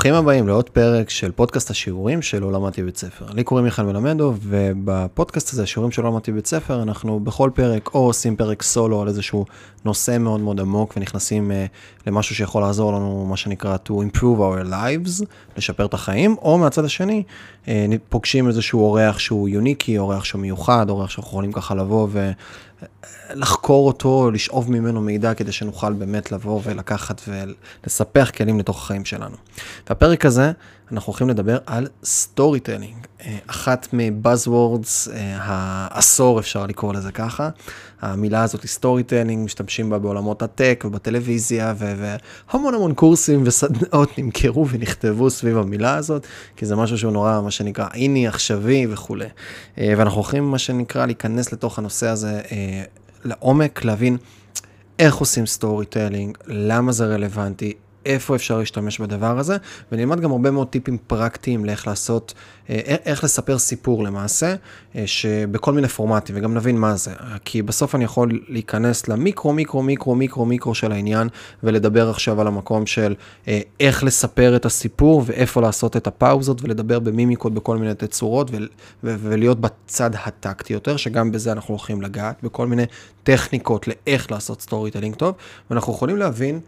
ברוכים 0.00 0.14
הבאים 0.14 0.48
לעוד 0.48 0.70
פרק 0.70 1.10
של 1.10 1.32
פודקאסט 1.32 1.70
השיעורים 1.70 2.22
של 2.22 2.44
למדתי 2.44 2.82
בית 2.82 2.96
ספר. 2.96 3.26
לי 3.32 3.44
קוראים 3.44 3.64
מיכאל 3.64 3.84
מלמדו, 3.84 4.34
ובפודקאסט 4.42 5.52
הזה, 5.52 5.66
שיעורים 5.66 5.92
של 5.92 6.06
למדתי 6.06 6.32
בית 6.32 6.46
ספר, 6.46 6.82
אנחנו 6.82 7.20
בכל 7.20 7.50
פרק 7.54 7.90
או 7.94 7.98
עושים 8.06 8.36
פרק 8.36 8.62
סולו 8.62 9.02
על 9.02 9.08
איזשהו 9.08 9.44
נושא 9.84 10.18
מאוד 10.18 10.40
מאוד 10.40 10.60
עמוק, 10.60 10.94
ונכנסים 10.96 11.50
uh, 11.50 12.06
למשהו 12.06 12.34
שיכול 12.34 12.62
לעזור 12.62 12.92
לנו, 12.92 13.26
מה 13.26 13.36
שנקרא 13.36 13.76
to 13.88 13.90
improve 13.90 14.38
our 14.38 14.70
lives, 14.70 15.24
לשפר 15.56 15.86
את 15.86 15.94
החיים, 15.94 16.36
או 16.42 16.58
מהצד 16.58 16.84
השני, 16.84 17.22
uh, 17.64 17.68
פוגשים 18.08 18.48
איזשהו 18.48 18.80
אורח 18.80 19.18
שהוא 19.18 19.48
יוניקי, 19.48 19.98
אורח 19.98 20.24
שהוא 20.24 20.40
מיוחד, 20.40 20.90
אורח 20.90 21.10
שאנחנו 21.10 21.30
יכולים 21.30 21.52
ככה 21.52 21.74
לבוא 21.74 22.08
ו... 22.10 22.30
לחקור 23.30 23.86
אותו, 23.86 24.30
לשאוב 24.30 24.70
ממנו 24.70 25.00
מידע 25.00 25.34
כדי 25.34 25.52
שנוכל 25.52 25.92
באמת 25.92 26.32
לבוא 26.32 26.60
ולקחת 26.64 27.22
ולספח 27.28 28.30
כלים 28.36 28.58
לתוך 28.58 28.78
החיים 28.82 29.04
שלנו. 29.04 29.36
והפרק 29.88 30.24
הזה, 30.24 30.52
אנחנו 30.92 31.10
הולכים 31.10 31.28
לדבר 31.28 31.58
על 31.66 31.88
story 32.04 32.60
אה, 32.68 32.74
אחת 33.46 33.88
מ 33.92 34.04
buzzwords 34.04 35.08
אה, 35.08 35.36
העשור 35.40 36.40
אפשר 36.40 36.66
לקרוא 36.66 36.94
לזה 36.94 37.12
ככה. 37.12 37.48
המילה 38.00 38.42
הזאת 38.42 38.62
היא 38.62 38.68
storytelling, 38.68 39.44
משתמשים 39.44 39.90
בה 39.90 39.98
בעולמות 39.98 40.42
הטק 40.42 40.84
ובטלוויזיה 40.86 41.74
והמון 41.76 42.74
המון 42.74 42.94
קורסים 42.94 43.42
וסדנאות 43.46 44.18
נמכרו 44.18 44.68
ונכתבו 44.68 45.30
סביב 45.30 45.58
המילה 45.58 45.94
הזאת, 45.94 46.26
כי 46.56 46.66
זה 46.66 46.76
משהו 46.76 46.98
שהוא 46.98 47.12
נורא, 47.12 47.40
מה 47.40 47.50
שנקרא, 47.50 47.86
in 47.94 48.28
ועכשווי 48.28 48.86
וכולי. 48.90 49.26
אה, 49.78 49.94
ואנחנו 49.96 50.20
הולכים, 50.20 50.50
מה 50.50 50.58
שנקרא, 50.58 51.06
להיכנס 51.06 51.52
לתוך 51.52 51.78
הנושא 51.78 52.08
הזה 52.08 52.40
לעומק, 53.24 53.84
להבין 53.84 54.16
איך 54.98 55.16
עושים 55.16 55.46
storytelling, 55.46 56.38
למה 56.46 56.92
זה 56.92 57.06
רלוונטי, 57.06 57.72
איפה 58.06 58.36
אפשר 58.36 58.58
להשתמש 58.58 58.98
בדבר 59.00 59.38
הזה, 59.38 59.56
ונלמד 59.92 60.20
גם 60.20 60.30
הרבה 60.30 60.50
מאוד 60.50 60.68
טיפים 60.68 60.98
פרקטיים 61.06 61.64
לאיך 61.64 61.86
לעשות, 61.86 62.34
אה, 62.70 62.74
איך 63.04 63.24
לספר 63.24 63.58
סיפור 63.58 64.04
למעשה, 64.04 64.54
אה, 64.96 65.06
שבכל 65.06 65.72
מיני 65.72 65.88
פורמטים, 65.88 66.36
וגם 66.38 66.54
נבין 66.54 66.78
מה 66.78 66.96
זה. 66.96 67.10
כי 67.44 67.62
בסוף 67.62 67.94
אני 67.94 68.04
יכול 68.04 68.44
להיכנס 68.48 69.08
למיקרו, 69.08 69.52
מיקרו, 69.52 69.82
מיקרו, 69.82 70.14
מיקרו, 70.14 70.46
מיקרו 70.46 70.74
של 70.74 70.92
העניין, 70.92 71.28
ולדבר 71.62 72.10
עכשיו 72.10 72.40
על 72.40 72.46
המקום 72.46 72.86
של 72.86 73.14
אה, 73.48 73.60
איך 73.80 74.04
לספר 74.04 74.56
את 74.56 74.64
הסיפור, 74.64 75.22
ואיפה 75.26 75.60
לעשות 75.60 75.96
את 75.96 76.06
הפאוזות, 76.06 76.62
ולדבר 76.62 76.98
במימיקות 76.98 77.54
בכל 77.54 77.76
מיני 77.76 77.94
תצורות, 77.94 78.50
ולהיות 79.02 79.60
בצד 79.60 80.10
הטקטי 80.24 80.72
יותר, 80.72 80.96
שגם 80.96 81.32
בזה 81.32 81.52
אנחנו 81.52 81.74
הולכים 81.74 82.02
לגעת, 82.02 82.36
בכל 82.42 82.66
מיני 82.66 82.84
טכניקות 83.22 83.88
לאיך 83.88 84.30
לעשות 84.30 84.62
storytelling 84.62 85.14
טוב, 85.14 85.34
ואנחנו 85.70 85.92
יכולים 85.92 86.16
להבין, 86.16 86.60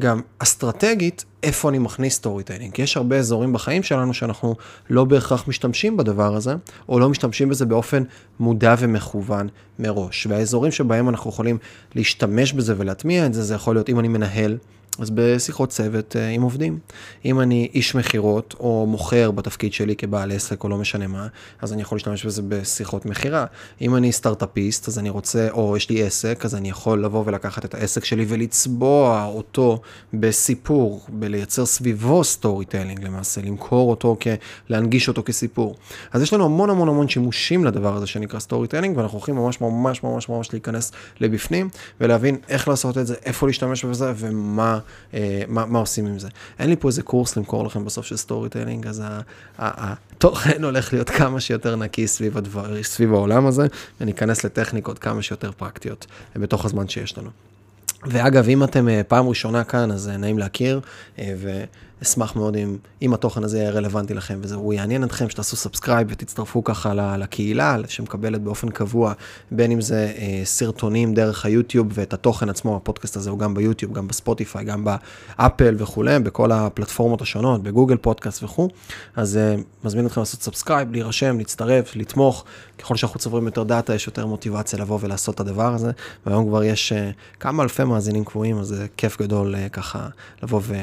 גם 0.00 0.20
אסטרטגית, 0.38 1.24
איפה 1.42 1.68
אני 1.68 1.78
מכניס 1.78 2.14
storytelling. 2.14 2.78
יש 2.78 2.96
הרבה 2.96 3.16
אזורים 3.16 3.52
בחיים 3.52 3.82
שלנו 3.82 4.14
שאנחנו 4.14 4.54
לא 4.90 5.04
בהכרח 5.04 5.48
משתמשים 5.48 5.96
בדבר 5.96 6.36
הזה, 6.36 6.54
או 6.88 6.98
לא 6.98 7.08
משתמשים 7.08 7.48
בזה 7.48 7.66
באופן 7.66 8.02
מודע 8.40 8.74
ומכוון 8.78 9.48
מראש. 9.78 10.26
והאזורים 10.26 10.72
שבהם 10.72 11.08
אנחנו 11.08 11.30
יכולים 11.30 11.58
להשתמש 11.94 12.52
בזה 12.52 12.74
ולהטמיע 12.78 13.26
את 13.26 13.34
זה, 13.34 13.42
זה 13.42 13.54
יכול 13.54 13.76
להיות 13.76 13.88
אם 13.88 13.98
אני 13.98 14.08
מנהל 14.08 14.56
אז 15.00 15.10
בשיחות 15.14 15.68
צוות 15.68 16.16
אה, 16.16 16.28
עם 16.28 16.42
עובדים. 16.42 16.78
אם 17.24 17.40
אני 17.40 17.68
איש 17.74 17.94
מכירות 17.94 18.54
או 18.60 18.86
מוכר 18.88 19.30
בתפקיד 19.30 19.72
שלי 19.72 19.96
כבעל 19.96 20.32
עסק 20.32 20.64
או 20.64 20.68
לא 20.68 20.76
משנה 20.76 21.06
מה, 21.06 21.26
אז 21.62 21.72
אני 21.72 21.82
יכול 21.82 21.96
להשתמש 21.96 22.26
בזה 22.26 22.42
בשיחות 22.48 23.06
מכירה. 23.06 23.44
אם 23.80 23.96
אני 23.96 24.12
סטארט-אפיסט, 24.12 24.88
אז 24.88 24.98
אני 24.98 25.10
רוצה, 25.10 25.48
או 25.50 25.76
יש 25.76 25.90
לי 25.90 26.02
עסק, 26.02 26.44
אז 26.44 26.54
אני 26.54 26.70
יכול 26.70 27.04
לבוא 27.04 27.22
ולקחת 27.26 27.64
את 27.64 27.74
העסק 27.74 28.04
שלי 28.04 28.24
ולצבוע 28.28 29.24
אותו 29.24 29.80
בסיפור, 30.14 31.00
בלייצר 31.08 31.66
סביבו 31.66 32.24
storytelling 32.24 33.04
למעשה, 33.04 33.40
למכור 33.40 33.90
אותו, 33.90 34.16
להנגיש 34.68 35.08
אותו 35.08 35.22
כסיפור. 35.22 35.76
אז 36.12 36.22
יש 36.22 36.32
לנו 36.32 36.44
המון 36.44 36.70
המון 36.70 36.88
המון 36.88 37.08
שימושים 37.08 37.64
לדבר 37.64 37.96
הזה 37.96 38.06
שנקרא 38.06 38.40
storytelling, 38.40 38.96
ואנחנו 38.98 39.18
הולכים 39.18 39.34
ממש 39.34 39.60
ממש 39.60 40.02
ממש 40.02 40.28
ממש 40.28 40.52
להיכנס 40.52 40.92
לבפנים 41.20 41.68
ולהבין 42.00 42.36
איך 42.48 42.68
לעשות 42.68 42.98
את 42.98 43.06
זה, 43.06 43.14
איפה 43.24 43.46
להשתמש 43.46 43.84
בזה 43.84 44.12
ומה 44.16 44.78
אה, 45.14 45.42
מה, 45.48 45.66
מה 45.66 45.78
עושים 45.78 46.06
עם 46.06 46.18
זה. 46.18 46.28
אין 46.58 46.70
לי 46.70 46.76
פה 46.76 46.88
איזה 46.88 47.02
קורס 47.02 47.36
למכור 47.36 47.64
לכם 47.64 47.84
בסוף 47.84 48.06
של 48.06 48.16
storytelling, 48.16 48.86
אז 48.86 49.02
התוכן 49.58 50.64
הולך 50.64 50.92
להיות 50.92 51.10
כמה 51.10 51.40
שיותר 51.40 51.76
נקי 51.76 52.06
סביב, 52.06 52.38
הדבר, 52.38 52.82
סביב 52.82 53.12
העולם 53.12 53.46
הזה, 53.46 53.66
וניכנס 54.00 54.44
לטכניקות 54.44 54.98
כמה 54.98 55.22
שיותר 55.22 55.52
פרקטיות 55.52 56.06
בתוך 56.36 56.64
הזמן 56.64 56.88
שיש 56.88 57.18
לנו. 57.18 57.30
ואגב, 58.06 58.48
אם 58.48 58.64
אתם 58.64 58.88
אה, 58.88 59.02
פעם 59.08 59.28
ראשונה 59.28 59.64
כאן, 59.64 59.92
אז 59.92 60.08
אה, 60.08 60.16
נעים 60.16 60.38
להכיר, 60.38 60.80
ו... 61.18 61.64
אשמח 62.02 62.36
מאוד 62.36 62.56
אם, 62.56 62.76
אם 63.02 63.14
התוכן 63.14 63.44
הזה 63.44 63.58
יהיה 63.58 63.70
רלוונטי 63.70 64.14
לכם, 64.14 64.40
והוא 64.42 64.72
יעניין 64.72 65.04
אתכם, 65.04 65.28
שתעשו 65.28 65.56
subscribe 65.56 66.06
ותצטרפו 66.10 66.64
ככה 66.64 67.16
לקהילה, 67.16 67.76
שמקבלת 67.88 68.42
באופן 68.42 68.68
קבוע, 68.68 69.12
בין 69.50 69.72
אם 69.72 69.80
זה 69.80 70.12
אה, 70.16 70.40
סרטונים 70.44 71.14
דרך 71.14 71.44
היוטיוב 71.44 71.86
ואת 71.90 72.12
התוכן 72.12 72.48
עצמו, 72.48 72.76
הפודקאסט 72.76 73.16
הזה 73.16 73.30
הוא 73.30 73.38
גם 73.38 73.54
ביוטיוב, 73.54 73.92
גם 73.92 74.08
בספוטיפיי, 74.08 74.64
גם 74.64 74.84
באפל 74.84 75.74
וכולי, 75.78 76.18
בכל 76.18 76.52
הפלטפורמות 76.52 77.22
השונות, 77.22 77.62
בגוגל 77.62 77.96
פודקאסט 77.96 78.42
וכו', 78.42 78.68
אז 79.16 79.36
אה, 79.36 79.56
מזמין 79.84 80.06
אתכם 80.06 80.20
לעשות 80.20 80.42
subscribe, 80.42 80.92
להירשם, 80.92 81.38
להצטרף, 81.38 81.96
לתמוך, 81.96 82.44
ככל 82.78 82.96
שאנחנו 82.96 83.20
צוברים 83.20 83.46
יותר 83.46 83.62
דאטה, 83.62 83.94
יש 83.94 84.06
יותר 84.06 84.26
מוטיבציה 84.26 84.78
לבוא 84.78 84.98
ולעשות 85.00 85.34
את 85.34 85.40
הדבר 85.40 85.74
הזה, 85.74 85.90
והיום 86.26 86.48
כבר 86.48 86.64
יש 86.64 86.92
אה, 86.92 87.10
כמה 87.40 87.62
אלפי 87.62 87.84
מאזינים 87.84 88.24
קבועים, 88.24 88.58
אז 88.58 88.66
זה 88.66 88.86
כיף 88.96 89.22
גדול 89.22 89.54
אה, 89.54 89.68
ככה 89.68 90.08
לבוא 90.42 90.60
ו... 90.62 90.74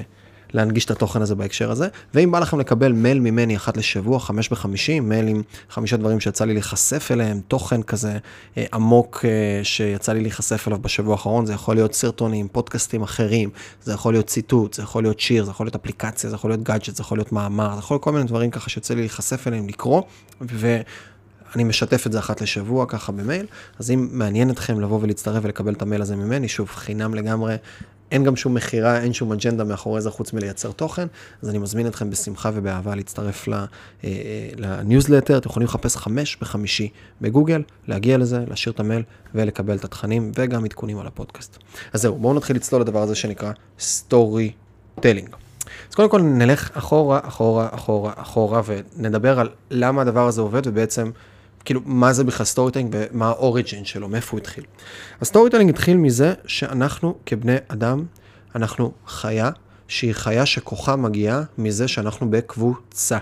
להנגיש 0.53 0.85
את 0.85 0.91
התוכן 0.91 1.22
הזה 1.22 1.35
בהקשר 1.35 1.72
הזה. 1.72 1.88
ואם 2.13 2.31
בא 2.31 2.40
לכם 2.40 2.59
לקבל 2.59 2.91
מייל 2.91 3.19
ממני 3.19 3.56
אחת 3.56 3.78
לשבוע, 3.78 4.19
חמש 4.19 4.50
בחמישי, 4.50 5.00
מייל 5.00 5.28
עם 5.28 5.41
חמישה 5.69 5.97
דברים 5.97 6.19
שיצא 6.19 6.46
לי 6.46 6.53
להיחשף 6.53 7.12
אליהם, 7.12 7.41
תוכן 7.47 7.84
כזה 7.84 8.18
אה, 8.58 8.66
עמוק 8.74 9.25
אה, 9.25 9.63
שיצא 9.63 10.13
לי 10.13 10.22
להיחשף 10.22 10.68
אליו 10.68 10.80
בשבוע 10.80 11.13
האחרון, 11.13 11.46
זה 11.46 11.53
יכול 11.53 11.75
להיות 11.75 11.94
סרטונים, 11.94 12.47
פודקאסטים 12.47 13.02
אחרים, 13.02 13.50
זה 13.84 13.94
יכול 13.94 14.13
להיות 14.13 14.28
ציטוט, 14.28 14.74
זה 14.74 14.84
יכול 14.84 15.03
להיות 15.03 15.19
שיר, 15.19 15.44
זה 15.44 15.52
יכול 15.52 15.66
להיות 15.66 15.75
אפליקציה, 15.75 16.30
זה 16.30 16.35
יכול 16.35 16.50
להיות 16.50 16.64
גאדג'ט, 16.64 16.96
זה 16.96 17.02
יכול 17.02 17.18
להיות 17.18 17.31
מאמר, 17.31 17.74
זה 17.74 17.79
יכול 17.79 17.96
להיות 17.96 18.03
כל 18.03 18.12
מיני 18.12 18.24
דברים 18.24 18.52
ככה 18.52 18.69
שיוצא 18.69 18.94
לי 18.94 19.00
להיחשף 19.00 19.47
אליהם, 19.47 19.68
לקרוא, 19.68 20.02
ו... 20.41 20.81
אני 21.56 21.64
משתף 21.64 22.08
את 22.08 22.12
זה 22.12 22.19
אחת 22.19 22.41
לשבוע 22.41 22.85
ככה 22.85 23.12
במייל, 23.12 23.46
אז 23.79 23.91
אם 23.91 24.08
מעניין 24.12 24.50
אתכם 24.50 24.79
לבוא 24.79 25.00
ולהצטרף 25.02 25.44
ולקבל 25.46 25.74
את 25.74 25.81
המייל 25.81 26.02
הזה 26.02 26.16
ממני, 26.16 26.47
שוב, 26.47 26.69
חינם 26.69 27.14
לגמרי, 27.14 27.56
אין 28.12 28.23
גם 28.23 28.35
שום 28.35 28.53
מכירה, 28.53 29.00
אין 29.00 29.13
שום 29.13 29.31
אג'נדה 29.31 29.63
מאחורי 29.63 30.01
זה 30.01 30.09
חוץ 30.09 30.34
מלייצר 30.34 30.72
תוכן, 30.72 31.07
אז 31.41 31.50
אני 31.50 31.57
מזמין 31.57 31.88
אתכם 31.88 32.09
בשמחה 32.09 32.51
ובאהבה 32.53 32.95
להצטרף 32.95 33.50
אה, 33.50 33.66
אה, 34.03 34.09
לניוזלטר, 34.57 35.38
אתם 35.38 35.50
יכולים 35.50 35.68
לחפש 35.68 35.97
חמש 35.97 36.38
בחמישי 36.41 36.90
בגוגל, 37.22 37.63
להגיע 37.88 38.17
לזה, 38.17 38.44
להשאיר 38.47 38.73
את 38.73 38.79
המייל 38.79 39.03
ולקבל 39.35 39.75
את 39.75 39.85
התכנים 39.85 40.31
וגם 40.35 40.66
עדכונים 40.66 41.00
על 41.00 41.07
הפודקאסט. 41.07 41.57
אז 41.94 42.01
זהו, 42.01 42.16
בואו 42.16 42.34
נתחיל 42.34 42.56
לצלול 42.56 42.81
לדבר 42.81 43.01
הזה 43.01 43.16
שנקרא 43.16 43.51
storytelling. 43.79 45.29
אז 45.90 45.96
קודם 45.96 46.09
כל 46.09 46.22
נלך 46.22 46.69
אחורה, 46.73 47.19
אחורה, 47.23 47.67
אחורה, 47.72 48.13
אחורה, 48.16 48.62
ונדבר 48.66 49.40
על 49.40 49.50
למה 49.72 50.01
הדבר 50.01 50.28
הזה 50.28 50.41
עובד 50.41 50.67
ובעצם 50.67 51.12
כאילו, 51.67 51.81
מה 51.85 52.13
זה 52.13 52.23
בכלל 52.23 52.45
storytelling 52.45 52.95
ומה 52.97 53.28
ה 53.28 53.36
origin 53.36 53.85
שלו, 53.85 54.09
מאיפה 54.09 54.31
הוא 54.31 54.39
התחיל. 54.39 54.63
ה 55.22 55.50
storytelling 55.50 55.69
התחיל 55.69 55.97
מזה 55.97 56.33
שאנחנו 56.45 57.16
כבני 57.25 57.55
אדם, 57.67 58.05
אנחנו 58.55 58.91
חיה 59.07 59.50
שהיא 59.88 60.13
חיה 60.13 60.45
שכוחה 60.45 60.95
מגיעה 60.95 61.44
מזה 61.57 61.88
שאנחנו 61.88 62.31
בקבוצה. 62.31 63.17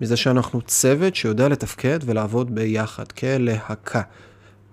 מזה 0.00 0.16
שאנחנו 0.16 0.62
צוות 0.62 1.14
שיודע 1.14 1.48
לתפקד 1.48 1.98
ולעבוד 2.04 2.54
ביחד, 2.54 3.12
כלהקה. 3.12 4.02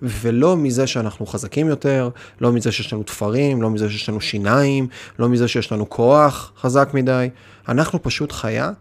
ולא 0.01 0.57
מזה 0.57 0.87
שאנחנו 0.87 1.25
חזקים 1.25 1.67
יותר, 1.67 2.09
לא 2.41 2.51
מזה 2.51 2.71
שיש 2.71 2.93
לנו 2.93 3.03
תפרים, 3.03 3.61
לא 3.61 3.69
מזה 3.69 3.89
שיש 3.89 4.09
לנו 4.09 4.21
שיניים, 4.21 4.87
לא 5.19 5.29
מזה 5.29 5.47
שיש 5.47 5.71
לנו 5.71 5.89
כוח 5.89 6.51
חזק 6.57 6.89
מדי. 6.93 7.29
אנחנו 7.67 8.03
פשוט 8.03 8.31
חיה 8.31 8.71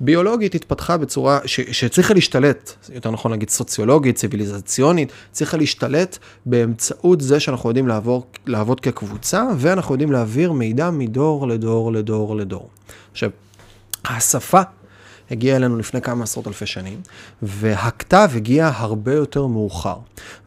שביולוגית 0.00 0.54
התפתחה 0.54 0.96
בצורה 0.96 1.40
ש, 1.44 1.60
שצריכה 1.60 2.14
להשתלט, 2.14 2.72
יותר 2.92 3.10
נכון 3.10 3.30
להגיד 3.30 3.50
סוציולוגית, 3.50 4.16
ציוויליזציונית, 4.16 5.12
צריכה 5.32 5.56
להשתלט 5.56 6.18
באמצעות 6.46 7.20
זה 7.20 7.40
שאנחנו 7.40 7.70
יודעים 7.70 7.88
לעבור, 7.88 8.26
לעבוד 8.46 8.80
כקבוצה, 8.80 9.46
ואנחנו 9.58 9.94
יודעים 9.94 10.12
להעביר 10.12 10.52
מידע 10.52 10.90
מדור 10.90 11.48
לדור 11.48 11.92
לדור 11.92 12.36
לדור. 12.36 12.68
עכשיו, 13.12 13.30
השפה 14.04 14.62
הגיע 15.30 15.56
אלינו 15.56 15.76
לפני 15.78 16.02
כמה 16.02 16.24
עשרות 16.24 16.48
אלפי 16.48 16.66
שנים, 16.66 17.00
והכתב 17.42 18.30
הגיע 18.34 18.70
הרבה 18.74 19.14
יותר 19.14 19.46
מאוחר. 19.46 19.96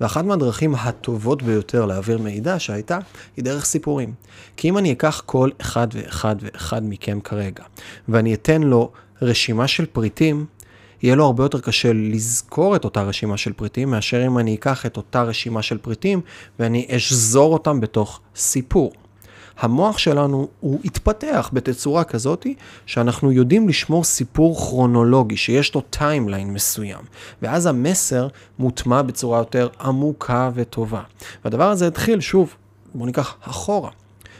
ואחת 0.01 0.25
מהדרכים 0.25 0.75
הטובות 0.75 1.43
ביותר 1.43 1.85
להעביר 1.85 2.17
מידע 2.17 2.59
שהייתה, 2.59 2.99
היא 3.37 3.45
דרך 3.45 3.65
סיפורים. 3.65 4.13
כי 4.57 4.69
אם 4.69 4.77
אני 4.77 4.91
אקח 4.91 5.23
כל 5.25 5.49
אחד 5.61 5.87
ואחד 5.91 6.35
ואחד 6.39 6.81
מכם 6.83 7.19
כרגע, 7.19 7.63
ואני 8.09 8.33
אתן 8.33 8.63
לו 8.63 8.91
רשימה 9.21 9.67
של 9.67 9.85
פריטים, 9.85 10.45
יהיה 11.03 11.15
לו 11.15 11.25
הרבה 11.25 11.43
יותר 11.43 11.59
קשה 11.59 11.93
לזכור 11.93 12.75
את 12.75 12.85
אותה 12.85 13.03
רשימה 13.03 13.37
של 13.37 13.53
פריטים, 13.53 13.91
מאשר 13.91 14.25
אם 14.25 14.37
אני 14.37 14.55
אקח 14.55 14.85
את 14.85 14.97
אותה 14.97 15.23
רשימה 15.23 15.61
של 15.61 15.77
פריטים 15.77 16.21
ואני 16.59 16.87
אשזור 16.89 17.53
אותם 17.53 17.79
בתוך 17.79 18.19
סיפור. 18.35 18.91
המוח 19.59 19.97
שלנו 19.97 20.47
הוא 20.59 20.79
התפתח 20.85 21.49
בתצורה 21.53 22.03
כזאת 22.03 22.47
שאנחנו 22.85 23.31
יודעים 23.31 23.69
לשמור 23.69 24.03
סיפור 24.03 24.55
כרונולוגי, 24.55 25.37
שיש 25.37 25.75
לו 25.75 25.81
timeline 25.81 26.53
מסוים, 26.53 27.01
ואז 27.41 27.65
המסר 27.65 28.27
מוטמע 28.59 29.01
בצורה 29.01 29.39
יותר 29.39 29.67
עמוקה 29.81 30.51
וטובה. 30.53 31.01
והדבר 31.45 31.69
הזה 31.69 31.87
התחיל, 31.87 32.19
שוב, 32.19 32.55
בואו 32.95 33.05
ניקח 33.05 33.35
אחורה. 33.41 33.89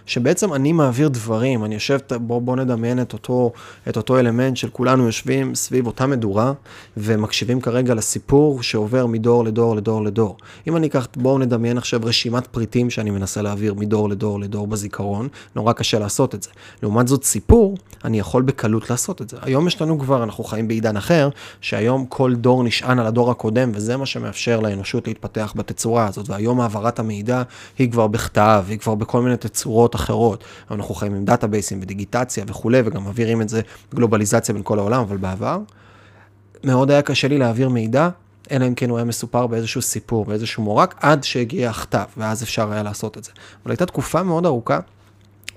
שבעצם 0.07 0.53
אני 0.53 0.71
מעביר 0.71 1.07
דברים, 1.07 1.65
אני 1.65 1.73
יושב, 1.73 1.99
בוא, 2.21 2.41
בוא 2.41 2.55
נדמיין 2.55 3.01
את 3.01 3.13
אותו, 3.13 3.51
את 3.89 3.97
אותו 3.97 4.19
אלמנט 4.19 4.57
של 4.57 4.69
כולנו 4.69 5.05
יושבים 5.05 5.55
סביב 5.55 5.87
אותה 5.87 6.07
מדורה 6.07 6.53
ומקשיבים 6.97 7.61
כרגע 7.61 7.93
לסיפור 7.93 8.63
שעובר 8.63 9.05
מדור 9.05 9.45
לדור 9.45 9.75
לדור 9.75 10.03
לדור. 10.03 10.37
אם 10.67 10.77
אני 10.77 10.87
אקח, 10.87 11.07
בואו 11.15 11.37
נדמיין 11.37 11.77
עכשיו 11.77 11.99
רשימת 12.03 12.47
פריטים 12.47 12.89
שאני 12.89 13.09
מנסה 13.09 13.41
להעביר 13.41 13.73
מדור 13.73 14.09
לדור 14.09 14.39
לדור 14.39 14.67
בזיכרון, 14.67 15.27
נורא 15.55 15.73
קשה 15.73 15.99
לעשות 15.99 16.35
את 16.35 16.43
זה. 16.43 16.49
לעומת 16.83 17.07
זאת 17.07 17.23
סיפור, 17.23 17.77
אני 18.05 18.19
יכול 18.19 18.41
בקלות 18.41 18.89
לעשות 18.89 19.21
את 19.21 19.29
זה. 19.29 19.37
היום 19.41 19.67
יש 19.67 19.81
לנו 19.81 19.99
כבר, 19.99 20.23
אנחנו 20.23 20.43
חיים 20.43 20.67
בעידן 20.67 20.97
אחר, 20.97 21.29
שהיום 21.61 22.05
כל 22.05 22.35
דור 22.35 22.63
נשען 22.63 22.99
על 22.99 23.05
הדור 23.05 23.31
הקודם, 23.31 23.71
וזה 23.73 23.97
מה 23.97 24.05
שמאפשר 24.05 24.59
לאנושות 24.59 25.07
להתפתח 25.07 25.53
בתצורה 25.55 26.07
הזאת, 26.07 26.29
והיום 26.29 26.61
העברת 26.61 26.99
המידע 26.99 27.43
היא 27.77 27.91
כבר 27.91 28.07
בכתב, 28.07 28.65
היא 28.69 28.79
כבר 28.79 28.95
בכל 28.95 29.21
מיני 29.21 29.37
תצורות 29.37 29.95
אחרות. 29.97 30.43
אנחנו 30.71 30.95
חיים 30.95 31.13
עם 31.13 31.25
דאטאבייסים 31.25 31.79
ודיגיטציה 31.81 32.43
וכולי, 32.47 32.81
וגם 32.85 33.03
מעבירים 33.03 33.41
את 33.41 33.49
זה 33.49 33.61
גלובליזציה 33.95 34.53
בין 34.53 34.63
כל 34.63 34.79
העולם, 34.79 35.01
אבל 35.01 35.17
בעבר 35.17 35.59
מאוד 36.63 36.91
היה 36.91 37.01
קשה 37.01 37.27
לי 37.27 37.37
להעביר 37.37 37.69
מידע, 37.69 38.09
אלא 38.51 38.67
אם 38.67 38.75
כן 38.75 38.89
הוא 38.89 38.97
היה 38.97 39.05
מסופר 39.05 39.47
באיזשהו 39.47 39.81
סיפור, 39.81 40.25
באיזשהו 40.25 40.63
מורק, 40.63 40.95
עד 41.01 41.23
שהגיע 41.23 41.69
הכתב, 41.69 42.05
ואז 42.17 42.43
אפשר 42.43 42.71
היה 42.71 42.83
לעשות 42.83 43.17
את 43.17 43.23
זה. 43.23 43.31
אבל 43.63 43.71
הייתה 43.71 43.85
תקופה 43.85 44.23
מאוד 44.23 44.45
ארוכה 44.45 44.79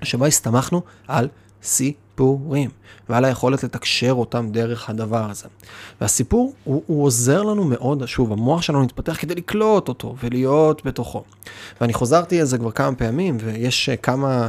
שבה 0.03 0.27
הסתמכנו 0.27 0.81
על 1.07 1.27
סיפורים, 1.63 2.69
ועל 3.09 3.25
היכולת 3.25 3.63
לתקשר 3.63 4.11
אותם 4.11 4.49
דרך 4.51 4.89
הדבר 4.89 5.29
הזה. 5.29 5.47
והסיפור, 6.01 6.53
הוא, 6.63 6.83
הוא 6.87 7.03
עוזר 7.03 7.43
לנו 7.43 7.63
מאוד, 7.63 8.05
שוב, 8.05 8.31
המוח 8.31 8.61
שלנו 8.61 8.83
מתפתח 8.83 9.17
כדי 9.19 9.35
לקלוט 9.35 9.87
אותו 9.87 10.15
ולהיות 10.23 10.85
בתוכו. 10.85 11.23
ואני 11.81 11.93
חזרתי 11.93 12.39
על 12.39 12.45
זה 12.45 12.57
כבר 12.57 12.71
כמה 12.71 12.95
פעמים, 12.95 13.37
ויש 13.39 13.89
אה, 13.89 13.95
כמה... 13.95 14.47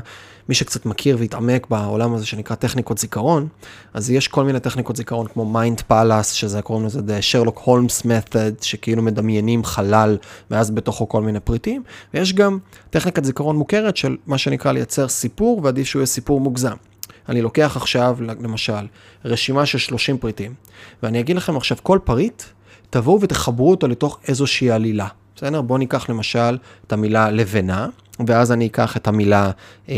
מי 0.48 0.54
שקצת 0.54 0.86
מכיר 0.86 1.16
והתעמק 1.20 1.66
בעולם 1.70 2.14
הזה 2.14 2.26
שנקרא 2.26 2.56
טכניקות 2.56 2.98
זיכרון, 2.98 3.48
אז 3.94 4.10
יש 4.10 4.28
כל 4.28 4.44
מיני 4.44 4.60
טכניקות 4.60 4.96
זיכרון 4.96 5.26
כמו 5.26 5.44
mind 5.44 5.80
palace, 5.80 6.32
שזה 6.32 6.62
קוראים 6.62 6.86
לזה 6.86 6.98
The 6.98 7.46
Sherlock 7.46 7.58
Holmes 7.58 8.02
Method, 8.04 8.62
שכאילו 8.62 9.02
מדמיינים 9.02 9.64
חלל 9.64 10.16
ואז 10.50 10.70
בתוכו 10.70 11.08
כל 11.08 11.22
מיני 11.22 11.40
פריטים, 11.40 11.82
ויש 12.14 12.32
גם 12.32 12.58
טכניקת 12.90 13.24
זיכרון 13.24 13.56
מוכרת 13.56 13.96
של 13.96 14.16
מה 14.26 14.38
שנקרא 14.38 14.72
לייצר 14.72 15.08
סיפור, 15.08 15.60
ועדיף 15.64 15.86
שהוא 15.86 16.00
יהיה 16.00 16.06
סיפור 16.06 16.40
מוגזם. 16.40 16.76
אני 17.28 17.42
לוקח 17.42 17.76
עכשיו, 17.76 18.16
למשל, 18.20 18.86
רשימה 19.24 19.66
של 19.66 19.78
30 19.78 20.18
פריטים, 20.18 20.54
ואני 21.02 21.20
אגיד 21.20 21.36
לכם 21.36 21.56
עכשיו, 21.56 21.76
כל 21.82 21.98
פריט, 22.04 22.42
תבואו 22.90 23.20
ותחברו 23.20 23.70
אותו 23.70 23.88
לתוך 23.88 24.18
איזושהי 24.28 24.70
עלילה. 24.70 25.06
בסדר? 25.36 25.62
בואו 25.62 25.78
ניקח 25.78 26.10
למשל 26.10 26.58
את 26.86 26.92
המילה 26.92 27.30
לבנה, 27.30 27.88
ואז 28.26 28.52
אני 28.52 28.66
אקח 28.66 28.96
את 28.96 29.08
המילה, 29.08 29.50
אה, 29.88 29.94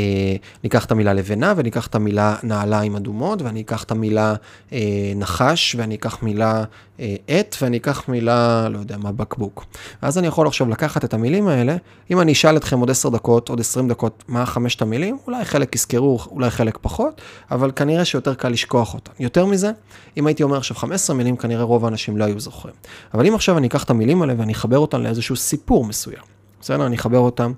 ניקח 0.64 0.84
את 0.84 0.90
המילה 0.90 1.12
לבנה, 1.12 1.54
וניקח 1.56 1.86
את 1.86 1.94
המילה 1.94 2.36
נעליים 2.42 2.96
אדומות, 2.96 3.42
ואני 3.42 3.60
אקח 3.60 3.84
את 3.84 3.90
המילה 3.90 4.34
אה, 4.72 4.78
נחש, 5.16 5.74
ואני 5.78 5.94
אקח 5.94 6.22
מילה 6.22 6.64
אה, 7.00 7.16
עט, 7.28 7.56
ואני 7.62 7.76
אקח 7.76 8.08
מילה, 8.08 8.68
לא 8.68 8.78
יודע 8.78 8.96
מה, 8.96 9.12
בקבוק. 9.12 9.64
ואז 10.02 10.18
אני 10.18 10.26
יכול 10.26 10.46
עכשיו 10.46 10.68
לקחת 10.68 11.04
את 11.04 11.14
המילים 11.14 11.48
האלה, 11.48 11.76
אם 12.10 12.20
אני 12.20 12.32
אשאל 12.32 12.56
אתכם 12.56 12.80
עוד 12.80 12.90
10 12.90 13.08
דקות, 13.08 13.48
עוד 13.48 13.60
20 13.60 13.88
דקות, 13.88 14.24
מה 14.28 14.46
חמשת 14.46 14.82
המילים, 14.82 15.18
אולי 15.26 15.44
חלק 15.44 15.74
יזכרו, 15.74 16.18
אולי 16.30 16.50
חלק 16.50 16.78
פחות, 16.80 17.20
אבל 17.50 17.70
כנראה 17.76 18.04
שיותר 18.04 18.34
קל 18.34 18.48
לשכוח 18.48 18.94
אותם. 18.94 19.12
יותר 19.20 19.46
מזה, 19.46 19.70
אם 20.16 20.26
הייתי 20.26 20.42
אומר 20.42 20.56
עכשיו 20.56 20.76
15 20.76 21.16
מילים, 21.16 21.36
כנראה 21.36 21.62
רוב 21.62 21.84
האנשים 21.84 22.16
לא 22.16 22.24
היו 22.24 22.40
זוכרים. 22.40 22.74
אבל 23.14 23.26
אם 23.26 23.34
עכשיו 23.34 23.58
אני 23.58 23.66
אקח 23.66 23.84
את 23.84 23.90
המילים 23.90 24.22
האלה 24.22 24.34
ואני 24.36 24.52
אחבר 24.52 24.78
אותם 24.78 25.02
לאיזשהו 25.02 25.36
סיפור 25.36 25.84
מסוים, 25.84 26.22
בסדר? 26.60 26.86
אני 26.86 26.96
אחבר 26.96 27.18
אותם. 27.18 27.52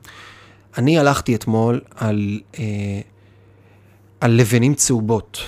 אני 0.79 0.99
הלכתי 0.99 1.35
אתמול 1.35 1.81
על, 1.97 2.41
אה, 2.59 3.01
על 4.21 4.33
לבנים 4.33 4.75
צהובות, 4.75 5.39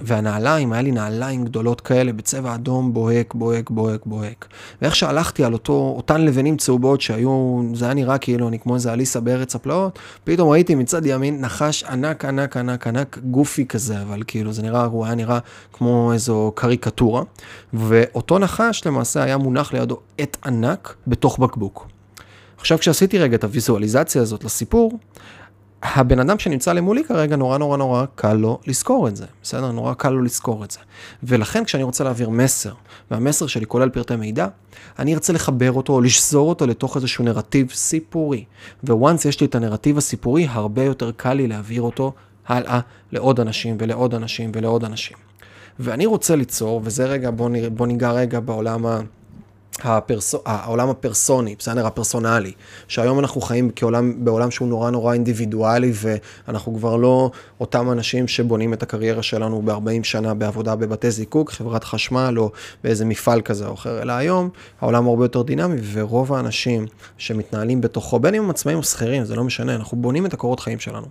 והנעליים, 0.00 0.72
היה 0.72 0.82
לי 0.82 0.90
נעליים 0.90 1.44
גדולות 1.44 1.80
כאלה 1.80 2.12
בצבע 2.12 2.54
אדום 2.54 2.94
בוהק, 2.94 3.34
בוהק, 3.34 3.70
בוהק, 3.70 4.06
בוהק. 4.06 4.46
ואיך 4.82 4.96
שהלכתי 4.96 5.44
על 5.44 5.52
אותו, 5.52 5.94
אותן 5.96 6.20
לבנים 6.20 6.56
צהובות 6.56 7.00
שהיו, 7.00 7.62
זה 7.74 7.84
היה 7.84 7.94
נראה 7.94 8.18
כאילו 8.18 8.48
אני 8.48 8.58
כמו 8.58 8.74
איזה 8.74 8.92
אליסה 8.92 9.20
בארץ 9.20 9.54
הפלאות, 9.54 9.98
פתאום 10.24 10.48
ראיתי 10.48 10.74
מצד 10.74 11.06
ימין 11.06 11.40
נחש 11.40 11.84
ענק, 11.84 12.24
ענק, 12.24 12.56
ענק, 12.56 12.86
ענק, 12.86 13.18
גופי 13.30 13.66
כזה, 13.66 14.02
אבל 14.02 14.22
כאילו 14.26 14.52
זה 14.52 14.62
נראה, 14.62 14.84
הוא 14.84 15.04
היה 15.04 15.14
נראה 15.14 15.38
כמו 15.72 16.12
איזו 16.12 16.52
קריקטורה. 16.54 17.22
ואותו 17.72 18.38
נחש 18.38 18.86
למעשה 18.86 19.22
היה 19.22 19.36
מונח 19.36 19.72
לידו 19.72 19.98
עט 20.18 20.36
ענק 20.44 20.94
בתוך 21.06 21.38
בקבוק. 21.38 21.97
עכשיו 22.58 22.78
כשעשיתי 22.78 23.18
רגע 23.18 23.36
את 23.36 23.44
הוויזואליזציה 23.44 24.22
הזאת 24.22 24.44
לסיפור, 24.44 24.98
הבן 25.82 26.18
אדם 26.18 26.38
שנמצא 26.38 26.72
למולי 26.72 27.04
כרגע 27.04 27.36
נורא 27.36 27.58
נורא 27.58 27.76
נורא 27.76 28.04
קל 28.14 28.32
לו 28.32 28.58
לזכור 28.66 29.08
את 29.08 29.16
זה, 29.16 29.26
בסדר? 29.42 29.72
נורא 29.72 29.94
קל 29.94 30.10
לו 30.10 30.22
לזכור 30.22 30.64
את 30.64 30.70
זה. 30.70 30.78
ולכן 31.22 31.64
כשאני 31.64 31.82
רוצה 31.82 32.04
להעביר 32.04 32.30
מסר, 32.30 32.72
והמסר 33.10 33.46
שלי 33.46 33.66
כולל 33.66 33.88
פרטי 33.88 34.16
מידע, 34.16 34.46
אני 34.98 35.14
ארצה 35.14 35.32
לחבר 35.32 35.72
אותו 35.72 35.92
או 35.92 36.00
לשזור 36.00 36.48
אותו 36.48 36.66
לתוך 36.66 36.96
איזשהו 36.96 37.24
נרטיב 37.24 37.70
סיפורי. 37.70 38.44
וואנס 38.84 39.24
יש 39.24 39.40
לי 39.40 39.46
את 39.46 39.54
הנרטיב 39.54 39.98
הסיפורי, 39.98 40.46
הרבה 40.50 40.84
יותר 40.84 41.10
קל 41.16 41.34
לי 41.34 41.46
להעביר 41.46 41.82
אותו 41.82 42.12
הלאה 42.46 42.80
לעוד 43.12 43.40
אנשים 43.40 43.76
ולעוד 43.80 44.14
אנשים 44.14 44.50
ולעוד 44.54 44.84
אנשים. 44.84 45.16
ואני 45.78 46.06
רוצה 46.06 46.36
ליצור, 46.36 46.80
וזה 46.84 47.06
רגע, 47.06 47.30
בוא, 47.30 47.48
נרא, 47.48 47.68
בוא 47.68 47.86
ניגע 47.86 48.12
רגע 48.12 48.40
בעולם 48.40 48.86
ה... 48.86 49.00
הפרס... 49.84 50.34
העולם 50.44 50.88
הפרסוני, 50.88 51.54
בסדר, 51.58 51.86
הפרסונלי, 51.86 52.52
שהיום 52.88 53.18
אנחנו 53.18 53.40
חיים 53.40 53.70
כעולם, 53.76 54.24
בעולם 54.24 54.50
שהוא 54.50 54.68
נורא 54.68 54.90
נורא 54.90 55.12
אינדיבידואלי, 55.12 55.92
ואנחנו 55.94 56.74
כבר 56.74 56.96
לא 56.96 57.30
אותם 57.60 57.90
אנשים 57.90 58.28
שבונים 58.28 58.72
את 58.72 58.82
הקריירה 58.82 59.22
שלנו 59.22 59.62
ב-40 59.64 60.04
שנה 60.04 60.34
בעבודה 60.34 60.76
בבתי 60.76 61.10
זיקוק, 61.10 61.50
חברת 61.50 61.84
חשמל 61.84 62.34
או 62.38 62.50
באיזה 62.84 63.04
מפעל 63.04 63.40
כזה 63.40 63.66
או 63.66 63.74
אחר, 63.74 64.02
אלא 64.02 64.12
היום 64.12 64.50
העולם 64.80 65.06
הרבה 65.06 65.24
יותר 65.24 65.42
דינמי, 65.42 65.80
ורוב 65.92 66.32
האנשים 66.32 66.86
שמתנהלים 67.18 67.80
בתוכו, 67.80 68.18
בין 68.18 68.34
אם 68.34 68.42
הם 68.42 68.50
עצמאים 68.50 68.78
או 68.78 68.82
שכירים, 68.82 69.24
זה 69.24 69.36
לא 69.36 69.44
משנה, 69.44 69.74
אנחנו 69.74 69.96
בונים 69.96 70.26
את 70.26 70.34
הקורות 70.34 70.60
חיים 70.60 70.78
שלנו. 70.78 71.06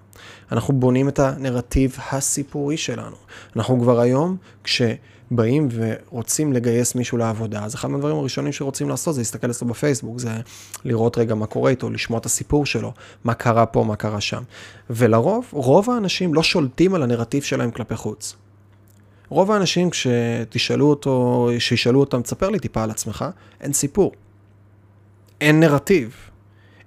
אנחנו 0.51 0.73
בונים 0.73 1.09
את 1.09 1.19
הנרטיב 1.19 1.97
הסיפורי 2.11 2.77
שלנו. 2.77 3.15
אנחנו 3.55 3.79
כבר 3.81 3.99
היום, 3.99 4.37
כש... 4.63 4.81
באים 5.31 5.67
ורוצים 5.71 6.53
לגייס 6.53 6.95
מישהו 6.95 7.17
לעבודה, 7.17 7.63
אז 7.65 7.75
אחד 7.75 7.89
מהדברים 7.89 8.15
הראשונים 8.15 8.51
שרוצים 8.51 8.89
לעשות 8.89 9.15
זה 9.15 9.21
להסתכל 9.21 9.51
אצלו 9.51 9.67
בפייסבוק, 9.67 10.19
זה 10.19 10.29
לראות 10.85 11.17
רגע 11.17 11.35
מה 11.35 11.45
קורה 11.45 11.71
איתו, 11.71 11.89
לשמוע 11.89 12.19
את 12.19 12.25
הסיפור 12.25 12.65
שלו, 12.65 12.93
מה 13.23 13.33
קרה 13.33 13.65
פה, 13.65 13.83
מה 13.83 13.95
קרה 13.95 14.21
שם. 14.21 14.43
ולרוב, 14.89 15.45
רוב 15.51 15.89
האנשים 15.89 16.33
לא 16.33 16.43
שולטים 16.43 16.95
על 16.95 17.03
הנרטיב 17.03 17.43
שלהם 17.43 17.71
כלפי 17.71 17.95
חוץ. 17.95 18.35
רוב 19.29 19.51
האנשים 19.51 19.89
כשתשאלו 19.89 20.89
אותו, 20.89 21.49
שישאלו 21.59 21.99
אותם, 21.99 22.21
תספר 22.21 22.49
לי 22.49 22.59
טיפה 22.59 22.83
על 22.83 22.91
עצמך, 22.91 23.25
אין 23.61 23.73
סיפור. 23.73 24.11
אין 25.41 25.59
נרטיב. 25.59 26.15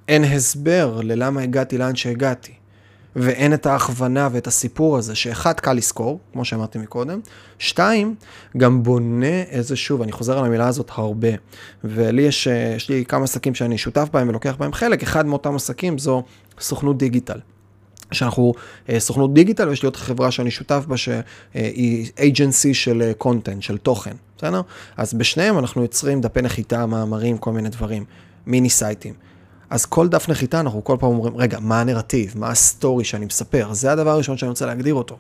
אין 0.09 0.25
הסבר 0.25 1.01
ללמה 1.03 1.43
הגעתי 1.43 1.79
לאן 1.79 1.97
שהגעתי. 1.97 2.53
ואין 3.17 3.55
את 3.55 3.67
ההכוונה 3.67 4.29
ואת 4.33 4.47
הסיפור 4.47 4.99
הזה, 4.99 5.15
שאחד, 5.15 5.61
קל 5.61 5.73
לזכור, 5.73 6.21
כמו 6.33 6.45
שאמרתי 6.45 6.79
מקודם, 6.79 7.21
שתיים, 7.59 8.15
גם 8.57 8.83
בונה 8.83 9.43
איזה, 9.51 9.77
שוב, 9.77 10.03
אני 10.03 10.13
חוזר 10.13 10.39
על 10.39 10.45
המילה 10.45 10.69
הזאת 10.69 10.91
הרבה, 10.95 11.29
ולי 11.85 12.23
יש, 12.23 12.47
יש 12.77 12.89
לי 12.89 13.05
כמה 13.05 13.25
עסקים 13.25 13.55
שאני 13.55 13.79
שותף 13.79 14.09
בהם 14.13 14.29
ולוקח 14.29 14.57
בהם 14.59 14.73
חלק, 14.73 15.03
אחד 15.03 15.27
מאותם 15.27 15.57
עסקים 15.57 15.99
זו 15.99 16.23
סוכנות 16.61 16.99
דיגיטל. 16.99 17.39
שאנחנו 18.13 18.53
אה, 18.89 19.01
סוכנות 19.01 19.35
דיגיטל, 19.35 19.69
ויש 19.69 19.83
לי 19.83 19.87
עוד 19.87 19.97
חברה 19.97 20.31
שאני 20.31 20.51
שותף 20.51 20.85
בה, 20.89 20.97
שהיא 20.97 22.11
agency 22.19 22.75
של 22.75 23.13
content, 23.19 23.57
אה, 23.57 23.63
של 23.63 23.79
תוכן, 23.79 24.15
בסדר? 24.37 24.63
אז 24.97 25.15
בשניהם 25.15 25.59
אנחנו 25.59 25.83
יוצרים 25.83 26.21
דפי 26.21 26.43
נחיתה, 26.43 26.87
מאמרים, 26.87 27.39
כל 27.39 27.53
מיני 27.53 27.69
דברים, 27.69 28.05
מיני 28.47 28.71
סייטים. 28.71 29.15
אז 29.71 29.87
כל 29.87 30.09
דף 30.09 30.29
נחיתה 30.29 30.61
אנחנו 30.61 30.85
כל 30.85 30.97
פעם 31.01 31.11
אומרים, 31.11 31.37
רגע, 31.37 31.59
מה 31.61 31.81
הנרטיב? 31.81 32.33
מה 32.37 32.51
ה 32.51 32.60
story 32.60 33.05
שאני 33.05 33.27
מספר? 33.27 33.73
זה 33.73 33.93
הדבר 33.93 34.11
הראשון 34.11 34.37
שאני 34.37 34.49
רוצה 34.49 34.67
להגדיר 34.67 34.95
אותו. 34.95 35.17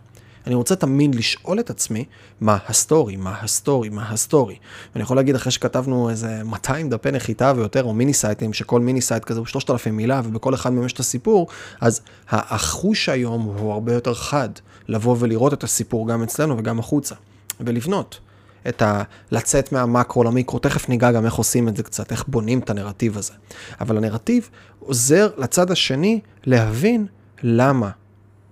אני 0.47 0.55
רוצה 0.55 0.77
תמיד 0.77 1.15
לשאול 1.15 1.61
את 1.61 1.71
עצמי, 1.71 2.05
מה 2.41 2.59
ה 2.69 2.76
story, 2.76 3.17
מה 3.17 3.37
ה 3.41 3.48
story, 3.48 3.89
מה 3.89 4.11
ה 4.11 4.17
story. 4.17 4.57
ואני 4.95 5.03
יכול 5.03 5.17
להגיד, 5.17 5.35
אחרי 5.35 5.53
שכתבנו 5.53 6.11
איזה 6.11 6.45
200 6.45 6.91
דפי 6.91 7.11
נחיתה 7.11 7.53
ויותר, 7.57 7.85
או 7.85 7.93
מיני 7.95 8.15
סייטים, 8.15 8.53
שכל 8.53 8.81
mini 8.81 9.01
site 9.01 9.25
כזה 9.25 9.39
הוא 9.39 9.47
3,000 9.47 9.97
מילה, 9.97 10.21
ובכל 10.25 10.55
אחד 10.55 10.73
מהם 10.73 10.87
יש 10.87 10.93
את 10.93 11.01
הסיפור, 11.01 11.47
אז 11.81 12.01
החוש 12.29 13.09
היום 13.09 13.43
הוא 13.43 13.73
הרבה 13.73 13.93
יותר 13.93 14.15
חד, 14.15 14.49
לבוא 14.89 15.17
ולראות 15.19 15.53
את 15.53 15.65
הסיפור 15.65 16.09
גם 16.09 16.23
אצלנו 16.23 16.59
וגם 16.59 16.79
החוצה, 16.79 17.15
ולבנות. 17.61 18.21
את 18.69 18.83
ה... 18.83 19.03
לצאת 19.31 19.73
מהמקרו 19.73 20.25
למיקרו, 20.25 20.59
תכף 20.59 20.89
ניגע 20.89 21.13
גם 21.13 21.25
איך 21.25 21.35
עושים 21.35 21.69
את 21.69 21.77
זה 21.77 21.83
קצת, 21.83 22.13
איך 22.13 22.25
בונים 22.29 22.59
את 22.59 22.71
הנרטיב 22.71 23.19
הזה. 23.19 23.33
אבל 23.81 23.97
הנרטיב 23.97 24.51
עוזר 24.81 25.31
לצד 25.37 25.71
השני 25.71 26.21
להבין 26.45 27.07
למה 27.43 27.91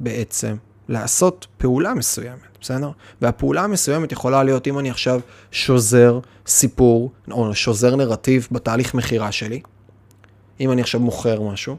בעצם 0.01 0.57
לעשות 0.89 1.47
פעולה 1.59 1.95
מסוימת, 1.95 2.59
בסדר? 2.61 2.91
והפעולה 3.23 3.65
המסוימת 3.65 4.13
יכולה 4.13 4.43
להיות 4.43 4.67
אם 4.67 4.79
אני 4.79 4.91
עכשיו 4.91 5.21
שוזר 5.51 6.21
סיפור, 6.47 7.13
או 7.31 7.55
שוזר 7.55 7.97
נרטיב 7.97 8.49
בתהליך 8.53 8.95
מכירה 8.95 9.33
שלי, 9.33 9.61
אם 10.61 10.73
אני 10.73 10.81
עכשיו 10.81 11.01
מוכר 11.01 11.41
משהו, 11.41 11.77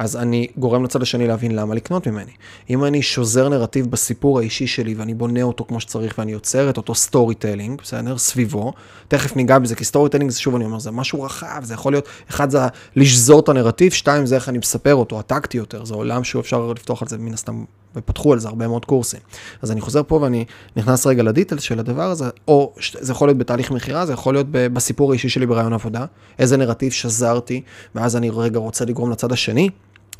אז 0.00 0.16
אני 0.16 0.46
גורם 0.56 0.84
לצד 0.84 1.02
השני 1.02 1.26
להבין 1.26 1.54
למה 1.54 1.74
לקנות 1.74 2.06
ממני. 2.06 2.30
אם 2.70 2.84
אני 2.84 3.02
שוזר 3.02 3.48
נרטיב 3.48 3.86
בסיפור 3.90 4.38
האישי 4.38 4.66
שלי 4.66 4.94
ואני 4.94 5.14
בונה 5.14 5.42
אותו 5.42 5.64
כמו 5.64 5.80
שצריך 5.80 6.14
ואני 6.18 6.32
יוצר 6.32 6.70
את 6.70 6.76
אותו 6.76 6.94
storytelling, 6.94 7.80
בסדר? 7.82 8.18
סביבו, 8.18 8.72
תכף 9.08 9.36
ניגע 9.36 9.58
בזה, 9.58 9.74
כי 9.74 9.84
storytelling 9.84 10.30
שוב 10.30 10.54
אני 10.54 10.64
אומר, 10.64 10.78
זה 10.78 10.90
משהו 10.90 11.22
רחב, 11.22 11.60
זה 11.64 11.74
יכול 11.74 11.92
להיות, 11.92 12.08
אחד 12.30 12.50
זה 12.50 12.58
לשזור 12.96 13.40
את 13.40 13.48
הנרטיב, 13.48 13.92
שתיים 13.92 14.26
זה 14.26 14.34
איך 14.34 14.48
אני 14.48 14.58
מספר 14.58 14.94
אותו, 14.94 15.18
הטקטי 15.18 15.58
יותר, 15.58 15.84
זה 15.84 15.94
עולם 15.94 16.24
שהוא 16.24 16.40
אפשר 16.40 16.72
לפתוח 16.72 17.02
על 17.02 17.08
זה 17.08 17.18
מן 17.18 17.34
הסתם, 17.34 17.64
ופתחו 17.96 18.32
על 18.32 18.38
זה 18.38 18.48
הרבה 18.48 18.68
מאוד 18.68 18.84
קורסים. 18.84 19.20
אז 19.62 19.70
אני 19.70 19.80
חוזר 19.80 20.02
פה 20.06 20.18
ואני 20.22 20.44
נכנס 20.76 21.06
רגע 21.06 21.22
לדיטל 21.22 21.58
של 21.58 21.78
הדבר 21.78 22.10
הזה, 22.10 22.24
או 22.48 22.74
זה 23.00 23.12
יכול 23.12 23.28
להיות 23.28 23.38
בתהליך 23.38 23.70
מכירה, 23.70 24.06
זה 24.06 24.12
יכול 24.12 24.34
להיות 24.34 24.46
בסיפור 24.50 25.10
האישי 25.10 25.28
שלי 25.28 25.46
ברעיון 25.46 25.72
עבודה, 25.72 26.04
איזה 26.38 26.56
נרטיב 26.56 26.92
שזרתי, 26.92 27.62
ואז 27.94 28.16
אני 28.16 28.30
רגע 28.30 28.58
רוצה 28.58 28.84
לגרום 28.84 29.10
לצד 29.10 29.32
השני 29.32 29.68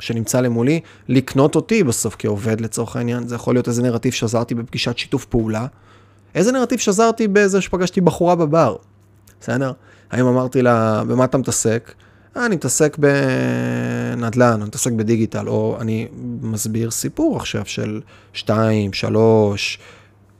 שנמצא 0.01 0.41
למולי, 0.41 0.79
לקנות 1.07 1.55
אותי 1.55 1.83
בסוף 1.83 2.15
כעובד 2.19 2.61
לצורך 2.61 2.95
העניין. 2.95 3.27
זה 3.27 3.35
יכול 3.35 3.55
להיות 3.55 3.67
איזה 3.67 3.83
נרטיב 3.83 4.13
שזרתי 4.13 4.55
בפגישת 4.55 4.97
שיתוף 4.97 5.25
פעולה. 5.25 5.65
איזה 6.35 6.51
נרטיב 6.51 6.79
שזרתי 6.79 7.27
בזה 7.27 7.61
שפגשתי 7.61 8.01
בחורה 8.01 8.35
בבר, 8.35 8.75
בסדר? 9.41 9.71
האם 10.11 10.25
אמרתי 10.25 10.61
לה, 10.61 11.03
במה 11.07 11.25
אתה 11.25 11.37
מתעסק? 11.37 11.93
אה, 12.37 12.45
אני 12.45 12.55
מתעסק 12.55 12.97
בנדל"ן, 12.97 14.53
אני 14.53 14.63
מתעסק 14.63 14.91
בדיגיטל, 14.91 15.47
או 15.47 15.77
אני 15.81 16.07
מסביר 16.41 16.91
סיפור 16.91 17.37
עכשיו 17.37 17.65
של 17.65 18.01
2, 18.33 18.93
3, 18.93 19.79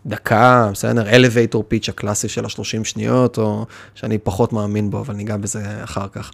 דקה, 0.06 0.70
בסדר? 0.74 1.03
elevator 1.12 1.58
pitch 1.58 1.89
הקלאסי 1.89 2.30
של 2.30 2.46
ה-30 2.46 2.84
שניות, 2.84 3.38
או 3.38 3.65
שאני 3.96 4.18
פחות 4.18 4.53
מאמין 4.53 4.89
בו, 4.89 5.00
אבל 5.00 5.13
ניגע 5.13 5.38
בזה 5.38 5.84
אחר 5.84 6.08
כך. 6.08 6.32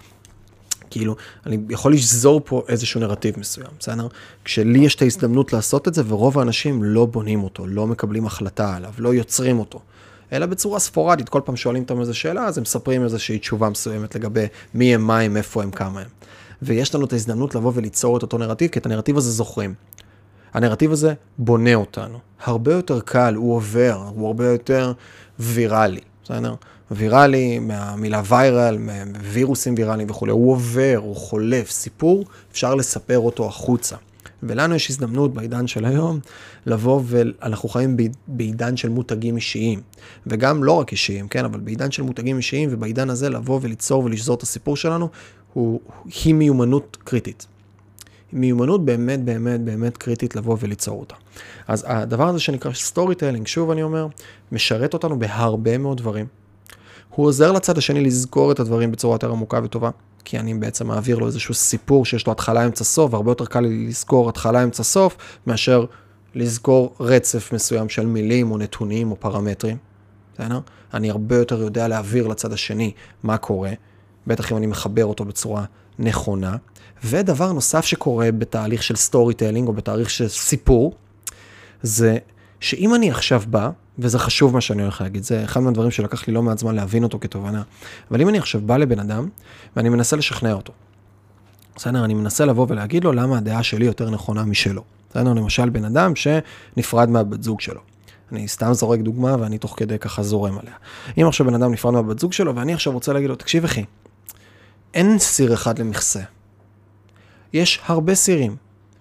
כאילו, 0.89 1.15
אני 1.46 1.58
יכול 1.70 1.94
לשזור 1.94 2.41
פה 2.46 2.63
איזשהו 2.67 3.00
נרטיב 3.00 3.39
מסוים, 3.39 3.70
בסדר? 3.79 4.08
כשלי 4.46 4.79
יש 4.79 4.96
את 4.96 5.01
ההזדמנות 5.01 5.53
לעשות 5.53 5.88
את 5.88 5.94
זה, 5.94 6.01
ורוב 6.08 6.39
האנשים 6.39 6.84
לא 6.84 7.06
בונים 7.06 7.44
אותו, 7.44 7.67
לא 7.67 7.88
מקבלים 7.88 8.25
החלטה 8.25 8.75
עליו, 8.75 8.94
לא 8.98 9.13
יוצרים 9.13 9.60
אותו. 9.60 9.79
אלא 10.34 10.46
בצורה 10.46 10.79
ספורדית, 10.79 11.29
כל 11.29 11.41
פעם 11.46 11.56
שואלים 11.56 11.84
אותם 11.84 12.00
איזו 12.00 12.13
שאלה, 12.13 12.46
אז 12.46 12.58
הם 12.58 12.62
מספרים 12.62 13.03
איזושהי 13.03 13.39
תשובה 13.39 13.70
מסוימת 13.70 14.15
לגבי 14.15 14.46
מי 14.74 14.96
הם, 14.96 15.01
מה 15.01 15.20
הם, 15.20 15.38
איפה 15.38 15.63
הם, 15.63 15.72
כמה 15.72 16.00
הם. 16.00 16.08
ויש 16.62 16.96
לנו 16.96 17.06
את 17.06 17.13
ההזדמנות 17.13 17.56
לבוא 17.56 17.72
וליצור 17.75 18.17
את 18.17 18.22
אותו 18.22 18.38
נרטיב, 18.38 18.72
כי 18.72 18.79
את 18.79 18.86
הנרטיב 18.86 19.17
הזה 19.17 19.32
זוכרים. 19.32 19.74
הנרטיב 20.53 20.91
הזה 20.91 21.13
בונה 21.38 21.75
אותנו. 21.75 22.20
הרבה 22.44 22.74
יותר 22.74 23.00
קל, 23.00 23.36
הוא 23.36 23.56
עובר, 23.56 24.03
הוא 24.15 24.27
הרבה 24.27 24.48
יותר 24.48 24.94
ויראלי, 25.39 26.01
בסדר? 26.24 26.56
ויראלי, 26.91 27.60
מהמילה 27.60 28.22
ויירל, 28.25 28.77
מווירוסים 28.77 29.74
ויראליים 29.77 30.10
וכולי, 30.10 30.32
הוא 30.32 30.51
עובר, 30.51 30.96
הוא 30.98 31.15
חולף, 31.15 31.70
סיפור, 31.70 32.25
אפשר 32.51 32.75
לספר 32.75 33.20
אותו 33.20 33.46
החוצה. 33.46 33.96
ולנו 34.44 34.75
יש 34.75 34.89
הזדמנות 34.89 35.34
בעידן 35.34 35.67
של 35.67 35.86
היום 35.86 36.20
לבוא 36.65 37.01
ואנחנו 37.06 37.70
חיים 37.70 37.98
בעידן 38.27 38.77
של 38.77 38.89
מותגים 38.89 39.36
אישיים. 39.36 39.82
וגם 40.27 40.63
לא 40.63 40.72
רק 40.72 40.91
אישיים, 40.91 41.27
כן, 41.27 41.46
אבל 41.46 41.60
בעידן 41.60 41.91
של 41.91 42.03
מותגים 42.03 42.38
אישיים 42.38 42.70
ובעידן 42.72 43.10
הזה 43.10 43.29
לבוא 43.29 43.60
וליצור 43.62 44.03
ולשזור 44.03 44.36
את 44.36 44.44
הסיפור 44.44 44.75
שלנו, 44.77 45.10
הוא, 45.53 45.79
היא 46.25 46.34
מיומנות 46.34 46.98
קריטית. 47.03 47.48
מיומנות 48.34 48.86
באמת 48.86 49.24
באמת 49.24 49.62
באמת 49.62 49.98
קריטית 49.98 50.36
לבוא 50.36 50.58
וליצור 50.60 51.00
אותה. 51.00 51.15
אז 51.67 51.86
הדבר 51.88 52.27
הזה 52.27 52.39
שנקרא 52.39 52.74
storytelling, 52.74 53.47
שוב 53.48 53.72
אני 53.72 53.84
אומר, 53.84 54.08
משרת 54.51 54.94
אותנו 54.94 55.20
בהרבה 55.20 55.77
מאוד 55.77 55.98
דברים. 55.98 56.25
הוא 57.17 57.25
עוזר 57.25 57.51
לצד 57.51 57.77
השני 57.77 58.01
לזכור 58.01 58.51
את 58.51 58.59
הדברים 58.59 58.91
בצורה 58.91 59.15
יותר 59.15 59.31
עמוקה 59.31 59.59
וטובה, 59.63 59.89
כי 60.25 60.39
אני 60.39 60.53
בעצם 60.53 60.88
מעביר 60.88 61.17
לו 61.17 61.27
איזשהו 61.27 61.53
סיפור 61.53 62.05
שיש 62.05 62.27
לו 62.27 62.31
התחלה, 62.31 62.65
אמצע, 62.65 62.83
סוף, 62.83 63.13
והרבה 63.13 63.31
יותר 63.31 63.45
קל 63.45 63.59
לי 63.59 63.88
לזכור 63.88 64.29
התחלה, 64.29 64.63
אמצע, 64.63 64.83
סוף, 64.83 65.17
מאשר 65.47 65.86
לזכור 66.36 66.95
רצף 67.00 67.53
מסוים 67.53 67.89
של 67.89 68.05
מילים 68.05 68.51
או 68.51 68.57
נתונים 68.57 69.12
או 69.12 69.19
פרמטרים. 69.19 69.77
בסדר? 70.33 70.59
אני 70.93 71.09
הרבה 71.09 71.36
יותר 71.36 71.62
יודע 71.62 71.88
להעביר 71.88 72.27
לצד 72.27 72.53
השני 72.53 72.91
מה 73.24 73.38
קורה, 73.38 73.71
בטח 74.27 74.51
אם 74.51 74.57
אני 74.57 74.67
מחבר 74.67 75.05
אותו 75.05 75.25
בצורה 75.25 75.65
נכונה. 76.00 76.55
ודבר 77.03 77.51
נוסף 77.51 77.86
שקורה 77.86 78.31
בתהליך 78.31 78.83
של 78.83 78.95
storytelling 78.95 79.67
או 79.67 79.74
בתהליך 79.74 80.09
של 80.09 80.27
סיפור, 80.27 80.95
זה 81.81 82.17
שאם 82.59 82.95
אני 82.95 83.12
עכשיו 83.12 83.41
בא 83.47 83.69
וזה 83.99 84.19
חשוב 84.19 84.53
מה 84.53 84.61
שאני 84.61 84.81
הולך 84.81 85.01
להגיד, 85.01 85.23
זה 85.23 85.43
אחד 85.43 85.59
מהדברים 85.59 85.91
שלקח 85.91 86.27
לי 86.27 86.33
לא 86.33 86.43
מעט 86.43 86.57
זמן 86.57 86.75
להבין 86.75 87.03
אותו 87.03 87.19
כתובנה. 87.19 87.61
אבל 88.11 88.21
אם 88.21 88.29
אני 88.29 88.37
עכשיו 88.37 88.61
בא 88.61 88.77
לבן 88.77 88.99
אדם, 88.99 89.29
ואני 89.75 89.89
מנסה 89.89 90.15
לשכנע 90.15 90.53
אותו, 90.53 90.73
בסדר? 91.75 92.05
אני 92.05 92.13
מנסה 92.13 92.45
לבוא 92.45 92.65
ולהגיד 92.69 93.03
לו 93.03 93.11
למה 93.11 93.37
הדעה 93.37 93.63
שלי 93.63 93.85
יותר 93.85 94.09
נכונה 94.09 94.43
משלו. 94.45 94.83
בסדר? 95.09 95.33
למשל, 95.33 95.69
בן 95.69 95.85
אדם 95.85 96.13
שנפרד 96.15 97.09
מהבת 97.09 97.43
זוג 97.43 97.61
שלו. 97.61 97.81
אני 98.31 98.47
סתם 98.47 98.73
זורק 98.73 98.99
דוגמה 98.99 99.35
ואני 99.39 99.57
תוך 99.57 99.73
כדי 99.77 99.99
ככה 99.99 100.23
זורם 100.23 100.57
עליה. 100.57 100.73
אם 101.21 101.27
עכשיו 101.27 101.45
בן 101.45 101.53
אדם 101.53 101.71
נפרד 101.71 101.93
מהבת 101.93 102.19
זוג 102.19 102.33
שלו, 102.33 102.55
ואני 102.55 102.73
עכשיו 102.73 102.93
רוצה 102.93 103.13
להגיד 103.13 103.29
לו, 103.29 103.35
תקשיב 103.35 103.63
אחי, 103.63 103.85
אין 104.93 105.19
סיר 105.19 105.53
אחד 105.53 105.79
למכסה. 105.79 106.21
יש 107.53 107.79
הרבה 107.85 108.15
סירים, 108.15 108.55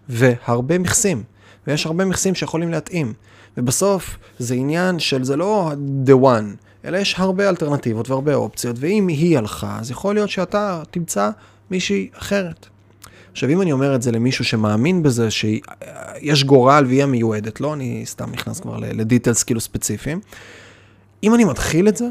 והרבה 0.08 0.78
מכסים, 0.78 1.22
ויש 1.66 1.86
הרבה 1.86 2.04
מכסים 2.04 2.34
שיכולים 2.34 2.70
להתאים. 2.70 3.12
ובסוף 3.56 4.18
זה 4.38 4.54
עניין 4.54 4.98
של, 4.98 5.24
זה 5.24 5.36
לא 5.36 5.72
the 6.06 6.24
one, 6.24 6.64
אלא 6.84 6.96
יש 6.96 7.14
הרבה 7.18 7.48
אלטרנטיבות 7.48 8.10
והרבה 8.10 8.34
אופציות, 8.34 8.76
ואם 8.80 9.08
היא 9.08 9.38
הלכה, 9.38 9.78
אז 9.80 9.90
יכול 9.90 10.14
להיות 10.14 10.30
שאתה 10.30 10.82
תמצא 10.90 11.30
מישהי 11.70 12.08
אחרת. 12.18 12.66
עכשיו, 13.32 13.50
אם 13.50 13.62
אני 13.62 13.72
אומר 13.72 13.94
את 13.94 14.02
זה 14.02 14.12
למישהו 14.12 14.44
שמאמין 14.44 15.02
בזה 15.02 15.28
שיש 15.30 16.44
גורל 16.44 16.84
והיא 16.88 17.02
המיועדת 17.02 17.60
לא, 17.60 17.74
אני 17.74 18.02
סתם 18.06 18.30
נכנס 18.30 18.60
כבר 18.60 18.76
לדיטלס 18.78 19.42
כאילו 19.42 19.60
ספציפיים, 19.60 20.20
אם 21.22 21.34
אני 21.34 21.44
מתחיל 21.44 21.88
את 21.88 21.96
זה, 21.96 22.06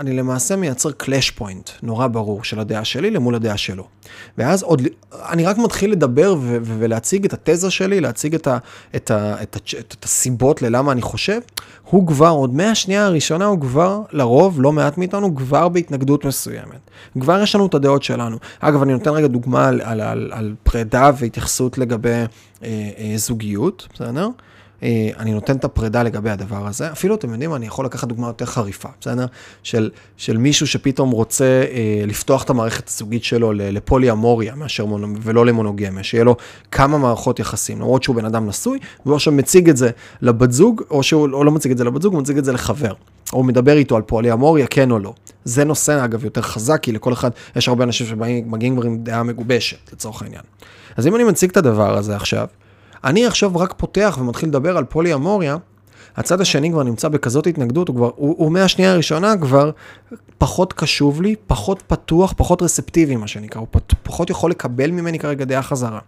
אני 0.00 0.12
למעשה 0.12 0.56
מייצר 0.56 0.90
קלאש 0.92 1.30
פוינט 1.30 1.70
נורא 1.82 2.06
ברור 2.06 2.44
של 2.44 2.60
הדעה 2.60 2.84
שלי 2.84 3.10
למול 3.10 3.34
הדעה 3.34 3.56
שלו. 3.56 3.84
ואז 4.38 4.62
עוד, 4.62 4.82
אני 5.12 5.44
רק 5.46 5.58
מתחיל 5.58 5.92
לדבר 5.92 6.34
ו- 6.40 6.58
ולהציג 6.62 7.24
את 7.24 7.32
התזה 7.32 7.70
שלי, 7.70 8.00
להציג 8.00 8.34
את, 8.34 8.46
ה- 8.46 8.58
את, 8.96 9.10
ה- 9.10 9.42
את, 9.42 9.56
ה- 9.56 9.78
את, 9.78 9.94
את 9.98 10.04
הסיבות 10.04 10.62
ללמה 10.62 10.92
אני 10.92 11.02
חושב, 11.02 11.40
הוא 11.84 12.06
כבר, 12.06 12.28
עוד 12.28 12.54
מהשנייה 12.54 13.06
הראשונה, 13.06 13.44
הוא 13.44 13.60
כבר, 13.60 14.00
לרוב, 14.12 14.60
לא 14.60 14.72
מעט 14.72 14.98
מאיתנו, 14.98 15.34
כבר 15.34 15.68
בהתנגדות 15.68 16.24
מסוימת. 16.24 16.90
כבר 17.20 17.40
יש 17.42 17.54
לנו 17.54 17.66
את 17.66 17.74
הדעות 17.74 18.02
שלנו. 18.02 18.36
אגב, 18.60 18.82
אני 18.82 18.92
נותן 18.92 19.10
רגע 19.10 19.26
דוגמה 19.26 19.68
על, 19.68 19.80
על, 19.84 20.00
על, 20.00 20.30
על 20.34 20.54
פרידה 20.62 21.10
והתייחסות 21.18 21.78
לגבי 21.78 22.10
אה, 22.10 22.24
אה, 22.98 23.12
זוגיות, 23.16 23.88
בסדר? 23.94 24.28
אה, 24.82 25.10
אני 25.18 25.32
נותן 25.32 25.56
את 25.56 25.64
הפרידה 25.64 26.02
לגבי 26.02 26.30
הדבר 26.30 26.66
הזה. 26.66 26.92
אפילו, 26.92 27.14
אתם 27.14 27.32
יודעים, 27.32 27.54
אני 27.54 27.66
יכול 27.66 27.84
לקחת 27.84 28.08
דוגמה 28.08 28.26
יותר 28.26 28.44
חריפה, 28.44 28.88
בסדר? 29.00 29.26
של, 29.62 29.90
של 30.16 30.36
מישהו 30.36 30.66
שפתאום 30.66 31.10
רוצה 31.10 31.44
אה, 31.44 32.02
לפתוח 32.06 32.42
את 32.42 32.50
המערכת 32.50 32.88
הזוגית 32.88 33.24
שלו 33.24 33.52
לפולי 33.52 34.10
אמוריה 34.10 34.54
מאשר 34.54 34.84
מונו, 34.84 35.08
ולא 35.22 35.46
למונוגמיה, 35.46 36.02
שיהיה 36.02 36.24
לו 36.24 36.36
כמה 36.70 36.98
מערכות 36.98 37.38
יחסים, 37.38 37.78
למרות 37.78 38.02
שהוא 38.02 38.16
בן 38.16 38.24
אדם 38.24 38.46
נשוי, 38.46 38.78
והוא 39.06 39.16
עכשיו 39.16 39.32
מציג 39.32 39.68
את 39.68 39.76
זה 39.76 39.90
לבת 40.22 40.52
זוג, 40.52 40.82
או 40.90 41.02
שהוא 41.02 41.28
או 41.32 41.44
לא 41.44 41.50
מציג 41.50 41.72
את 41.72 41.78
זה 41.78 41.84
לבת 41.84 42.02
זוג, 42.02 42.14
הוא 42.14 42.22
מציג 42.22 42.38
את 42.38 42.44
זה 42.44 42.52
לחבר. 42.52 42.92
או 43.32 43.42
מדבר 43.42 43.76
איתו 43.76 43.96
על 43.96 44.02
פולי 44.02 44.32
אמוריה, 44.32 44.66
כן 44.66 44.90
או 44.90 44.98
לא. 44.98 45.14
זה 45.44 45.64
נושא, 45.64 46.04
אגב, 46.04 46.24
יותר 46.24 46.42
חזק, 46.42 46.80
כי 46.82 46.92
לכל 46.92 47.12
אחד, 47.12 47.30
יש 47.56 47.68
הרבה 47.68 47.84
אנשים 47.84 48.06
שמגיעים 48.06 48.76
כבר 48.76 48.86
עם 48.86 48.98
דעה 48.98 49.22
מגובשת, 49.22 49.92
לצורך 49.92 50.22
העניין. 50.22 50.42
אז 50.96 51.06
אם 51.06 51.16
אני 51.16 51.24
מציג 51.24 51.50
את 51.50 51.56
הדבר 51.56 51.96
הזה 51.96 52.16
עכשיו, 52.16 52.46
אני 53.04 53.26
עכשיו 53.26 53.56
רק 53.56 53.74
פותח 53.76 54.18
ומתחיל 54.20 54.48
לדבר 54.48 54.76
על 54.76 54.84
פולי 54.84 55.14
אמוריה, 55.14 55.56
הצד 56.16 56.40
השני 56.40 56.70
כבר 56.70 56.82
נמצא 56.82 57.08
בכזאת 57.08 57.46
התנגדות, 57.46 57.88
הוא 57.88 57.96
כבר, 57.96 58.10
הוא, 58.16 58.34
הוא 58.38 58.52
מהשנייה 58.52 58.92
הראשונה 58.92 59.36
כבר 59.36 59.70
פחות 60.38 60.72
קשוב 60.72 61.22
לי, 61.22 61.34
פחות 61.46 61.82
פתוח, 61.86 62.34
פחות 62.36 62.62
רספטיבי, 62.62 63.16
מה 63.16 63.26
שנקרא, 63.26 63.60
הוא 63.60 63.68
פת, 63.70 63.94
פחות 64.02 64.30
יכול 64.30 64.50
לקבל 64.50 64.90
ממני 64.90 65.18
כרגע 65.18 65.44
דעה 65.44 65.62
חזרה. 65.62 65.98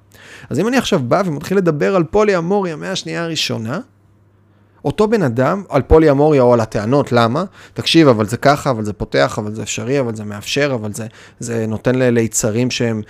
אז 0.50 0.58
אם 0.58 0.68
אני 0.68 0.76
עכשיו 0.76 1.00
בא 1.08 1.22
ומתחיל 1.26 1.56
לדבר 1.58 1.96
על 1.96 2.04
פולי 2.04 2.36
אמוריה 2.36 2.76
מהשנייה 2.76 3.24
הראשונה, 3.24 3.80
אותו 4.84 5.08
בן 5.08 5.22
אדם, 5.22 5.62
על 5.68 5.82
פולי 5.82 6.10
אמוריה 6.10 6.42
או 6.42 6.52
על 6.52 6.60
הטענות, 6.60 7.12
למה? 7.12 7.44
תקשיב, 7.74 8.08
אבל 8.08 8.26
זה 8.26 8.36
ככה, 8.36 8.70
אבל 8.70 8.84
זה 8.84 8.92
פותח, 8.92 9.38
אבל 9.38 9.54
זה 9.54 9.62
אפשרי, 9.62 10.00
אבל 10.00 10.14
זה 10.14 10.24
מאפשר, 10.24 10.70
אבל 10.74 10.92
זה, 10.92 11.06
זה 11.38 11.66
נותן 11.66 11.94
ליצרים 11.94 12.70
שהם 12.70 13.02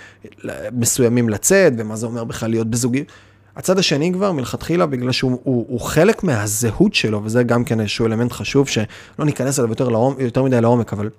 מסוימים 0.71 1.29
לצאת, 1.29 1.73
ומה 1.77 1.95
זה 1.95 2.05
אומר 2.05 2.23
בכלל 2.23 2.49
להיות 2.49 2.67
בזוגיות. 2.69 3.07
הצד 3.55 3.79
השני 3.79 4.13
כבר 4.13 4.31
מלכתחילה 4.31 4.85
בגלל 4.85 5.11
שהוא 5.11 5.39
הוא, 5.43 5.65
הוא 5.69 5.81
חלק 5.81 6.23
מהזהות 6.23 6.93
שלו, 6.93 7.21
וזה 7.23 7.43
גם 7.43 7.63
כן 7.63 7.79
איזשהו 7.79 8.05
אלמנט 8.05 8.31
חשוב 8.31 8.67
שלא 8.67 9.25
ניכנס 9.25 9.59
אליו 9.59 9.69
יותר, 9.69 9.89
לעומק, 9.89 10.19
יותר 10.19 10.43
מדי 10.43 10.61
לעומק, 10.61 10.93
אבל 10.93 11.09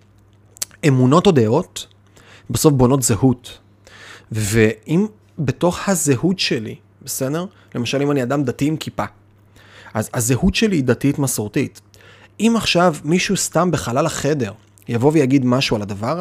אמונות 0.88 1.26
או 1.26 1.33
דעות 1.33 1.87
בסוף 2.50 2.73
בונות 2.73 3.03
זהות. 3.03 3.59
ואם 4.33 5.07
בתוך 5.38 5.88
הזהות 5.88 6.38
שלי, 6.38 6.76
בסדר? 7.03 7.47
למשל, 7.75 8.03
אם 8.03 8.11
אני 8.11 8.23
אדם 8.23 8.45
דתי 8.45 8.67
עם 8.67 8.76
כיפה, 8.76 9.05
אז 9.95 10.11
הזהות 10.14 10.55
שלי 10.55 10.76
היא 10.76 10.85
דתית 10.85 11.19
מסורתית. 11.19 11.81
אם 12.41 12.55
עכשיו 12.57 12.95
מישהו 13.05 13.37
סתם 13.37 13.71
בחלל 13.71 14.07
החדר 14.07 14.53
יבוא 14.88 15.11
ויגיד 15.14 15.45
משהו 15.47 15.76
על 15.76 15.83
הדבר, 15.83 16.21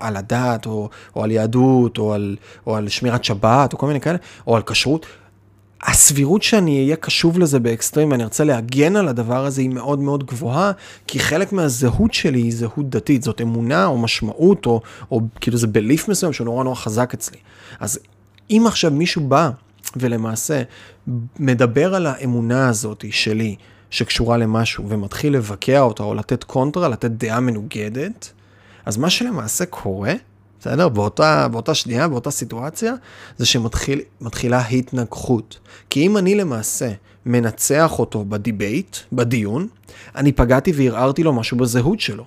על 0.00 0.16
הדת, 0.16 0.66
או, 0.66 0.88
או 1.16 1.24
על 1.24 1.30
יהדות, 1.30 1.98
או 1.98 2.12
על, 2.12 2.36
או 2.66 2.76
על 2.76 2.88
שמירת 2.88 3.24
שבת, 3.24 3.72
או 3.72 3.78
כל 3.78 3.86
מיני 3.86 4.00
כאלה, 4.00 4.18
או 4.46 4.56
על 4.56 4.62
כשרות, 4.62 5.06
הסבירות 5.82 6.42
שאני 6.42 6.84
אהיה 6.84 6.96
קשוב 6.96 7.38
לזה 7.38 7.60
באקסטרים 7.60 8.10
ואני 8.10 8.24
ארצה 8.24 8.44
להגן 8.44 8.96
על 8.96 9.08
הדבר 9.08 9.46
הזה 9.46 9.60
היא 9.60 9.70
מאוד 9.70 9.98
מאוד 9.98 10.26
גבוהה, 10.26 10.72
כי 11.06 11.20
חלק 11.20 11.52
מהזהות 11.52 12.14
שלי 12.14 12.38
היא 12.38 12.52
זהות 12.52 12.90
דתית, 12.90 13.22
זאת 13.22 13.40
אמונה 13.40 13.86
או 13.86 13.98
משמעות, 13.98 14.66
או, 14.66 14.80
או 15.10 15.20
כאילו 15.40 15.58
זה 15.58 15.66
בליף 15.66 16.08
מסוים 16.08 16.32
שהוא 16.32 16.44
נורא 16.44 16.64
נורא 16.64 16.74
חזק 16.74 17.14
אצלי. 17.14 17.38
אז 17.80 17.98
אם 18.50 18.64
עכשיו 18.66 18.90
מישהו 18.90 19.28
בא 19.28 19.50
ולמעשה 19.96 20.62
מדבר 21.38 21.94
על 21.94 22.06
האמונה 22.06 22.68
הזאת 22.68 23.04
שלי, 23.10 23.56
שקשורה 23.90 24.36
למשהו, 24.36 24.88
ומתחיל 24.88 25.34
לבקע 25.34 25.80
אותה 25.80 26.02
או 26.02 26.14
לתת 26.14 26.44
קונטרה, 26.44 26.88
לתת 26.88 27.10
דעה 27.10 27.40
מנוגדת, 27.40 28.32
אז 28.86 28.96
מה 28.96 29.10
שלמעשה 29.10 29.66
קורה, 29.66 30.12
בסדר? 30.62 30.88
באותה, 30.88 31.48
באותה 31.48 31.74
שנייה, 31.74 32.08
באותה 32.08 32.30
סיטואציה, 32.30 32.94
זה 33.38 33.46
שמתחילה 33.46 34.68
התנגחות. 34.68 35.58
כי 35.90 36.06
אם 36.06 36.16
אני 36.16 36.34
למעשה 36.34 36.92
מנצח 37.26 37.98
אותו 37.98 38.24
ב 38.24 38.33
debate, 38.33 38.96
בדיון, 39.12 39.68
אני 40.16 40.32
פגעתי 40.32 40.72
וערערתי 40.74 41.22
לו 41.22 41.32
משהו 41.32 41.56
בזהות 41.56 42.00
שלו. 42.00 42.24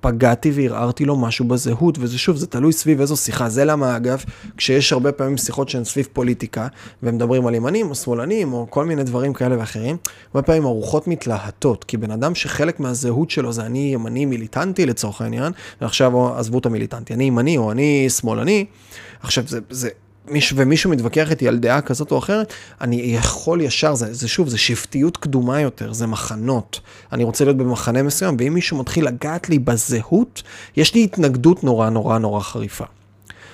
פגעתי 0.00 0.50
וערערתי 0.54 1.04
לו 1.04 1.16
משהו 1.16 1.44
בזהות, 1.44 1.98
וזה 2.00 2.18
שוב, 2.18 2.36
זה 2.36 2.46
תלוי 2.46 2.72
סביב 2.72 3.00
איזו 3.00 3.16
שיחה. 3.16 3.48
זה 3.48 3.64
למה, 3.64 3.96
אגב, 3.96 4.24
כשיש 4.56 4.92
הרבה 4.92 5.12
פעמים 5.12 5.36
שיחות 5.36 5.68
שהן 5.68 5.84
סביב 5.84 6.08
פוליטיקה, 6.12 6.66
ומדברים 7.02 7.46
על 7.46 7.54
ימנים 7.54 7.90
או 7.90 7.94
שמאלנים, 7.94 8.52
או 8.52 8.66
כל 8.70 8.84
מיני 8.84 9.04
דברים 9.04 9.32
כאלה 9.32 9.58
ואחרים, 9.58 9.96
הרבה 10.34 10.46
פעמים 10.46 10.64
הרוחות 10.66 11.08
מתלהטות, 11.08 11.84
כי 11.84 11.96
בן 11.96 12.10
אדם 12.10 12.34
שחלק 12.34 12.80
מהזהות 12.80 13.30
שלו 13.30 13.52
זה 13.52 13.62
אני 13.66 13.90
ימני 13.94 14.24
מיליטנטי 14.24 14.86
לצורך 14.86 15.20
העניין, 15.20 15.52
ועכשיו 15.80 16.34
עזבו 16.36 16.58
את 16.58 16.66
המיליטנטי, 16.66 17.14
אני 17.14 17.24
ימני 17.24 17.58
או 17.58 17.72
אני 17.72 18.10
שמאלני, 18.10 18.64
עכשיו 19.22 19.44
זה, 19.46 19.60
זה 19.70 19.88
מיש, 20.30 20.52
ומישהו 20.56 20.90
מתווכח 20.90 21.30
איתי 21.30 21.48
על 21.48 21.58
דעה 21.58 21.80
כזאת 21.80 22.10
או 22.10 22.18
אחרת, 22.18 22.52
אני 22.80 22.96
יכול 22.96 23.60
ישר, 23.60 23.94
זה, 23.94 24.14
זה 24.14 24.28
שוב, 24.28 24.48
זה 24.48 24.58
שבטיות 24.58 25.16
קדומה 25.16 25.60
יותר, 25.60 25.92
זה 25.92 26.06
מחנות. 26.06 26.80
אני 27.12 27.24
רוצה 27.24 27.44
להיות 27.44 27.56
במחנה 27.56 28.02
מסוים, 28.02 28.36
ואם 28.38 28.54
מישהו 28.54 28.78
מתחיל 28.78 29.06
לגעת 29.06 29.48
לי 29.48 29.58
בזהות, 29.58 30.42
יש 30.76 30.94
לי 30.94 31.04
התנגדות 31.04 31.64
נורא 31.64 31.90
נורא 31.90 32.18
נורא 32.18 32.40
חריפה. 32.40 32.84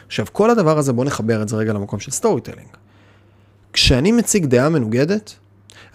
עכשיו, 0.06 0.26
כל 0.32 0.50
הדבר 0.50 0.78
הזה, 0.78 0.92
בואו 0.92 1.06
נחבר 1.06 1.42
את 1.42 1.48
זה 1.48 1.56
רגע 1.56 1.72
למקום 1.72 2.00
של 2.00 2.10
storytelling. 2.10 2.68
כשאני 3.72 4.12
מציג 4.12 4.46
דעה 4.46 4.68
מנוגדת, 4.68 5.34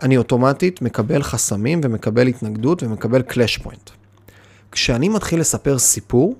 אני 0.02 0.18
אוטומטית 0.18 0.82
מקבל 0.82 1.24
חסמים 1.24 1.82
ומקבל 1.84 2.28
התנגדות 2.28 2.84
ומקבל 2.84 3.22
clash 3.22 3.58
point. 3.58 3.90
כשאני 4.72 5.10
מתחיל 5.10 5.40
לספר 5.40 5.80
סיפור, 5.80 6.36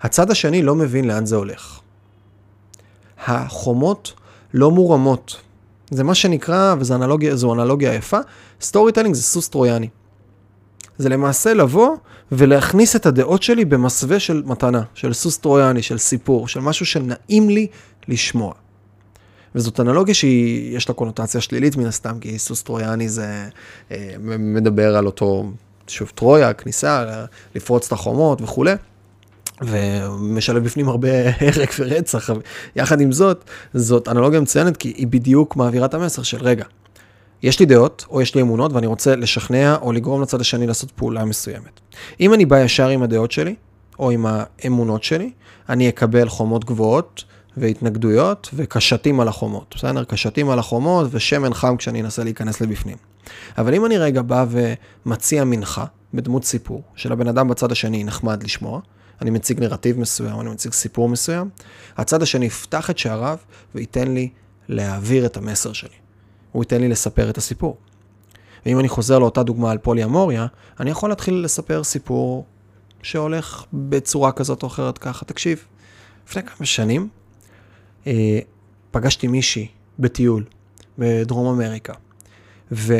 הצד 0.00 0.30
השני 0.30 0.62
לא 0.62 0.74
מבין 0.74 1.04
לאן 1.04 1.26
זה 1.26 1.36
הולך. 1.36 1.80
החומות 3.26 4.12
לא 4.54 4.70
מורמות. 4.70 5.40
זה 5.90 6.04
מה 6.04 6.14
שנקרא, 6.14 6.74
וזו 6.78 6.94
אנלוגיה, 6.94 7.34
אנלוגיה 7.52 7.94
יפה, 7.94 8.18
storytelling 8.60 9.14
זה 9.14 9.22
סוס 9.22 9.48
טרויאני. 9.48 9.88
זה 10.98 11.08
למעשה 11.08 11.54
לבוא 11.54 11.96
ולהכניס 12.32 12.96
את 12.96 13.06
הדעות 13.06 13.42
שלי 13.42 13.64
במסווה 13.64 14.20
של 14.20 14.42
מתנה, 14.46 14.82
של 14.94 15.12
סוס 15.12 15.38
טרויאני, 15.38 15.82
של 15.82 15.98
סיפור, 15.98 16.48
של 16.48 16.60
משהו 16.60 16.86
שנעים 16.86 17.50
לי 17.50 17.66
לשמוע. 18.08 18.52
וזאת 19.54 19.80
אנלוגיה 19.80 20.14
שיש 20.14 20.88
לה 20.88 20.94
קונוטציה 20.94 21.40
שלילית 21.40 21.76
מן 21.76 21.86
הסתם, 21.86 22.18
כי 22.20 22.38
סוס 22.38 22.62
טרויאני 22.62 23.08
זה 23.08 23.48
אה, 23.90 24.14
מדבר 24.38 24.96
על 24.96 25.06
אותו, 25.06 25.50
שוב, 25.86 26.12
טרויה, 26.14 26.52
כניסה, 26.52 27.24
לפרוץ 27.54 27.86
את 27.86 27.92
החומות 27.92 28.42
וכולי. 28.42 28.74
ומשלב 29.66 30.64
בפנים 30.64 30.88
הרבה 30.88 31.08
הרג 31.40 31.68
ורצח. 31.78 32.30
יחד 32.76 33.00
עם 33.00 33.12
זאת, 33.12 33.44
זאת 33.74 34.08
אנלוגיה 34.08 34.40
מצוינת 34.40 34.76
כי 34.76 34.88
היא 34.88 35.06
בדיוק 35.06 35.56
מעבירה 35.56 35.86
את 35.86 35.94
המסר 35.94 36.22
של 36.22 36.38
רגע, 36.40 36.64
יש 37.42 37.60
לי 37.60 37.66
דעות 37.66 38.04
או 38.10 38.22
יש 38.22 38.34
לי 38.34 38.40
אמונות 38.40 38.72
ואני 38.72 38.86
רוצה 38.86 39.16
לשכנע 39.16 39.76
או 39.76 39.92
לגרום 39.92 40.22
לצד 40.22 40.40
השני 40.40 40.66
לעשות 40.66 40.90
פעולה 40.90 41.24
מסוימת. 41.24 41.80
אם 42.20 42.34
אני 42.34 42.46
בא 42.46 42.60
ישר 42.60 42.88
עם 42.88 43.02
הדעות 43.02 43.32
שלי 43.32 43.54
או 43.98 44.10
עם 44.10 44.26
האמונות 44.28 45.04
שלי, 45.04 45.30
אני 45.68 45.88
אקבל 45.88 46.28
חומות 46.28 46.64
גבוהות 46.64 47.24
והתנגדויות 47.56 48.50
וקשתים 48.54 49.20
על 49.20 49.28
החומות. 49.28 49.74
בסדר? 49.76 50.04
קשתים 50.04 50.50
על 50.50 50.58
החומות 50.58 51.06
ושמן 51.10 51.54
חם 51.54 51.76
כשאני 51.76 52.00
אנסה 52.00 52.24
להיכנס 52.24 52.60
לבפנים. 52.60 52.96
אבל 53.58 53.74
אם 53.74 53.86
אני 53.86 53.98
רגע 53.98 54.22
בא 54.22 54.44
ומציע 54.48 55.44
מנחה 55.44 55.84
בדמות 56.14 56.44
סיפור, 56.44 56.82
שלבן 56.96 57.28
אדם 57.28 57.48
בצד 57.48 57.72
השני 57.72 58.04
נחמד 58.04 58.42
לשמוע, 58.42 58.80
אני 59.22 59.30
מציג 59.30 59.60
נרטיב 59.60 59.98
מסוים, 59.98 60.40
אני 60.40 60.50
מציג 60.50 60.72
סיפור 60.72 61.08
מסוים, 61.08 61.50
הצד 61.96 62.22
השני 62.22 62.46
יפתח 62.46 62.90
את 62.90 62.98
שעריו 62.98 63.38
וייתן 63.74 64.14
לי 64.14 64.28
להעביר 64.68 65.26
את 65.26 65.36
המסר 65.36 65.72
שלי. 65.72 65.96
הוא 66.52 66.62
ייתן 66.62 66.80
לי 66.80 66.88
לספר 66.88 67.30
את 67.30 67.38
הסיפור. 67.38 67.76
ואם 68.66 68.78
אני 68.78 68.88
חוזר 68.88 69.18
לאותה 69.18 69.42
דוגמה 69.42 69.70
על 69.70 69.78
פולי 69.78 70.04
אמוריה, 70.04 70.46
אני 70.80 70.90
יכול 70.90 71.08
להתחיל 71.08 71.34
לספר 71.34 71.84
סיפור 71.84 72.44
שהולך 73.02 73.64
בצורה 73.72 74.32
כזאת 74.32 74.62
או 74.62 74.68
אחרת 74.68 74.98
ככה. 74.98 75.24
תקשיב, 75.24 75.64
לפני 76.28 76.42
כמה 76.42 76.66
שנים 76.66 77.08
אה, 78.06 78.38
פגשתי 78.90 79.26
מישהי 79.26 79.68
בטיול 79.98 80.44
בדרום 80.98 81.46
אמריקה, 81.46 81.92
ו... 82.72 82.98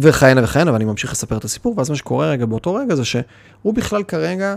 וכהנה 0.00 0.44
וכהנה, 0.44 0.72
ואני 0.72 0.84
ממשיך 0.84 1.12
לספר 1.12 1.36
את 1.36 1.44
הסיפור, 1.44 1.74
ואז 1.76 1.90
מה 1.90 1.96
שקורה 1.96 2.30
רגע 2.30 2.46
באותו 2.46 2.74
רגע 2.74 2.94
זה 2.94 3.04
שהוא 3.04 3.74
בכלל 3.74 4.02
כרגע 4.02 4.54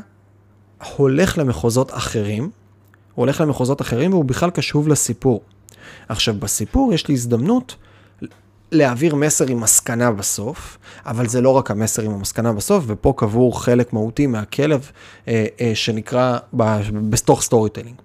הולך 0.96 1.38
למחוזות 1.38 1.94
אחרים, 1.94 2.44
הוא 2.44 2.50
הולך 3.16 3.42
למחוזות 3.42 3.82
אחרים 3.82 4.14
והוא 4.14 4.26
בכלל 4.26 4.50
קשוב 4.50 4.88
לסיפור. 4.88 5.42
עכשיו, 6.10 6.36
בסיפור 6.40 6.94
יש 6.94 7.08
לי 7.08 7.14
הזדמנות 7.14 7.76
להעביר 8.72 9.16
מסר 9.16 9.46
עם 9.48 9.62
מסקנה 9.62 10.12
בסוף, 10.12 10.78
אבל 11.06 11.28
זה 11.28 11.42
לא 11.42 11.50
רק 11.50 11.72
המסר 11.72 12.02
עם 12.02 12.12
המסקנה 12.12 12.54
בסוף, 12.54 12.84
ופה 12.88 13.14
קבור 13.18 13.64
חלק 13.64 13.94
מהותי 13.94 14.28
מהכלב 14.28 14.92
אה, 15.28 15.46
אה, 15.62 15.72
שנקרא 15.74 16.38
בתוך 17.10 17.42
storytelling. 17.42 17.96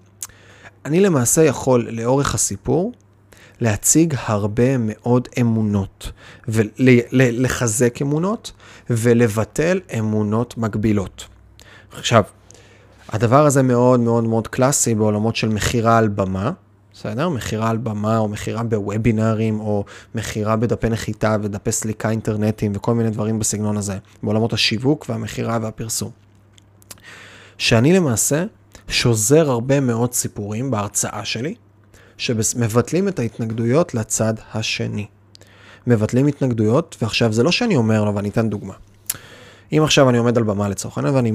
אני 0.84 1.00
למעשה 1.00 1.44
יכול 1.44 1.88
לאורך 1.90 2.34
הסיפור 2.34 2.92
להציג 3.60 4.14
הרבה 4.26 4.78
מאוד 4.78 5.28
אמונות, 5.40 6.12
ולחזק 6.48 8.02
אמונות 8.02 8.52
ולבטל 8.90 9.80
אמונות 9.98 10.58
מגבילות. 10.58 11.26
עכשיו, 11.92 12.22
הדבר 13.08 13.46
הזה 13.46 13.62
מאוד 13.62 14.00
מאוד 14.00 14.24
מאוד 14.24 14.48
קלאסי 14.48 14.94
בעולמות 14.94 15.36
של 15.36 15.48
מכירה 15.48 15.98
על 15.98 16.08
במה, 16.08 16.52
בסדר? 16.92 17.28
מכירה 17.28 17.70
על 17.70 17.76
במה, 17.76 18.18
או 18.18 18.28
מכירה 18.28 18.62
בוובינארים, 18.62 19.60
או 19.60 19.84
מכירה 20.14 20.56
בדפי 20.56 20.88
נחיתה 20.88 21.36
ודפי 21.42 21.72
סליקה 21.72 22.10
אינטרנטיים 22.10 22.72
וכל 22.74 22.94
מיני 22.94 23.10
דברים 23.10 23.38
בסגנון 23.38 23.76
הזה, 23.76 23.98
בעולמות 24.22 24.52
השיווק 24.52 25.06
והמכירה 25.08 25.58
והפרסום. 25.62 26.10
שאני 27.58 27.92
למעשה 27.92 28.44
שוזר 28.88 29.50
הרבה 29.50 29.80
מאוד 29.80 30.12
סיפורים 30.12 30.70
בהרצאה 30.70 31.24
שלי, 31.24 31.54
שמבטלים 32.20 33.08
את 33.08 33.18
ההתנגדויות 33.18 33.94
לצד 33.94 34.34
השני. 34.54 35.06
מבטלים 35.86 36.26
התנגדויות, 36.26 36.96
ועכשיו 37.02 37.32
זה 37.32 37.42
לא 37.42 37.52
שאני 37.52 37.76
אומר 37.76 38.04
לו, 38.04 38.14
ואני 38.14 38.28
אתן 38.28 38.48
דוגמה. 38.48 38.74
אם 39.72 39.82
עכשיו 39.82 40.10
אני 40.10 40.18
עומד 40.18 40.36
על 40.36 40.42
במה 40.42 40.68
לצורך 40.68 40.98
העניין, 40.98 41.14
ואני 41.14 41.32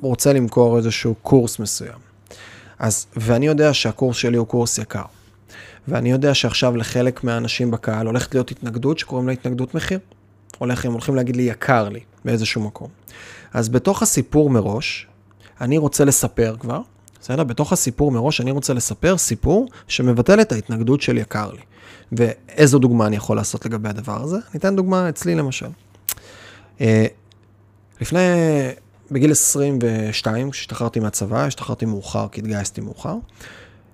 רוצה 0.00 0.32
למכור 0.32 0.76
איזשהו 0.76 1.14
קורס 1.14 1.58
מסוים, 1.58 1.98
אז, 2.78 3.06
ואני 3.16 3.46
יודע 3.46 3.74
שהקורס 3.74 4.16
שלי 4.16 4.36
הוא 4.36 4.46
קורס 4.46 4.78
יקר, 4.78 5.04
ואני 5.88 6.10
יודע 6.10 6.34
שעכשיו 6.34 6.76
לחלק 6.76 7.24
מהאנשים 7.24 7.70
בקהל 7.70 8.06
הולכת 8.06 8.34
להיות 8.34 8.50
התנגדות 8.50 8.98
שקוראים 8.98 9.26
לה 9.26 9.32
התנגדות 9.32 9.74
מחיר. 9.74 9.98
הולך, 10.58 10.84
הם 10.84 10.92
הולכים 10.92 11.14
להגיד 11.14 11.36
לי 11.36 11.42
יקר 11.42 11.88
לי 11.88 12.00
באיזשהו 12.24 12.62
מקום. 12.62 12.88
אז 13.52 13.68
בתוך 13.68 14.02
הסיפור 14.02 14.50
מראש, 14.50 15.06
אני 15.60 15.78
רוצה 15.78 16.04
לספר 16.04 16.56
כבר, 16.60 16.80
בסדר? 17.22 17.44
בתוך 17.44 17.72
הסיפור 17.72 18.12
מראש 18.12 18.40
אני 18.40 18.50
רוצה 18.50 18.74
לספר 18.74 19.18
סיפור 19.18 19.68
שמבטל 19.88 20.40
את 20.40 20.52
ההתנגדות 20.52 21.02
של 21.02 21.18
יקר 21.18 21.50
לי. 21.52 21.62
ואיזו 22.12 22.78
דוגמה 22.78 23.06
אני 23.06 23.16
יכול 23.16 23.36
לעשות 23.36 23.66
לגבי 23.66 23.88
הדבר 23.88 24.22
הזה? 24.22 24.36
אני 24.36 24.58
אתן 24.58 24.76
דוגמה 24.76 25.08
אצלי 25.08 25.34
למשל. 25.34 25.68
אה, 26.80 27.06
לפני, 28.00 28.20
בגיל 29.10 29.30
22, 29.30 30.50
כשהשתחררתי 30.50 31.00
מהצבא, 31.00 31.44
השתחררתי 31.44 31.84
מאוחר 31.84 32.28
כי 32.32 32.40
התגייסתי 32.40 32.80
מאוחר, 32.80 33.16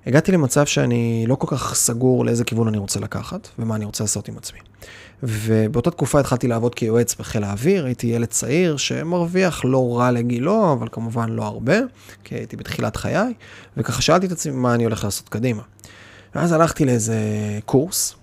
הגעתי 0.09 0.33
למצב 0.33 0.67
שאני 0.67 1.25
לא 1.29 1.35
כל 1.35 1.47
כך 1.57 1.75
סגור 1.75 2.25
לאיזה 2.25 2.45
כיוון 2.45 2.69
אני 2.69 2.79
רוצה 2.79 3.01
לקחת 3.01 3.49
ומה 3.59 3.77
אני 3.77 3.85
רוצה 3.85 4.05
לעשות 4.05 4.29
עם 4.29 4.37
עצמי. 4.37 4.59
ובאותה 5.23 5.91
תקופה 5.91 6.21
התחלתי 6.21 6.49
לעבוד 6.49 6.75
כיועץ 6.75 7.15
בחיל 7.15 7.45
האוויר, 7.45 7.85
הייתי 7.85 8.07
ילד 8.07 8.29
צעיר 8.29 8.77
שמרוויח 8.77 9.65
לא 9.65 9.99
רע 9.99 10.11
לגילו, 10.11 10.73
אבל 10.73 10.89
כמובן 10.93 11.29
לא 11.31 11.45
הרבה, 11.45 11.77
כי 12.25 12.35
הייתי 12.35 12.57
בתחילת 12.57 12.97
חיי, 12.97 13.35
וככה 13.77 14.03
שאלתי 14.03 14.27
את 14.27 14.33
עצמי 14.33 14.53
מה 14.53 14.75
אני 14.75 14.85
הולך 14.85 15.05
לעשות 15.05 15.29
קדימה. 15.29 15.63
ואז 16.35 16.53
הלכתי 16.53 16.85
לאיזה 16.85 17.19
קורס, 17.65 18.15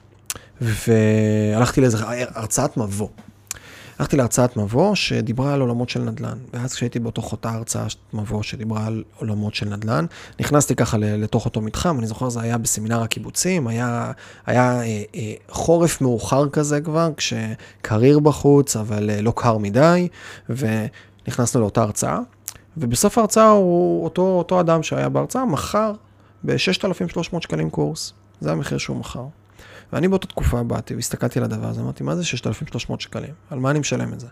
והלכתי 0.62 1.82
לאיזה 1.82 1.98
הרצאת 2.36 2.78
מבוא. 2.78 3.10
הלכתי 4.00 4.18
להרצאת 4.18 4.58
מבוא 4.58 4.96
שדיברה 4.96 5.54
על 5.54 5.62
עולמות 5.62 5.90
של 5.90 6.02
נדל"ן. 6.02 6.38
ואז 6.54 6.74
כשהייתי 6.74 7.00
בתוך 7.00 7.32
אותה 7.32 7.50
הרצאה 7.50 7.86
מבוא 8.14 8.44
שדיברה 8.44 8.86
על 8.86 9.04
עולמות 9.18 9.56
של 9.56 9.70
נדל"ן, 9.70 10.06
נכנסתי 10.40 10.76
ככה 10.76 10.98
לתוך 10.98 11.46
אותו 11.46 11.62
מתחם, 11.62 12.00
אני 12.00 12.08
זוכר 12.08 12.30
זה 12.30 12.42
היה 12.42 12.58
בסמינר 12.58 13.02
הקיבוצים, 13.02 13.68
היה, 13.68 14.12
היה 14.46 14.82
אה, 14.82 15.04
אה, 15.16 15.34
חורף 15.50 16.02
מאוחר 16.02 16.50
כזה 16.50 16.82
כבר, 16.82 17.10
כשקריר 17.18 18.20
בחוץ, 18.20 18.76
אבל 18.76 19.10
אה, 19.10 19.22
לא 19.22 19.34
קר 19.36 19.58
מדי, 19.58 20.08
ונכנסנו 20.50 21.62
לאותה 21.62 21.82
הרצאה. 21.82 22.20
ובסוף 22.78 23.18
ההרצאה 23.18 23.50
הוא 23.50 24.04
אותו, 24.04 24.22
אותו 24.22 24.60
אדם 24.60 24.84
שהיה 24.84 25.10
בהרצאה 25.10 25.46
מכר 25.46 25.94
ב-6,300 26.44 27.42
שקלים 27.42 27.70
קורס. 27.70 28.14
זה 28.42 28.52
המחיר 28.52 28.78
שהוא 28.78 28.98
מכר. 28.98 29.26
ואני 29.96 30.08
באותה 30.08 30.28
תקופה 30.28 30.64
באתי 30.64 30.96
והסתכלתי 30.96 31.40
על 31.40 31.46
הדבר 31.46 31.68
הזה, 31.68 31.82
אמרתי, 31.82 32.04
מה 32.04 32.16
זה 32.16 32.24
6,300 32.24 33.02
שקלים? 33.02 33.34
על 33.50 33.60
מה 33.60 33.72
אני 33.72 33.80
משלם 33.80 34.14
את 34.14 34.20
זה? 34.20 34.28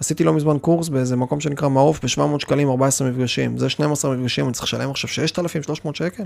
עשיתי 0.00 0.24
לא 0.24 0.32
מזמן 0.32 0.58
קורס 0.58 0.88
באיזה 0.88 1.16
מקום 1.16 1.40
שנקרא 1.40 1.68
מעוף 1.68 2.04
ב-700 2.04 2.38
שקלים, 2.38 2.70
14 2.70 3.10
מפגשים. 3.10 3.58
זה 3.58 3.68
12 3.68 4.16
מפגשים, 4.16 4.44
אני 4.44 4.52
צריך 4.52 4.64
לשלם 4.64 4.90
עכשיו 4.90 5.10
6,300 5.10 5.96
שקל? 5.96 6.22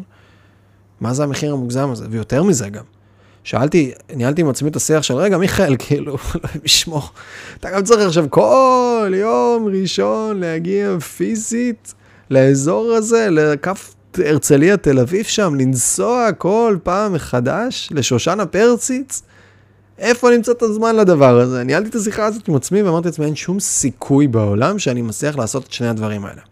מה 1.00 1.14
זה 1.14 1.22
המחיר 1.22 1.52
המוגזם 1.52 1.90
הזה? 1.90 2.06
ויותר 2.10 2.42
מזה 2.42 2.68
גם. 2.68 2.84
שאלתי, 3.44 3.92
ניהלתי 4.14 4.40
עם 4.40 4.48
עצמי 4.48 4.70
את 4.70 4.76
השיח 4.76 5.02
של, 5.02 5.14
רגע, 5.14 5.38
מיכאל, 5.38 5.76
כאילו, 5.86 6.16
ישמור, 6.64 7.10
אתה 7.60 7.70
גם 7.70 7.82
צריך 7.82 8.06
עכשיו 8.06 8.30
כל 8.30 9.12
יום 9.16 9.66
ראשון 9.66 10.40
להגיע 10.40 10.98
פיזית 11.00 11.94
לאזור 12.30 12.92
הזה, 12.92 13.28
לכף 13.30 13.94
הרצליה, 14.24 14.76
תל 14.76 14.98
אביב 14.98 15.24
שם, 15.24 15.54
לנסוע 15.54 16.32
כל 16.38 16.76
פעם 16.82 17.12
מחדש 17.12 17.88
לשושנה 17.90 18.46
פרציץ? 18.46 19.22
איפה 19.98 20.30
נמצא 20.30 20.52
את 20.52 20.62
הזמן 20.62 20.96
לדבר 20.96 21.40
הזה? 21.40 21.64
ניהלתי 21.64 21.88
את 21.88 21.94
השיחה 21.94 22.26
הזאת 22.26 22.48
עם 22.48 22.54
עצמי 22.54 22.82
ואמרתי 22.82 23.08
לעצמי, 23.08 23.26
אין 23.26 23.36
שום 23.36 23.60
סיכוי 23.60 24.26
בעולם 24.26 24.78
שאני 24.78 25.02
מצליח 25.02 25.36
לעשות 25.36 25.64
את 25.64 25.72
שני 25.72 25.88
הדברים 25.88 26.24
האלה. 26.24 26.42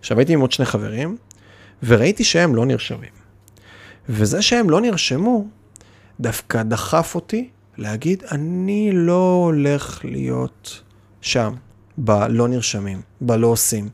עכשיו 0.00 0.18
הייתי 0.18 0.32
עם 0.32 0.40
עוד 0.40 0.52
שני 0.52 0.66
חברים, 0.66 1.16
וראיתי 1.82 2.24
שהם 2.24 2.54
לא 2.54 2.66
נרשמים. 2.66 3.22
וזה 4.08 4.42
שהם 4.42 4.70
לא 4.70 4.80
נרשמו, 4.80 5.46
דווקא 6.20 6.62
דחף 6.62 7.14
אותי 7.14 7.48
להגיד, 7.78 8.22
אני 8.30 8.90
לא 8.92 9.42
הולך 9.44 10.00
להיות 10.04 10.80
שם, 11.20 11.54
בלא 11.98 12.48
נרשמים, 12.48 13.00
בלא 13.20 13.46
עושים. 13.46 13.88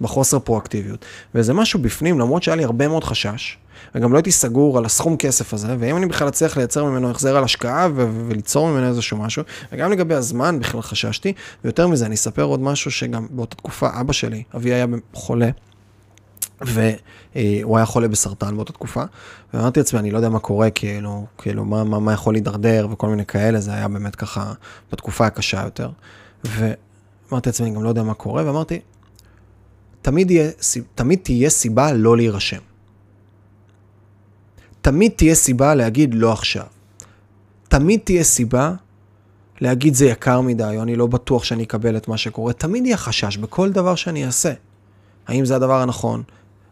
בחוסר 0.00 0.38
פרואקטיביות. 0.38 1.04
וזה 1.34 1.54
משהו 1.54 1.82
בפנים, 1.82 2.18
למרות 2.18 2.42
שהיה 2.42 2.56
לי 2.56 2.64
הרבה 2.64 2.88
מאוד 2.88 3.04
חשש, 3.04 3.58
וגם 3.94 4.12
לא 4.12 4.18
הייתי 4.18 4.32
סגור 4.32 4.78
על 4.78 4.84
הסכום 4.84 5.16
כסף 5.16 5.54
הזה, 5.54 5.76
ואם 5.78 5.96
אני 5.96 6.06
בכלל 6.06 6.28
אצליח 6.28 6.56
לייצר 6.56 6.84
ממנו 6.84 7.10
החזר 7.10 7.36
על 7.36 7.44
השקעה 7.44 7.88
ו- 7.94 8.26
וליצור 8.28 8.68
ממנו 8.68 8.88
איזשהו 8.88 9.16
משהו, 9.16 9.42
וגם 9.72 9.92
לגבי 9.92 10.14
הזמן 10.14 10.60
בכלל 10.60 10.82
חששתי, 10.82 11.32
ויותר 11.64 11.86
מזה, 11.86 12.06
אני 12.06 12.14
אספר 12.14 12.42
עוד 12.42 12.60
משהו 12.60 12.90
שגם 12.90 13.26
באותה 13.30 13.56
תקופה 13.56 14.00
אבא 14.00 14.12
שלי, 14.12 14.42
אבי 14.56 14.72
היה 14.72 14.86
חולה. 15.12 15.50
והוא 16.60 17.76
היה 17.76 17.86
חולה 17.86 18.08
בסרטן 18.08 18.56
באותה 18.56 18.72
תקופה, 18.72 19.02
ואמרתי 19.54 19.80
לעצמי, 19.80 20.00
אני 20.00 20.10
לא 20.10 20.16
יודע 20.16 20.28
מה 20.28 20.38
קורה, 20.38 20.70
כאילו, 20.70 21.26
כאילו, 21.38 21.64
מה, 21.64 21.84
מה, 21.84 21.98
מה 21.98 22.12
יכול 22.12 22.34
להידרדר 22.34 22.88
וכל 22.90 23.08
מיני 23.08 23.26
כאלה, 23.26 23.60
זה 23.60 23.74
היה 23.74 23.88
באמת 23.88 24.16
ככה 24.16 24.52
בתקופה 24.92 25.26
הקשה 25.26 25.62
יותר. 25.64 25.90
ואמרתי 26.44 27.48
לעצמי, 27.48 27.66
אני 27.66 27.76
גם 27.76 27.82
לא 27.82 27.88
יודע 27.88 28.02
מה 28.02 28.14
קורה, 28.14 28.46
ואמרתי, 28.46 28.80
תמיד, 30.08 30.30
יהיה, 30.30 30.50
תמיד 30.94 31.18
תהיה 31.22 31.50
סיבה 31.50 31.92
לא 31.92 32.16
להירשם. 32.16 32.58
תמיד 34.80 35.12
תהיה 35.16 35.34
סיבה 35.34 35.74
להגיד 35.74 36.14
לא 36.14 36.32
עכשיו. 36.32 36.66
תמיד 37.68 38.00
תהיה 38.04 38.24
סיבה 38.24 38.72
להגיד 39.60 39.94
זה 39.94 40.06
יקר 40.06 40.40
מדי, 40.40 40.74
או 40.76 40.82
אני 40.82 40.96
לא 40.96 41.06
בטוח 41.06 41.44
שאני 41.44 41.62
אקבל 41.62 41.96
את 41.96 42.08
מה 42.08 42.16
שקורה. 42.16 42.52
תמיד 42.52 42.86
יהיה 42.86 42.96
חשש 42.96 43.36
בכל 43.36 43.72
דבר 43.72 43.94
שאני 43.94 44.26
אעשה. 44.26 44.52
האם 45.26 45.44
זה 45.44 45.56
הדבר 45.56 45.80
הנכון, 45.80 46.22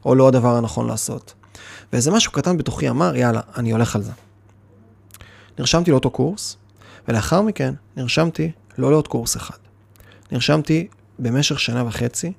או 0.04 0.14
לא 0.14 0.28
הדבר 0.28 0.56
הנכון 0.56 0.86
לעשות. 0.86 1.34
ואיזה 1.92 2.10
משהו 2.10 2.32
קטן 2.32 2.56
בתוכי 2.56 2.88
אמר, 2.88 3.16
יאללה, 3.16 3.40
אני 3.56 3.70
הולך 3.70 3.96
על 3.96 4.02
זה. 4.02 4.12
נרשמתי 5.58 5.90
לאותו 5.90 6.10
קורס, 6.10 6.56
ולאחר 7.08 7.42
מכן 7.42 7.74
נרשמתי 7.96 8.52
לא 8.78 8.90
לעוד 8.90 9.08
קורס 9.08 9.36
אחד. 9.36 9.58
נרשמתי 10.32 10.86
במשך 11.18 11.60
שנה 11.60 11.84
וחצי 11.86 12.32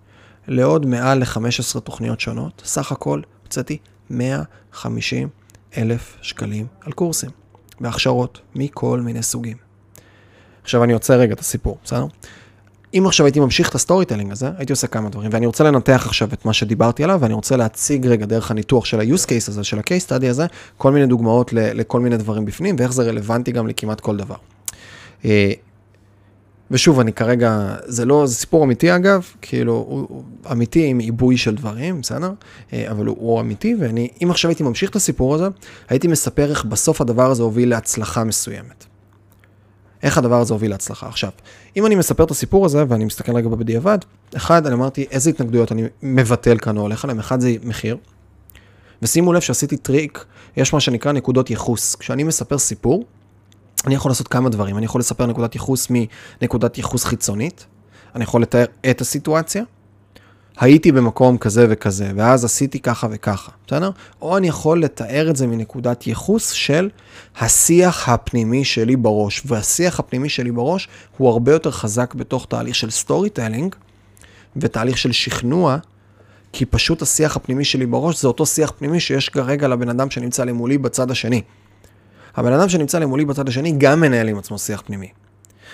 לעוד 0.47 0.85
מעל 0.85 1.19
ל-15 1.19 1.79
תוכניות 1.79 2.19
שונות, 2.19 2.61
סך 2.65 2.91
הכל 2.91 3.21
הוצאתי 3.43 3.77
150 4.09 5.29
אלף 5.77 6.17
שקלים 6.21 6.65
על 6.81 6.91
קורסים, 6.91 7.29
בהכשרות 7.79 8.41
מכל 8.55 9.01
מיני 9.01 9.23
סוגים. 9.23 9.57
עכשיו 10.63 10.83
אני 10.83 10.93
עוצר 10.93 11.19
רגע 11.19 11.33
את 11.33 11.39
הסיפור, 11.39 11.77
בסדר? 11.83 12.05
אם 12.93 13.03
עכשיו 13.07 13.25
הייתי 13.25 13.39
ממשיך 13.39 13.69
את 13.69 13.75
ה 13.75 14.05
storytelling 14.05 14.31
הזה, 14.31 14.49
הייתי 14.57 14.73
עושה 14.73 14.87
כמה 14.87 15.09
דברים, 15.09 15.29
ואני 15.33 15.45
רוצה 15.45 15.63
לנתח 15.63 16.03
עכשיו 16.05 16.29
את 16.33 16.45
מה 16.45 16.53
שדיברתי 16.53 17.03
עליו, 17.03 17.19
ואני 17.21 17.33
רוצה 17.33 17.55
להציג 17.55 18.07
רגע 18.07 18.25
דרך 18.25 18.51
הניתוח 18.51 18.85
של 18.85 18.99
ה-use 18.99 19.25
case 19.25 19.47
הזה, 19.47 19.63
של 19.63 19.79
ה-case 19.79 20.09
study 20.09 20.25
הזה, 20.29 20.45
כל 20.77 20.91
מיני 20.91 21.05
דוגמאות 21.05 21.53
לכל 21.53 21.99
מיני 21.99 22.17
דברים 22.17 22.45
בפנים, 22.45 22.75
ואיך 22.79 22.93
זה 22.93 23.03
רלוונטי 23.03 23.51
גם 23.51 23.67
לכמעט 23.67 23.99
כל 23.99 24.17
דבר. 24.17 24.35
ושוב, 26.71 26.99
אני 26.99 27.13
כרגע, 27.13 27.75
זה 27.85 28.05
לא, 28.05 28.25
זה 28.27 28.35
סיפור 28.35 28.63
אמיתי 28.63 28.95
אגב, 28.95 29.25
כאילו, 29.41 29.73
הוא, 29.73 30.05
הוא 30.09 30.23
אמיתי 30.51 30.85
עם 30.85 30.99
עיבוי 30.99 31.37
של 31.37 31.55
דברים, 31.55 32.01
בסדר? 32.01 32.31
אה, 32.73 32.91
אבל 32.91 33.05
הוא, 33.05 33.17
הוא 33.19 33.41
אמיתי, 33.41 33.75
ואני, 33.79 34.09
אם 34.23 34.31
עכשיו 34.31 34.51
הייתי 34.51 34.63
ממשיך 34.63 34.89
את 34.89 34.95
הסיפור 34.95 35.35
הזה, 35.35 35.47
הייתי 35.89 36.07
מספר 36.07 36.49
איך 36.49 36.65
בסוף 36.65 37.01
הדבר 37.01 37.31
הזה 37.31 37.43
הוביל 37.43 37.69
להצלחה 37.69 38.23
מסוימת. 38.23 38.85
איך 40.03 40.17
הדבר 40.17 40.41
הזה 40.41 40.53
הוביל 40.53 40.71
להצלחה. 40.71 41.07
עכשיו, 41.07 41.31
אם 41.77 41.85
אני 41.85 41.95
מספר 41.95 42.23
את 42.23 42.31
הסיפור 42.31 42.65
הזה, 42.65 42.83
ואני 42.87 43.05
מסתכל 43.05 43.35
רגע 43.35 43.49
בדיעבד, 43.49 43.97
אחד, 44.35 44.65
אני 44.65 44.75
אמרתי, 44.75 45.05
איזה 45.11 45.29
התנגדויות 45.29 45.71
אני 45.71 45.83
מבטל 46.03 46.57
כאן 46.57 46.77
או 46.77 46.81
הולך 46.81 47.03
עליהן, 47.03 47.19
אחד 47.19 47.39
זה 47.39 47.55
מחיר. 47.63 47.97
ושימו 49.01 49.33
לב 49.33 49.39
שעשיתי 49.39 49.77
טריק, 49.77 50.25
יש 50.57 50.73
מה 50.73 50.79
שנקרא 50.79 51.11
נקודות 51.11 51.49
ייחוס. 51.49 51.95
כשאני 51.95 52.23
מספר 52.23 52.57
סיפור, 52.57 53.05
אני 53.85 53.95
יכול 53.95 54.11
לעשות 54.11 54.27
כמה 54.27 54.49
דברים. 54.49 54.77
אני 54.77 54.85
יכול 54.85 54.99
לספר 54.99 55.25
נקודת 55.25 55.55
ייחוס 55.55 55.87
מנקודת 55.89 56.77
ייחוס 56.77 57.03
חיצונית, 57.03 57.65
אני 58.15 58.23
יכול 58.23 58.41
לתאר 58.41 58.65
את 58.89 59.01
הסיטואציה, 59.01 59.63
הייתי 60.59 60.91
במקום 60.91 61.37
כזה 61.37 61.67
וכזה, 61.69 62.11
ואז 62.15 62.45
עשיתי 62.45 62.79
ככה 62.79 63.07
וככה, 63.11 63.51
בסדר? 63.67 63.91
או 64.21 64.37
אני 64.37 64.47
יכול 64.47 64.83
לתאר 64.83 65.29
את 65.29 65.35
זה 65.35 65.47
מנקודת 65.47 66.07
ייחוס 66.07 66.51
של 66.51 66.89
השיח 67.39 68.09
הפנימי 68.09 68.65
שלי 68.65 68.95
בראש, 68.95 69.41
והשיח 69.45 69.99
הפנימי 69.99 70.29
שלי 70.29 70.51
בראש 70.51 70.87
הוא 71.17 71.29
הרבה 71.29 71.51
יותר 71.51 71.71
חזק 71.71 72.13
בתוך 72.13 72.45
תהליך 72.49 72.75
של 72.75 72.89
storytelling, 72.89 73.75
ותהליך 74.55 74.97
של 74.97 75.11
שכנוע, 75.11 75.77
כי 76.53 76.65
פשוט 76.65 77.01
השיח 77.01 77.35
הפנימי 77.35 77.65
שלי 77.65 77.85
בראש 77.85 78.21
זה 78.21 78.27
אותו 78.27 78.45
שיח 78.45 78.73
פנימי 78.77 78.99
שיש 78.99 79.29
כרגע 79.29 79.67
לבן 79.67 79.89
אדם 79.89 80.09
שנמצא 80.09 80.43
למולי 80.43 80.77
בצד 80.77 81.11
השני. 81.11 81.41
הבן 82.37 82.53
אדם 82.53 82.69
שנמצא 82.69 82.99
למולי 82.99 83.25
בצד 83.25 83.47
השני 83.47 83.71
גם 83.77 84.01
מנהל 84.01 84.29
עם 84.29 84.37
עצמו 84.37 84.59
שיח 84.59 84.81
פנימי. 84.85 85.09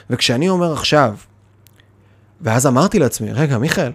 וכשאני 0.10 0.49
אומר 0.49 0.73
עכשיו, 0.73 1.15
ואז 2.41 2.67
אמרתי 2.67 2.99
לעצמי, 2.99 3.34
רגע, 3.34 3.58
מיכאל, 3.58 3.91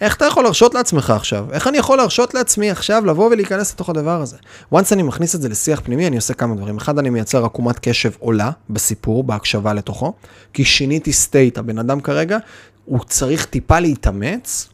איך 0.00 0.16
אתה 0.16 0.24
יכול 0.24 0.44
להרשות 0.44 0.74
לעצמך 0.74 1.10
עכשיו? 1.10 1.46
איך 1.52 1.66
אני 1.66 1.78
יכול 1.78 1.96
להרשות 1.96 2.34
לעצמי 2.34 2.70
עכשיו 2.70 3.06
לבוא 3.06 3.30
ולהיכנס 3.30 3.72
לתוך 3.72 3.88
הדבר 3.88 4.20
הזה? 4.20 4.36
once 4.74 4.92
אני 4.92 5.02
מכניס 5.02 5.34
את 5.34 5.42
זה 5.42 5.48
לשיח 5.48 5.80
פנימי, 5.84 6.06
אני 6.06 6.16
עושה 6.16 6.34
כמה 6.34 6.54
דברים. 6.54 6.76
אחד, 6.76 6.98
אני 6.98 7.10
מייצר 7.10 7.44
עקומת 7.44 7.78
קשב 7.78 8.10
עולה 8.18 8.50
בסיפור, 8.70 9.24
בהקשבה 9.24 9.72
לתוכו, 9.72 10.12
כי 10.52 10.64
שיניתי 10.64 11.12
סטייט, 11.12 11.58
הבן 11.58 11.78
אדם 11.78 12.00
כרגע, 12.00 12.38
הוא 12.84 13.00
צריך 13.04 13.44
טיפה 13.44 13.80
להתאמץ 13.80 14.68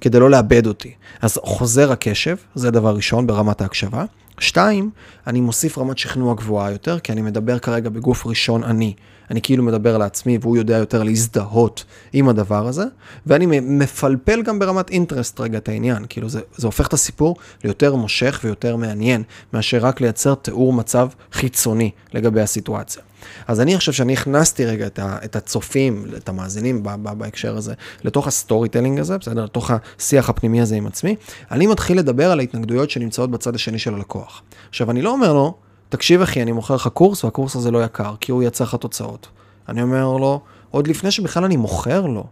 כדי 0.00 0.20
לא 0.20 0.30
לאבד 0.30 0.66
אותי. 0.66 0.94
אז 1.22 1.38
חוזר 1.42 1.92
הקשב, 1.92 2.36
זה 2.54 2.70
דבר 2.70 2.96
ראשון 2.96 3.26
ברמת 3.26 3.60
ההקשבה. 3.60 4.04
שתיים, 4.40 4.90
אני 5.26 5.40
מוסיף 5.40 5.78
רמת 5.78 5.98
שכנוע 5.98 6.34
גבוהה 6.34 6.70
יותר, 6.70 6.98
כי 6.98 7.12
אני 7.12 7.22
מדבר 7.22 7.58
כרגע 7.58 7.90
בגוף 7.90 8.26
ראשון 8.26 8.64
אני. 8.64 8.94
אני 9.30 9.42
כאילו 9.42 9.62
מדבר 9.62 9.98
לעצמי 9.98 10.38
והוא 10.40 10.56
יודע 10.56 10.76
יותר 10.76 11.02
להזדהות 11.02 11.84
עם 12.12 12.28
הדבר 12.28 12.66
הזה, 12.66 12.84
ואני 13.26 13.60
מפלפל 13.60 14.42
גם 14.42 14.58
ברמת 14.58 14.90
interest 14.90 15.40
רגע 15.40 15.58
את 15.58 15.68
העניין, 15.68 16.04
כאילו 16.08 16.28
זה, 16.28 16.40
זה 16.56 16.66
הופך 16.66 16.86
את 16.86 16.92
הסיפור 16.92 17.36
ליותר 17.64 17.94
מושך 17.94 18.40
ויותר 18.44 18.76
מעניין, 18.76 19.22
מאשר 19.52 19.78
רק 19.78 20.00
לייצר 20.00 20.34
תיאור 20.34 20.72
מצב 20.72 21.08
חיצוני 21.32 21.90
לגבי 22.12 22.40
הסיטואציה. 22.40 23.02
אז 23.46 23.60
אני 23.60 23.78
חושב 23.78 23.92
שאני 23.92 24.12
הכנסתי 24.12 24.64
רגע 24.64 24.86
את, 24.86 24.98
ה, 24.98 25.18
את 25.24 25.36
הצופים, 25.36 26.04
את 26.16 26.28
המאזינים 26.28 26.82
ב, 26.82 26.88
ב, 26.88 27.18
בהקשר 27.18 27.56
הזה, 27.56 27.74
לתוך 28.04 28.26
ה 28.26 28.68
storytelling 28.68 28.98
הזה, 28.98 29.18
בסדר? 29.18 29.44
לתוך 29.44 29.70
השיח 29.70 30.28
הפנימי 30.28 30.60
הזה 30.60 30.76
עם 30.76 30.86
עצמי. 30.86 31.16
אני 31.50 31.66
מתחיל 31.66 31.98
לדבר 31.98 32.30
על 32.30 32.38
ההתנגדויות 32.38 32.90
שנמצאות 32.90 33.30
בצד 33.30 33.54
השני 33.54 33.78
של 33.78 33.94
הלקוח. 33.94 34.25
עכשיו, 34.68 34.90
אני 34.90 35.02
לא 35.02 35.10
אומר 35.10 35.32
לו, 35.32 35.54
תקשיב 35.88 36.22
אחי, 36.22 36.42
אני 36.42 36.52
מוכר 36.52 36.74
לך 36.74 36.88
קורס 36.88 37.24
והקורס 37.24 37.56
הזה 37.56 37.70
לא 37.70 37.84
יקר, 37.84 38.14
כי 38.20 38.32
הוא 38.32 38.42
ייצר 38.42 38.64
לך 38.64 38.74
תוצאות. 38.74 39.28
אני 39.68 39.82
אומר 39.82 40.04
לו, 40.04 40.40
עוד 40.70 40.86
לפני 40.88 41.10
שבכלל 41.10 41.44
אני 41.44 41.56
מוכר 41.56 42.06
לו, 42.06 42.24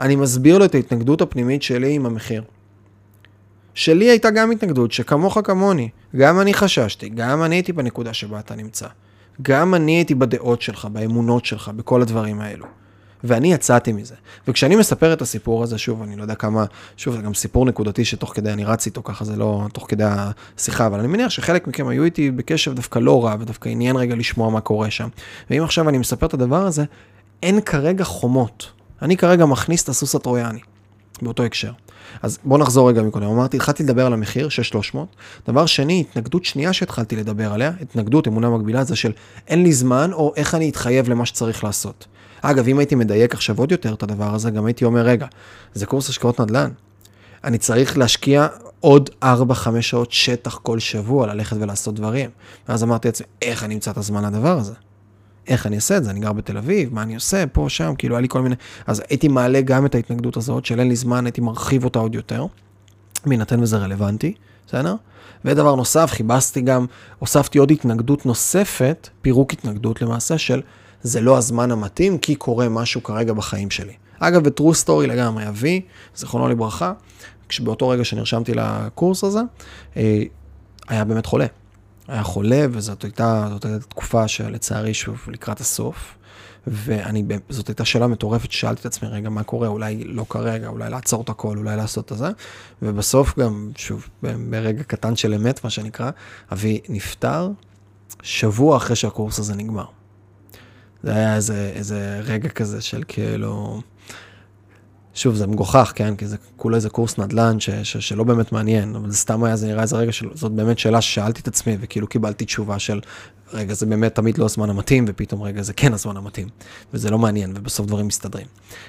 אני 0.00 0.16
מסביר 0.16 0.58
לו 0.58 0.64
את 0.64 0.74
ההתנגדות 0.74 1.20
הפנימית 1.20 1.62
שלי 1.62 1.94
עם 1.94 2.06
המחיר. 2.06 2.42
שלי 3.74 4.10
הייתה 4.10 4.30
גם 4.30 4.50
התנגדות, 4.50 4.92
שכמוך 4.92 5.38
כמוני, 5.44 5.88
גם 6.16 6.40
אני 6.40 6.54
חששתי, 6.54 7.08
גם 7.08 7.42
אני 7.42 7.54
הייתי 7.54 7.72
בנקודה 7.72 8.14
שבה 8.14 8.38
אתה 8.38 8.54
נמצא. 8.54 8.86
גם 9.42 9.74
אני 9.74 9.92
הייתי 9.92 10.14
בדעות 10.14 10.62
שלך, 10.62 10.84
באמונות 10.84 11.44
שלך, 11.44 11.68
בכל 11.68 12.02
הדברים 12.02 12.40
האלו. 12.40 12.66
ואני 13.24 13.52
יצאתי 13.52 13.92
מזה. 13.92 14.14
וכשאני 14.48 14.76
מספר 14.76 15.12
את 15.12 15.22
הסיפור 15.22 15.62
הזה, 15.62 15.78
שוב, 15.78 16.02
אני 16.02 16.16
לא 16.16 16.22
יודע 16.22 16.34
כמה, 16.34 16.64
שוב, 16.96 17.16
זה 17.16 17.22
גם 17.22 17.34
סיפור 17.34 17.66
נקודתי 17.66 18.04
שתוך 18.04 18.32
כדי 18.34 18.52
אני 18.52 18.64
רץ 18.64 18.86
איתו, 18.86 19.02
ככה 19.02 19.24
זה 19.24 19.36
לא 19.36 19.66
תוך 19.72 19.86
כדי 19.88 20.04
השיחה, 20.06 20.86
אבל 20.86 20.98
אני 20.98 21.08
מניח 21.08 21.30
שחלק 21.30 21.66
מכם 21.66 21.88
היו 21.88 22.04
איתי 22.04 22.30
בקשב 22.30 22.74
דווקא 22.74 22.98
לא 22.98 23.24
רע, 23.24 23.36
ודווקא 23.40 23.68
עניין 23.68 23.96
רגע 23.96 24.14
לשמוע 24.14 24.50
מה 24.50 24.60
קורה 24.60 24.90
שם. 24.90 25.08
ואם 25.50 25.62
עכשיו 25.62 25.88
אני 25.88 25.98
מספר 25.98 26.26
את 26.26 26.34
הדבר 26.34 26.66
הזה, 26.66 26.84
אין 27.42 27.60
כרגע 27.60 28.04
חומות. 28.04 28.70
אני 29.02 29.16
כרגע 29.16 29.46
מכניס 29.46 29.84
את 29.84 29.88
הסוס 29.88 30.14
הטרויאני, 30.14 30.60
באותו 31.22 31.42
הקשר. 31.42 31.72
אז 32.22 32.38
בוא 32.44 32.58
נחזור 32.58 32.88
רגע 32.88 33.02
מקודם. 33.02 33.26
אמרתי, 33.26 33.56
התחלתי 33.56 33.82
לדבר 33.82 34.06
על 34.06 34.12
המחיר, 34.12 34.48
6,300. 34.48 35.16
דבר 35.48 35.66
שני, 35.66 36.04
התנגדות 36.08 36.44
שנייה 36.44 36.72
שהתחלתי 36.72 37.16
לדבר 37.16 37.52
עליה, 37.52 37.72
התנגדות, 37.80 38.28
אמונה 38.28 38.50
מקבילה, 38.50 38.84
זה 38.84 38.96
של 38.96 39.12
אין 39.48 39.62
לי 39.62 39.72
זמן, 39.72 40.10
או 40.12 40.32
איך 40.36 40.54
אני 40.54 40.68
אתחייב 40.70 41.08
למה 41.08 41.26
שצריך 41.26 41.64
לעשות. 41.64 42.06
אגב, 42.42 42.68
אם 42.68 42.78
הייתי 42.78 42.94
מדייק 42.94 43.34
עכשיו 43.34 43.58
עוד 43.58 43.72
יותר 43.72 43.94
את 43.94 44.02
הדבר 44.02 44.34
הזה, 44.34 44.50
גם 44.50 44.66
הייתי 44.66 44.84
אומר, 44.84 45.00
רגע, 45.00 45.26
זה 45.74 45.86
קורס 45.86 46.08
השקעות 46.08 46.40
נדל"ן. 46.40 46.70
אני 47.44 47.58
צריך 47.58 47.98
להשקיע 47.98 48.46
עוד 48.80 49.10
4-5 49.24 49.26
שעות 49.80 50.12
שטח 50.12 50.58
כל 50.62 50.78
שבוע, 50.78 51.26
ללכת 51.26 51.56
ולעשות 51.60 51.94
דברים. 51.94 52.30
ואז 52.68 52.82
אמרתי 52.82 53.08
לעצמי, 53.08 53.26
איך 53.42 53.64
אני 53.64 53.74
אמצא 53.74 53.90
את 53.90 53.96
הזמן 53.96 54.24
לדבר 54.24 54.58
הזה? 54.58 54.72
איך 55.50 55.66
אני 55.66 55.76
אעשה 55.76 55.96
את 55.96 56.04
זה? 56.04 56.10
אני 56.10 56.20
גר 56.20 56.32
בתל 56.32 56.56
אביב, 56.56 56.94
מה 56.94 57.02
אני 57.02 57.14
עושה? 57.14 57.46
פה, 57.46 57.66
שם, 57.68 57.94
כאילו 57.98 58.14
היה 58.14 58.20
לי 58.20 58.28
כל 58.28 58.42
מיני... 58.42 58.54
אז 58.86 59.02
הייתי 59.08 59.28
מעלה 59.28 59.60
גם 59.60 59.86
את 59.86 59.94
ההתנגדות 59.94 60.36
הזאת, 60.36 60.64
של 60.64 60.80
אין 60.80 60.88
לי 60.88 60.96
זמן, 60.96 61.26
הייתי 61.26 61.40
מרחיב 61.40 61.84
אותה 61.84 61.98
עוד 61.98 62.14
יותר, 62.14 62.46
בהינתן 63.26 63.62
וזה 63.62 63.76
רלוונטי, 63.76 64.34
בסדר? 64.66 64.94
ודבר 65.44 65.74
נוסף, 65.74 66.10
חיבסתי 66.12 66.60
גם, 66.60 66.86
הוספתי 67.18 67.58
עוד 67.58 67.70
התנגדות 67.70 68.26
נוספת, 68.26 69.08
פירוק 69.22 69.52
התנגדות 69.52 70.02
למעשה, 70.02 70.38
של 70.38 70.62
זה 71.02 71.20
לא 71.20 71.38
הזמן 71.38 71.70
המתאים, 71.70 72.18
כי 72.18 72.34
קורה 72.34 72.68
משהו 72.68 73.02
כרגע 73.02 73.32
בחיים 73.32 73.70
שלי. 73.70 73.92
אגב, 74.18 74.48
ב-True 74.48 74.84
Story 74.84 75.06
לגמרי, 75.06 75.48
אבי, 75.48 75.80
זיכרונו 76.16 76.48
לברכה, 76.48 76.92
כשבאותו 77.48 77.88
רגע 77.88 78.04
שנרשמתי 78.04 78.52
לקורס 78.54 79.24
הזה, 79.24 79.40
אה, 79.96 80.22
היה 80.88 81.04
באמת 81.04 81.26
חולה. 81.26 81.46
היה 82.10 82.22
חולה, 82.22 82.66
וזאת 82.70 83.04
הייתה, 83.04 83.46
זאת 83.50 83.64
הייתה 83.64 83.86
תקופה 83.86 84.28
שלצערי, 84.28 84.94
שוב, 84.94 85.24
לקראת 85.28 85.60
הסוף. 85.60 86.14
ואני, 86.66 87.24
זאת 87.48 87.68
הייתה 87.68 87.84
שאלה 87.84 88.06
מטורפת, 88.06 88.52
שאלתי 88.52 88.80
את 88.80 88.86
עצמי, 88.86 89.08
רגע, 89.08 89.28
מה 89.28 89.42
קורה? 89.42 89.68
אולי 89.68 90.04
לא 90.04 90.26
כרגע, 90.28 90.68
אולי 90.68 90.90
לעצור 90.90 91.22
את 91.22 91.28
הכל, 91.28 91.58
אולי 91.58 91.76
לעשות 91.76 92.12
את 92.12 92.18
זה. 92.18 92.30
ובסוף 92.82 93.38
גם, 93.38 93.70
שוב, 93.76 94.08
ברגע 94.22 94.82
קטן 94.82 95.16
של 95.16 95.34
אמת, 95.34 95.64
מה 95.64 95.70
שנקרא, 95.70 96.10
אבי 96.52 96.80
נפטר 96.88 97.50
שבוע 98.22 98.76
אחרי 98.76 98.96
שהקורס 98.96 99.38
הזה 99.38 99.54
נגמר. 99.54 99.84
זה 101.02 101.14
היה 101.14 101.36
איזה, 101.36 101.72
איזה 101.74 102.20
רגע 102.24 102.48
כזה 102.48 102.80
של 102.80 103.02
כאילו... 103.08 103.82
שוב, 105.20 105.34
זה 105.34 105.46
מגוחך, 105.46 105.92
כן? 105.94 106.16
כי 106.16 106.26
זה 106.26 106.36
כולה 106.56 106.76
איזה 106.76 106.90
קורס 106.90 107.18
נדל"ן 107.18 107.60
ש, 107.60 107.70
ש, 107.70 107.96
שלא 107.96 108.24
באמת 108.24 108.52
מעניין, 108.52 108.94
אבל 108.94 109.10
זה 109.10 109.16
סתם 109.16 109.44
היה, 109.44 109.56
זה 109.56 109.66
נראה 109.66 109.82
איזה 109.82 109.96
רגע 109.96 110.12
של, 110.12 110.28
זאת 110.34 110.52
באמת 110.52 110.78
שאלה 110.78 111.00
ששאלתי 111.00 111.40
את 111.40 111.48
עצמי, 111.48 111.76
וכאילו 111.80 112.06
קיבלתי 112.06 112.44
תשובה 112.44 112.78
של, 112.78 113.00
רגע, 113.52 113.74
זה 113.74 113.86
באמת 113.86 114.14
תמיד 114.14 114.38
לא 114.38 114.44
הזמן 114.44 114.70
המתאים, 114.70 115.04
ופתאום, 115.08 115.42
רגע, 115.42 115.62
זה 115.62 115.72
כן 115.72 115.92
הזמן 115.92 116.16
המתאים, 116.16 116.48
וזה 116.94 117.10
לא 117.10 117.18
מעניין, 117.18 117.52
ובסוף 117.56 117.86
דברים 117.86 118.06
מסתדרים. 118.06 118.46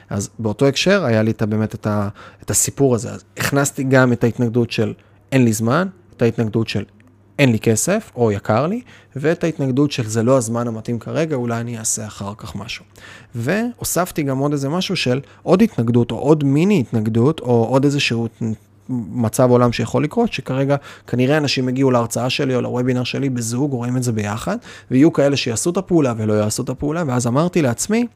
אז 0.10 0.30
באותו 0.40 0.66
הקשר, 0.68 1.06
היה 1.06 1.24
לי 1.24 1.32
את, 1.32 1.44
באמת 1.44 1.76
את, 1.76 1.88
ה, 1.88 2.10
את 2.44 2.50
הסיפור 2.50 2.96
הזה. 2.96 3.12
אז 3.12 3.24
הכנסתי 3.38 3.84
גם 3.84 4.14
את 4.14 4.24
ההתנגדות 4.24 4.72
של 4.72 4.94
אין 5.32 5.46
לי 5.46 5.54
זמן, 5.54 5.88
את 6.18 6.22
ההתנגדות 6.22 6.68
של 6.68 6.84
אין 7.42 7.52
לי 7.52 7.60
כסף, 7.60 8.12
או 8.16 8.32
יקר 8.32 8.68
לי, 8.68 8.82
ואת 9.16 9.44
ההתנגדות 9.44 9.92
של 9.92 10.08
זה 10.08 10.24
לא 10.24 10.38
הזמן 10.38 10.68
המתאים 10.68 11.00
כרגע, 11.00 11.36
אולי 11.36 11.60
אני 11.60 11.80
אעשה 11.80 12.08
אחר 12.08 12.34
כך 12.38 12.56
משהו. 12.56 12.86
והוספתי 13.36 14.24
גם 14.24 14.38
עוד 14.38 14.52
איזה 14.52 14.70
משהו 14.70 14.96
של 14.96 15.20
עוד 15.44 15.62
התנגדות, 15.62 16.12
או 16.12 16.18
עוד 16.18 16.44
מיני 16.44 16.80
התנגדות, 16.80 17.40
או 17.40 17.66
עוד 17.66 17.84
איזשהו 17.84 18.28
מצב 18.90 19.50
עולם 19.50 19.72
שיכול 19.72 20.04
לקרות, 20.04 20.34
שכרגע 20.34 20.76
כנראה 21.08 21.38
אנשים 21.38 21.70
יגיעו 21.70 21.92
להרצאה 21.92 22.30
שלי 22.30 22.56
או 22.56 22.62
לוובינר 22.62 23.04
שלי 23.04 23.30
בזוג, 23.30 23.72
רואים 23.72 23.98
את 23.98 24.04
זה 24.04 24.12
ביחד, 24.12 24.58
ויהיו 24.92 25.14
כאלה 25.14 25.38
שיעשו 25.38 25.70
את 25.70 25.78
הפעולה 25.78 26.14
ולא 26.18 26.34
יעשו 26.34 26.64
את 26.64 26.70
הפעולה, 26.70 27.04
ואז 27.08 27.28
אמרתי 27.28 27.62
לעצמי, 27.62 28.08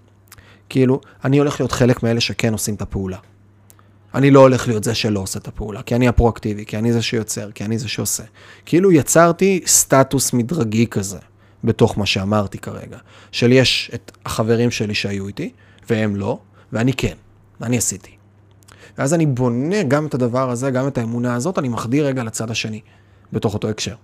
כאילו, 0.69 1.01
אני 1.25 1.37
הולך 1.37 1.59
להיות 1.59 1.71
חלק 1.71 2.03
מאלה 2.03 2.21
שכן 2.21 2.53
עושים 2.53 2.75
את 2.75 2.81
הפעולה. 2.81 3.17
אני 4.15 4.31
לא 4.31 4.39
הולך 4.39 4.67
להיות 4.67 4.83
זה 4.83 4.95
שלא 4.95 5.19
עושה 5.19 5.39
את 5.39 5.47
הפעולה, 5.47 5.81
כי 5.81 5.95
אני 5.95 6.07
הפרואקטיבי, 6.07 6.65
כי 6.65 6.77
אני 6.77 6.93
זה 6.93 7.01
שיוצר, 7.01 7.51
כי 7.51 7.65
אני 7.65 7.77
זה 7.77 7.87
שעושה. 7.87 8.23
כאילו 8.65 8.91
יצרתי 8.91 9.61
סטטוס 9.65 10.33
מדרגי 10.33 10.87
כזה, 10.87 11.17
בתוך 11.63 11.97
מה 11.97 12.05
שאמרתי 12.05 12.57
כרגע, 12.57 12.97
של 13.31 13.51
יש 13.51 13.91
את 13.93 14.11
החברים 14.25 14.71
שלי 14.71 14.95
שהיו 14.95 15.27
איתי, 15.27 15.51
והם 15.89 16.15
לא, 16.15 16.39
ואני 16.73 16.93
כן, 16.93 17.13
אני 17.61 17.77
עשיתי. 17.77 18.11
ואז 18.97 19.13
אני 19.13 19.25
בונה 19.25 19.83
גם 19.83 20.05
את 20.05 20.13
הדבר 20.13 20.49
הזה, 20.49 20.71
גם 20.71 20.87
את 20.87 20.97
האמונה 20.97 21.35
הזאת, 21.35 21.59
אני 21.59 21.69
מחדיר 21.69 22.05
רגע 22.05 22.23
לצד 22.23 22.51
השני, 22.51 22.81
בתוך 23.33 23.53
אותו 23.53 23.69
הקשר. 23.69 23.95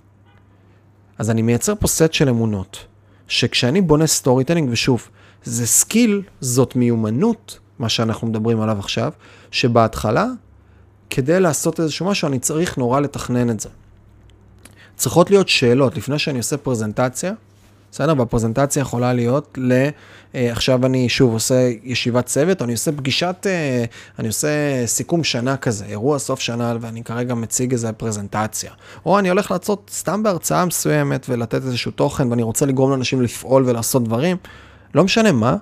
אז 1.17 1.29
אני 1.29 1.41
מייצר 1.41 1.73
פה 1.79 1.87
סט 1.87 2.13
של 2.13 2.29
אמונות, 2.29 2.85
שכשאני 3.27 3.81
בונה 3.81 4.07
storytelling, 4.07 4.69
ושוב, 4.71 5.09
זה 5.43 5.67
skill, 5.67 6.21
זאת 6.41 6.75
מיומנות, 6.75 7.59
מה 7.79 7.89
שאנחנו 7.89 8.27
מדברים 8.27 8.61
עליו 8.61 8.79
עכשיו, 8.79 9.11
שבהתחלה, 9.51 10.27
כדי 11.09 11.39
לעשות 11.39 11.79
איזשהו 11.79 12.05
משהו, 12.05 12.27
אני 12.27 12.39
צריך 12.39 12.77
נורא 12.77 12.99
לתכנן 12.99 13.49
את 13.49 13.59
זה. 13.59 13.69
צריכות 14.95 15.29
להיות 15.29 15.49
שאלות, 15.49 15.97
לפני 15.97 16.19
שאני 16.19 16.37
עושה 16.37 16.57
פרזנטציה, 16.57 17.33
בסדר? 17.91 18.13
והפרזנטציה 18.17 18.81
יכולה 18.81 19.13
להיות 19.13 19.57
ל... 19.57 19.71
אה, 20.35 20.51
עכשיו 20.51 20.85
אני 20.85 21.09
שוב 21.09 21.33
עושה 21.33 21.71
ישיבת 21.83 22.25
צוות, 22.25 22.61
אני 22.61 22.71
עושה 22.71 22.91
פגישת, 22.91 23.35
אה, 23.45 23.85
אני 24.19 24.27
עושה 24.27 24.47
סיכום 24.85 25.23
שנה 25.23 25.57
כזה, 25.57 25.85
אירוע 25.85 26.19
סוף 26.19 26.39
שנה, 26.39 26.75
ואני 26.81 27.03
כרגע 27.03 27.33
מציג 27.33 27.71
איזה 27.71 27.93
פרזנטציה. 27.93 28.71
או 29.05 29.19
אני 29.19 29.29
הולך 29.29 29.51
לעשות 29.51 29.91
סתם 29.93 30.23
בהרצאה 30.23 30.65
מסוימת 30.65 31.25
ולתת 31.29 31.53
איזשהו 31.65 31.91
תוכן, 31.91 32.29
ואני 32.29 32.43
רוצה 32.43 32.65
לגרום 32.65 32.91
לאנשים 32.91 33.21
לפעול 33.21 33.63
ולעשות 33.67 34.03
דברים, 34.03 34.37
לא 34.95 35.03
משנה 35.03 35.31
מה, 35.31 35.55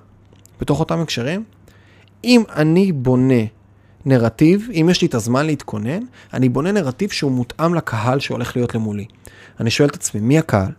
בתוך 0.60 0.80
אותם 0.80 1.00
הקשרים, 1.00 1.44
אם 2.24 2.42
אני 2.56 2.92
בונה 2.92 3.44
נרטיב, 4.04 4.68
אם 4.72 4.88
יש 4.90 5.02
לי 5.02 5.08
את 5.08 5.14
הזמן 5.14 5.46
להתכונן, 5.46 6.02
אני 6.34 6.48
בונה 6.48 6.72
נרטיב 6.72 7.10
שהוא 7.10 7.32
מותאם 7.32 7.74
לקהל 7.74 8.20
שהולך 8.20 8.56
להיות 8.56 8.74
למולי. 8.74 9.06
אני 9.60 9.70
שואל 9.70 9.88
את 9.88 9.94
עצמי, 9.94 10.20
מי 10.20 10.38
הקהל? 10.38 10.72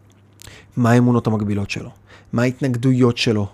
מה 0.77 0.91
האמונות 0.91 1.27
המקבילות 1.27 1.69
שלו? 1.69 1.89
מה 2.34 2.41
ההתנגדויות 2.41 3.17
שלו? 3.17 3.47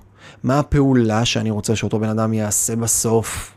מה 0.43 0.60
הפעולה 0.60 1.25
שאני 1.25 1.51
רוצה 1.51 1.75
שאותו 1.75 1.99
בן 1.99 2.10
אדם 2.10 2.34
יעשה 2.34 2.75
בסוף? 2.75 3.53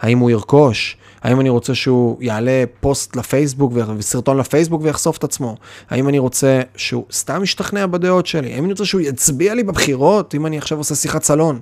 האם 0.00 0.18
הוא 0.18 0.30
ירכוש? 0.30 0.96
האם 1.22 1.40
אני 1.40 1.48
רוצה 1.48 1.74
שהוא 1.74 2.16
יעלה 2.20 2.64
פוסט 2.80 3.16
לפייסבוק 3.16 3.72
וסרטון 3.98 4.36
לפייסבוק 4.36 4.82
ויחשוף 4.84 5.18
את 5.18 5.24
עצמו? 5.24 5.56
האם 5.90 6.08
אני 6.08 6.18
רוצה 6.18 6.60
שהוא 6.76 7.04
סתם 7.12 7.42
ישתכנע 7.42 7.86
בדעות 7.86 8.26
שלי? 8.26 8.54
האם 8.54 8.64
אני 8.64 8.72
רוצה 8.72 8.84
שהוא 8.84 9.00
יצביע 9.00 9.54
לי 9.54 9.62
בבחירות 9.62 10.34
אם 10.34 10.46
אני 10.46 10.58
עכשיו 10.58 10.78
עושה 10.78 10.94
שיחת 10.94 11.22
סלון? 11.22 11.60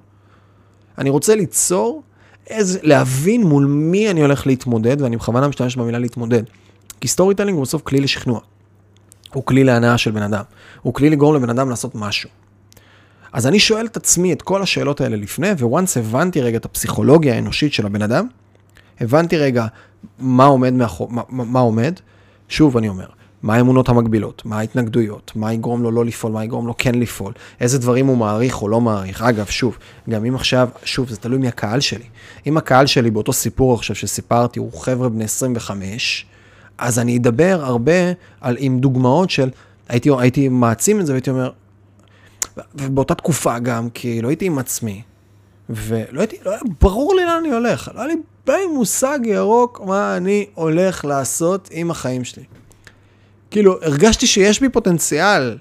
אני 0.99 1.11
רוצה 1.11 1.35
ליצור, 1.35 2.03
איזה, 2.51 2.79
להבין 2.83 3.43
מול 3.43 3.67
מי 3.67 4.11
אני 4.11 4.21
הולך 4.21 4.47
להתמודד, 4.47 5.03
ואני 5.03 5.17
בכוונה 5.17 5.49
משתמש 5.49 5.77
במילה 5.77 5.99
להתמודד. 5.99 6.43
כי 7.01 7.09
storytelling 7.09 7.57
הוא 7.57 7.63
בסוף 7.63 7.83
כלי 7.83 8.01
לשכנוע. 8.01 8.41
הוא 9.33 9.45
כלי 9.45 9.65
להנאה 9.65 9.99
של 9.99 10.11
בן 10.11 10.23
אדם. 10.23 10.43
הוא 10.83 10.95
כלי 10.95 11.11
לגרום 11.11 11.35
לבן 11.35 11.51
אדם 11.51 11.71
לעשות 11.71 11.95
משהו. 11.95 12.31
אז 13.33 13.47
אני 13.47 13.59
שואל 13.59 13.87
את 13.87 13.97
עצמי 13.97 14.33
את 14.33 14.43
כל 14.43 14.63
השאלות 14.63 15.01
האלה 15.01 15.17
לפני, 15.17 15.49
once 15.61 15.97
הבנתי 15.97 16.41
רגע 16.41 16.57
את 16.57 16.65
הפסיכולוגיה 16.65 17.35
האנושית 17.35 17.73
של 17.73 17.87
הבן 17.87 18.03
אדם, 18.03 18.27
הבנתי 19.01 19.37
רגע 19.37 19.67
מה 20.19 20.45
עומד 20.45 20.73
מאחור, 20.73 21.09
מה, 21.11 21.23
מה 21.29 21.61
עומד, 21.61 21.95
שוב 22.49 22.77
אני 22.77 22.89
אומר, 22.89 23.07
מה 23.43 23.55
האמונות 23.55 23.89
המקבילות, 23.89 24.43
מה 24.45 24.59
ההתנגדויות, 24.59 25.33
מה 25.35 25.53
יגרום 25.53 25.83
לו 25.83 25.91
לא 25.91 26.05
לפעול, 26.05 26.33
מה 26.33 26.45
יגרום 26.45 26.67
לו 26.67 26.75
כן 26.79 26.95
לפעול, 26.95 27.33
איזה 27.61 27.79
דברים 27.79 28.07
הוא 28.07 28.17
מעריך 28.17 28.63
או 28.63 28.69
לא 28.69 28.81
מעריך. 28.81 29.23
אגב, 29.23 29.47
שוב, 29.47 29.79
גם 30.09 30.25
אם 30.25 30.35
עכשיו, 30.35 30.69
שוב, 30.85 31.09
זה 31.09 31.17
תלוי 31.17 31.39
מי 31.39 31.49
הקהל 31.49 31.81
שלי. 31.81 32.05
אם 32.47 32.57
הקהל 32.57 32.87
שלי 32.87 33.11
באותו 33.11 33.33
סיפור 33.33 33.75
עכשיו 33.75 33.97
שסיפרתי 33.97 34.59
הוא 34.59 34.73
חבר'ה 34.73 35.09
בני 35.09 35.25
25, 35.25 36.27
אז 36.79 36.99
אני 36.99 37.17
אדבר 37.17 37.61
הרבה 37.63 38.13
על, 38.41 38.57
עם 38.59 38.79
דוגמאות 38.79 39.31
של, 39.31 39.51
הייתי, 39.89 40.11
הייתי 40.19 40.49
מעצים 40.49 41.01
את 41.01 41.07
זה 41.07 41.13
והייתי 41.13 41.31
אומר, 41.31 41.51
ובאותה 42.75 43.15
תקופה 43.15 43.59
גם, 43.59 43.91
כי 43.91 44.23
לא 44.23 44.29
הייתי 44.29 44.47
עם 44.47 44.59
עצמי, 44.59 45.03
ולא 45.71 46.21
הייתי, 46.21 46.37
לא 46.45 46.51
היה 46.51 46.61
ברור 46.81 47.15
לי 47.15 47.25
לאן 47.25 47.37
אני 47.41 47.51
הולך, 47.55 47.91
לא 47.95 48.01
היה 48.01 48.09
לי, 48.09 48.15
לא 48.47 48.53
היה 48.53 48.67
לי 48.67 48.73
מושג 48.73 49.19
ירוק 49.25 49.81
מה 49.87 50.17
אני 50.17 50.47
הולך 50.55 51.05
לעשות 51.05 51.69
עם 51.73 51.91
החיים 51.91 52.25
שלי. 52.25 52.45
כאילו, 53.51 53.79
הרגשתי 53.83 54.27
שיש 54.27 54.61
בי 54.61 54.69
פוטנציאל, 54.69 55.59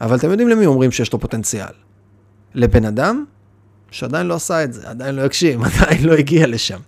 אבל 0.00 0.16
אתם 0.16 0.30
יודעים 0.30 0.48
למי 0.48 0.66
אומרים 0.66 0.90
שיש 0.90 1.12
לו 1.12 1.20
פוטנציאל? 1.20 1.72
לבן 2.54 2.84
אדם 2.84 3.24
שעדיין 3.90 4.26
לא 4.26 4.34
עשה 4.34 4.64
את 4.64 4.72
זה, 4.72 4.88
עדיין 4.88 5.14
לא 5.14 5.22
הקשיב, 5.22 5.60
עדיין 5.64 6.04
לא 6.04 6.12
הגיע 6.12 6.46
לשם. 6.46 6.78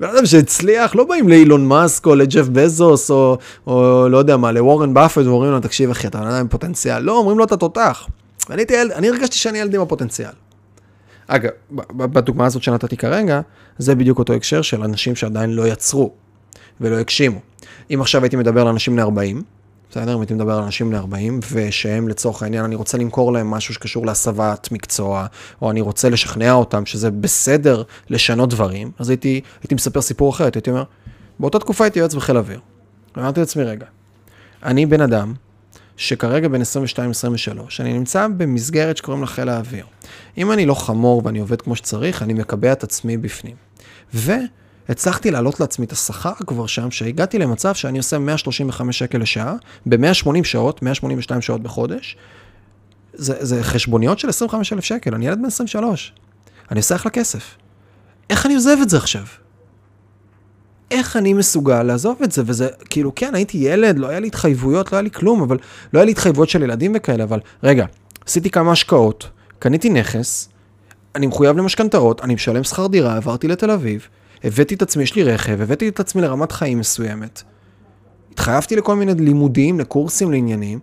בן 0.00 0.08
אדם 0.08 0.26
שהצליח, 0.26 0.94
לא 0.94 1.04
באים 1.04 1.28
לאילון 1.28 1.66
מאסק 1.66 2.06
או 2.06 2.14
לג'ף 2.14 2.48
בזוס 2.52 3.10
או, 3.10 3.38
או 3.66 4.08
לא 4.08 4.18
יודע 4.18 4.36
מה, 4.36 4.52
לוורן 4.52 4.94
באפט 4.94 5.22
ואומרים 5.24 5.50
לו, 5.50 5.60
תקשיב 5.60 5.90
אחי, 5.90 6.06
אתה 6.06 6.18
בן 6.18 6.26
אדם 6.26 6.40
עם 6.40 6.48
פוטנציאל. 6.48 6.98
לא, 6.98 7.16
אומרים 7.16 7.38
לו, 7.38 7.44
אתה 7.44 7.56
תותח. 7.56 8.08
ואני 8.48 8.62
ילד, 8.70 8.92
אני 8.92 9.08
הרגשתי 9.08 9.36
שאני 9.36 9.58
ילד 9.58 9.74
עם 9.74 9.80
הפוטנציאל. 9.80 10.30
אגב, 11.26 11.50
בדוגמה 11.90 12.46
הזאת 12.46 12.62
שנתתי 12.62 12.96
כרגע, 12.96 13.40
זה 13.78 13.94
בדיוק 13.94 14.18
אותו 14.18 14.32
הקשר 14.32 14.62
של 14.62 14.82
אנשים 14.82 15.16
שעדיין 15.16 15.50
לא 15.50 15.68
יצרו 15.68 16.12
ולא 16.80 16.96
הגשימו. 16.98 17.40
אם 17.94 18.00
עכשיו 18.00 18.22
הייתי 18.22 18.36
מדבר 18.36 18.60
על 18.60 18.68
אנשים 18.68 18.92
בני 18.92 19.02
40, 19.02 19.42
בסדר? 19.90 20.14
אם 20.14 20.20
הייתי 20.20 20.34
מדבר 20.34 20.52
על 20.52 20.62
אנשים 20.62 20.88
בני 20.88 20.98
40, 20.98 21.40
ושהם 21.52 22.08
לצורך 22.08 22.42
העניין, 22.42 22.64
אני 22.64 22.74
רוצה 22.74 22.98
למכור 22.98 23.32
להם 23.32 23.50
משהו 23.50 23.74
שקשור 23.74 24.06
להסבת 24.06 24.68
מקצוע, 24.72 25.26
או 25.62 25.70
אני 25.70 25.80
רוצה 25.80 26.08
לשכנע 26.08 26.52
אותם 26.52 26.86
שזה 26.86 27.10
בסדר 27.10 27.82
לשנות 28.10 28.50
דברים, 28.50 28.90
אז 28.98 29.10
הייתי, 29.10 29.40
הייתי 29.62 29.74
מספר 29.74 30.00
סיפור 30.00 30.30
אחר, 30.30 30.44
הייתי 30.44 30.70
אומר, 30.70 30.84
באותה 31.38 31.58
תקופה 31.58 31.84
הייתי 31.84 31.98
יועץ 31.98 32.14
בחיל 32.14 32.36
אוויר. 32.36 32.60
אמרתי 33.18 33.40
לעצמי, 33.40 33.62
רגע, 33.62 33.86
אני 34.62 34.86
בן 34.86 35.00
אדם 35.00 35.34
שכרגע 35.96 36.48
בין 36.48 36.62
22-23, 36.62 36.64
אני 37.80 37.92
נמצא 37.92 38.28
במסגרת 38.36 38.96
שקוראים 38.96 39.20
לה 39.20 39.26
חיל 39.26 39.48
האוויר. 39.48 39.86
אם 40.38 40.52
אני 40.52 40.66
לא 40.66 40.74
חמור 40.74 41.22
ואני 41.24 41.38
עובד 41.38 41.62
כמו 41.62 41.76
שצריך, 41.76 42.22
אני 42.22 42.32
מקבע 42.32 42.72
את 42.72 42.84
עצמי 42.84 43.16
בפנים. 43.16 43.56
ו... 44.14 44.32
הצלחתי 44.88 45.30
להעלות 45.30 45.60
לעצמי 45.60 45.86
את 45.86 45.92
השכר 45.92 46.32
כבר 46.46 46.66
שם, 46.66 46.90
שהגעתי 46.90 47.38
למצב 47.38 47.74
שאני 47.74 47.98
עושה 47.98 48.18
135 48.18 48.98
שקל 48.98 49.18
לשעה, 49.18 49.54
ב-180 49.86 50.44
שעות, 50.44 50.82
182 50.82 51.42
שעות 51.42 51.62
בחודש. 51.62 52.16
זה, 53.12 53.34
זה 53.40 53.62
חשבוניות 53.62 54.18
של 54.18 54.28
25 54.28 54.72
אלף 54.72 54.84
שקל, 54.84 55.14
אני 55.14 55.26
ילד 55.26 55.38
בן 55.38 55.44
23. 55.44 56.12
אני 56.70 56.78
עושה 56.78 56.94
אחלה 56.94 57.10
כסף. 57.10 57.56
איך 58.30 58.46
אני 58.46 58.54
עוזב 58.54 58.76
את 58.82 58.88
זה 58.88 58.96
עכשיו? 58.96 59.22
איך 60.90 61.16
אני 61.16 61.32
מסוגל 61.32 61.82
לעזוב 61.82 62.22
את 62.22 62.32
זה? 62.32 62.42
וזה, 62.46 62.68
כאילו, 62.90 63.14
כן, 63.14 63.34
הייתי 63.34 63.58
ילד, 63.58 63.98
לא 63.98 64.06
היה 64.08 64.20
לי 64.20 64.26
התחייבויות, 64.26 64.92
לא 64.92 64.96
היה 64.96 65.02
לי 65.02 65.10
כלום, 65.10 65.42
אבל 65.42 65.58
לא 65.92 65.98
היה 65.98 66.04
לי 66.04 66.12
התחייבויות 66.12 66.48
של 66.48 66.62
ילדים 66.62 66.92
וכאלה, 66.96 67.24
אבל 67.24 67.40
רגע, 67.62 67.86
עשיתי 68.26 68.50
כמה 68.50 68.72
השקעות, 68.72 69.28
קניתי 69.58 69.88
נכס, 69.88 70.48
אני 71.14 71.26
מחויב 71.26 71.56
למשכנתאות, 71.56 72.20
אני 72.20 72.34
משלם 72.34 72.64
שכר 72.64 72.86
דירה, 72.86 73.16
עברתי 73.16 73.48
לתל 73.48 73.70
אביב, 73.70 74.08
הבאתי 74.44 74.74
את 74.74 74.82
עצמי, 74.82 75.02
יש 75.02 75.14
לי 75.14 75.22
רכב, 75.22 75.60
הבאתי 75.60 75.88
את 75.88 76.00
עצמי 76.00 76.22
לרמת 76.22 76.52
חיים 76.52 76.78
מסוימת. 76.78 77.42
התחייבתי 78.32 78.76
לכל 78.76 78.96
מיני 78.96 79.14
לימודים, 79.14 79.80
לקורסים, 79.80 80.30
לעניינים. 80.30 80.80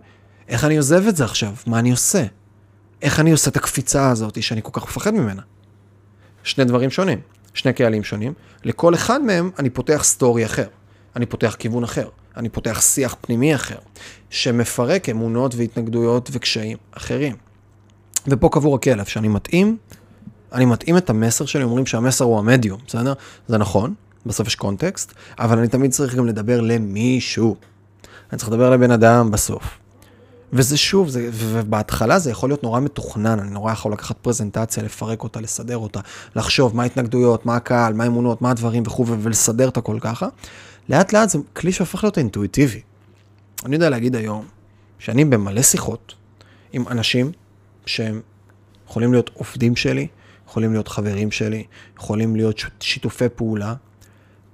איך 0.48 0.64
אני 0.64 0.76
עוזב 0.76 1.06
את 1.08 1.16
זה 1.16 1.24
עכשיו? 1.24 1.54
מה 1.66 1.78
אני 1.78 1.90
עושה? 1.90 2.24
איך 3.02 3.20
אני 3.20 3.30
עושה 3.30 3.50
את 3.50 3.56
הקפיצה 3.56 4.10
הזאת 4.10 4.42
שאני 4.42 4.60
כל 4.62 4.70
כך 4.72 4.82
מפחד 4.84 5.14
ממנה? 5.14 5.42
שני 6.42 6.64
דברים 6.64 6.90
שונים, 6.90 7.20
שני 7.54 7.72
קהלים 7.72 8.04
שונים. 8.04 8.32
לכל 8.64 8.94
אחד 8.94 9.22
מהם 9.22 9.50
אני 9.58 9.70
פותח 9.70 10.00
סטורי 10.04 10.44
אחר. 10.44 10.66
אני 11.16 11.26
פותח 11.26 11.56
כיוון 11.58 11.84
אחר. 11.84 12.08
אני 12.36 12.48
פותח 12.48 12.80
שיח 12.80 13.16
פנימי 13.20 13.54
אחר, 13.54 13.78
שמפרק 14.30 15.08
אמונות 15.08 15.54
והתנגדויות 15.54 16.28
וקשיים 16.32 16.76
אחרים. 16.92 17.36
ופה 18.26 18.48
קבור 18.52 18.74
הכלב, 18.74 19.04
שאני 19.04 19.28
מתאים 19.28 19.76
אני 20.52 20.64
מתאים 20.64 20.96
את 20.96 21.10
המסר 21.10 21.46
שלי, 21.46 21.62
אומרים 21.62 21.86
שהמסר 21.86 22.24
הוא 22.24 22.38
המדיום, 22.38 22.80
בסדר? 22.86 23.12
זה 23.48 23.58
נכון, 23.58 23.94
בסוף 24.26 24.46
יש 24.46 24.54
קונטקסט, 24.54 25.12
אבל 25.38 25.58
אני 25.58 25.68
תמיד 25.68 25.90
צריך 25.90 26.14
גם 26.14 26.26
לדבר 26.26 26.60
למישהו. 26.60 27.56
אני 28.32 28.38
צריך 28.38 28.50
לדבר 28.50 28.70
לבן 28.70 28.90
אדם 28.90 29.30
בסוף. 29.30 29.78
וזה 30.52 30.76
שוב, 30.76 31.08
זה, 31.08 31.30
ובהתחלה 31.32 32.18
זה 32.18 32.30
יכול 32.30 32.50
להיות 32.50 32.62
נורא 32.62 32.80
מתוכנן, 32.80 33.38
אני 33.38 33.50
נורא 33.50 33.72
יכול 33.72 33.92
לקחת 33.92 34.16
פרזנטציה, 34.22 34.82
לפרק 34.82 35.22
אותה, 35.22 35.40
לסדר 35.40 35.78
אותה, 35.78 36.00
לחשוב 36.36 36.76
מה 36.76 36.82
ההתנגדויות, 36.82 37.46
מה 37.46 37.56
הקהל, 37.56 37.92
מה 37.92 38.04
האמונות, 38.04 38.42
מה 38.42 38.50
הדברים 38.50 38.82
וכו', 38.86 39.06
ולסדר 39.06 39.68
את 39.68 39.76
הכל 39.76 39.98
ככה. 40.00 40.28
לאט 40.88 41.12
לאט 41.12 41.28
זה 41.28 41.38
כלי 41.52 41.72
שהופך 41.72 42.04
להיות 42.04 42.18
אינטואיטיבי. 42.18 42.80
אני 43.64 43.76
יודע 43.76 43.90
להגיד 43.90 44.16
היום 44.16 44.44
שאני 44.98 45.24
במלא 45.24 45.62
שיחות 45.62 46.14
עם 46.72 46.84
אנשים 46.88 47.32
שהם 47.86 48.20
יכולים 48.88 49.12
להיות 49.12 49.30
עובדים 49.34 49.76
שלי, 49.76 50.06
יכולים 50.56 50.72
להיות 50.72 50.88
חברים 50.88 51.30
שלי, 51.30 51.64
יכולים 51.96 52.36
להיות 52.36 52.62
שיתופי 52.80 53.28
פעולה. 53.28 53.74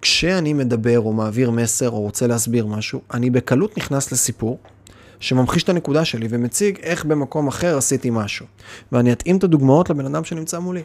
כשאני 0.01 0.53
מדבר 0.53 1.01
או 1.01 1.12
מעביר 1.12 1.51
מסר 1.51 1.91
או 1.91 2.01
רוצה 2.01 2.27
להסביר 2.27 2.67
משהו, 2.67 3.01
אני 3.15 3.31
בקלות 3.31 3.79
נכנס 3.79 4.12
לסיפור 4.12 4.59
שממחיש 5.21 5.62
את 5.62 5.69
הנקודה 5.69 6.05
שלי 6.05 6.27
ומציג 6.31 6.79
איך 6.83 7.05
במקום 7.05 7.49
אחר 7.49 7.77
עשיתי 7.77 8.11
משהו. 8.12 8.47
ואני 8.93 9.12
אתאים 9.12 9.37
את 9.37 9.45
הדוגמאות 9.45 9.91
לבן 9.91 10.07
אדם 10.07 10.25
שנמצא 10.25 10.59
מולי. 10.59 10.83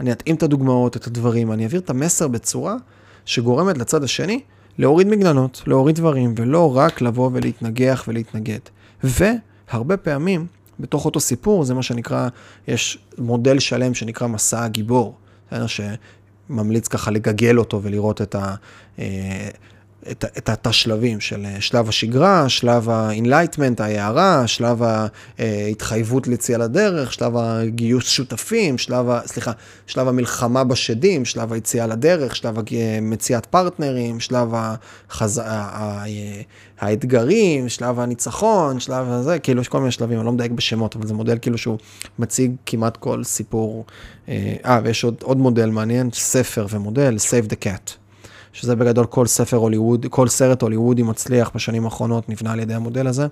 אני 0.00 0.12
אתאים 0.12 0.36
את 0.36 0.42
הדוגמאות, 0.42 0.96
את 0.96 1.06
הדברים, 1.06 1.52
אני 1.52 1.64
אעביר 1.64 1.80
את 1.80 1.90
המסר 1.90 2.28
בצורה 2.28 2.76
שגורמת 3.24 3.78
לצד 3.78 4.04
השני 4.04 4.40
להוריד 4.78 5.06
מגננות, 5.06 5.62
להוריד 5.66 5.96
דברים, 5.96 6.34
ולא 6.36 6.76
רק 6.76 7.00
לבוא 7.00 7.30
ולהתנגח 7.32 8.04
ולהתנגד. 8.08 8.60
והרבה 9.04 9.96
פעמים 9.96 10.46
בתוך 10.82 11.04
אותו 11.04 11.20
סיפור, 11.20 11.64
זה 11.64 11.74
מה 11.74 11.82
שנקרא, 11.82 12.28
יש 12.68 12.98
מודל 13.18 13.58
שלם 13.58 13.94
שנקרא 13.94 14.26
מסע 14.26 14.64
הגיבור? 14.64 15.14
שממליץ 15.66 16.88
ככה 16.88 17.10
לגגל 17.10 17.58
אותו 17.58 17.82
ולראות 17.82 18.22
את, 18.22 18.34
ה, 18.34 18.54
אה, 18.98 19.48
את, 20.10 20.24
את, 20.50 20.66
השלבים 20.66 21.20
של 21.20 21.46
אה, 21.46 21.60
שלב 21.60 21.88
השגרה, 21.88 22.48
שלב 22.48 22.88
ה-enlightenment, 22.90 23.82
ההערה, 23.82 24.46
שלב 24.46 24.82
ההתחייבות 25.38 26.26
ליציאה 26.26 26.58
לדרך, 26.58 27.12
שלב 27.12 27.36
הגיוס 27.36 28.08
שותפים, 28.08 28.78
שלב, 28.78 29.10
ה, 29.10 29.20
סליחה, 29.26 29.52
שלב 29.86 30.08
המלחמה 30.08 30.64
בשדים, 30.64 31.24
שלב 31.24 31.52
היציאה 31.52 31.86
לדרך, 31.86 32.36
שלב 32.36 32.56
מציאת 33.02 33.46
פרטנרים, 33.46 34.20
שלב 34.20 34.48
החז... 34.54 35.42
האתגרים, 36.82 37.68
שלב 37.68 38.00
הניצחון, 38.00 38.80
שלב 38.80 39.10
הזה, 39.10 39.38
כאילו 39.38 39.60
יש 39.60 39.68
כל 39.68 39.78
מיני 39.78 39.90
שלבים, 39.90 40.18
אני 40.18 40.26
לא 40.26 40.32
מדייק 40.32 40.52
בשמות, 40.52 40.96
אבל 40.96 41.06
זה 41.06 41.14
מודל 41.14 41.38
כאילו 41.42 41.58
שהוא 41.58 41.78
מציג 42.18 42.52
כמעט 42.66 42.96
כל 42.96 43.24
סיפור. 43.24 43.84
אה, 44.28 44.54
אה 44.64 44.80
ויש 44.84 45.04
עוד, 45.04 45.14
עוד 45.22 45.38
מודל 45.38 45.70
מעניין, 45.70 46.10
ספר 46.12 46.66
ומודל, 46.70 47.16
Save 47.16 47.50
the 47.50 47.56
Cat. 47.64 48.01
שזה 48.52 48.76
בגדול 48.76 49.06
כל 49.06 49.26
ספר 49.26 49.56
הוליווד, 49.56 50.06
כל 50.10 50.28
סרט 50.28 50.62
הוליוודי 50.62 51.02
מצליח 51.02 51.50
בשנים 51.54 51.84
האחרונות 51.84 52.28
נבנה 52.28 52.52
על 52.52 52.60
ידי 52.60 52.74
המודל 52.74 53.06
הזה. 53.06 53.26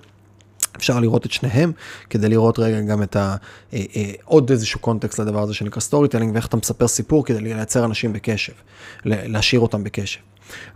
אפשר 0.77 0.99
לראות 0.99 1.25
את 1.25 1.31
שניהם, 1.31 1.71
כדי 2.09 2.29
לראות 2.29 2.59
רגע 2.59 2.81
גם 2.81 3.03
את 3.03 3.15
ה... 3.15 3.35
אה, 3.73 3.83
אה, 3.95 4.11
עוד 4.25 4.51
איזשהו 4.51 4.79
context 4.79 5.19
לדבר 5.19 5.41
הזה 5.41 5.53
שנקרא 5.53 5.81
storytelling, 5.81 6.33
ואיך 6.33 6.47
אתה 6.47 6.57
מספר 6.57 6.87
סיפור 6.87 7.25
כדי 7.25 7.41
לייצר 7.41 7.85
אנשים 7.85 8.13
בקשב, 8.13 8.53
להשאיר 9.05 9.61
אותם 9.61 9.83
בקשב. 9.83 10.19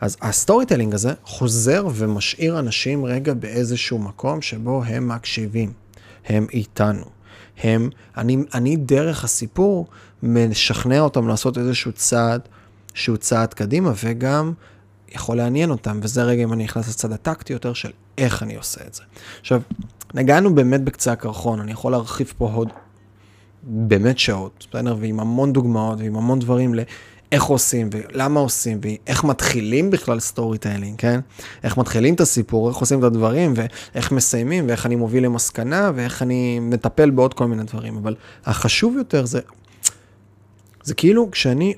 אז 0.01 0.17
ה 0.21 0.65
storytelling 0.65 0.93
הזה 0.93 1.13
חוזר 1.23 1.87
ומשאיר 1.95 2.59
אנשים 2.59 3.05
רגע 3.05 3.33
באיזשהו 3.33 3.99
מקום 3.99 4.41
שבו 4.41 4.83
הם 4.83 5.07
מקשיבים, 5.07 5.73
הם 6.25 6.47
איתנו. 6.53 7.05
הם, 7.63 7.89
אני, 8.17 8.37
אני 8.53 8.75
דרך 8.75 9.23
הסיפור 9.23 9.87
משכנע 10.23 10.99
אותם 10.99 11.27
לעשות 11.27 11.57
איזשהו 11.57 11.91
צעד 11.91 12.41
שהוא 12.95 13.17
צעד 13.17 13.53
קדימה 13.53 13.91
וגם 14.03 14.53
יכול 15.09 15.37
לעניין 15.37 15.69
אותם, 15.69 15.99
וזה 16.03 16.23
רגע 16.23 16.43
אם 16.43 16.53
אני 16.53 16.63
נכנס 16.63 16.89
לצד 16.89 17.11
הטקטי 17.11 17.53
יותר 17.53 17.73
של 17.73 17.91
איך 18.17 18.43
אני 18.43 18.55
עושה 18.55 18.81
את 18.87 18.93
זה. 18.93 19.03
עכשיו, 19.41 19.61
נגענו 20.13 20.55
באמת 20.55 20.83
בקצה 20.83 21.11
הקרחון, 21.11 21.59
אני 21.59 21.71
יכול 21.71 21.91
להרחיב 21.91 22.33
פה 22.37 22.51
עוד 22.53 22.69
באמת 23.63 24.19
שעות, 24.19 24.67
בסדר? 24.69 24.95
ועם 24.99 25.19
המון 25.19 25.53
דוגמאות 25.53 25.99
ועם 25.99 26.15
המון 26.15 26.39
דברים 26.39 26.73
לאיך 26.73 27.43
עושים 27.43 27.89
ולמה 27.91 28.39
עושים 28.39 28.79
ואיך 28.81 29.23
מתחילים 29.23 29.89
בכלל 29.89 30.19
storytelling, 30.19 30.99
כן? 30.99 31.19
איך 31.63 31.77
מתחילים 31.77 32.13
את 32.13 32.21
הסיפור, 32.21 32.69
איך 32.69 32.77
עושים 32.77 32.99
את 32.99 33.03
הדברים 33.03 33.53
ואיך 33.55 34.11
מסיימים 34.11 34.67
ואיך 34.67 34.85
אני 34.85 34.95
מוביל 34.95 35.25
למסקנה 35.25 35.91
ואיך 35.95 36.21
אני 36.21 36.59
מטפל 36.59 37.09
בעוד 37.09 37.33
כל 37.33 37.47
מיני 37.47 37.63
דברים, 37.63 37.97
אבל 37.97 38.15
החשוב 38.45 38.95
יותר 38.97 39.25
זה, 39.25 39.39
זה 40.83 40.93
כאילו 40.93 41.31
כשאני 41.31 41.73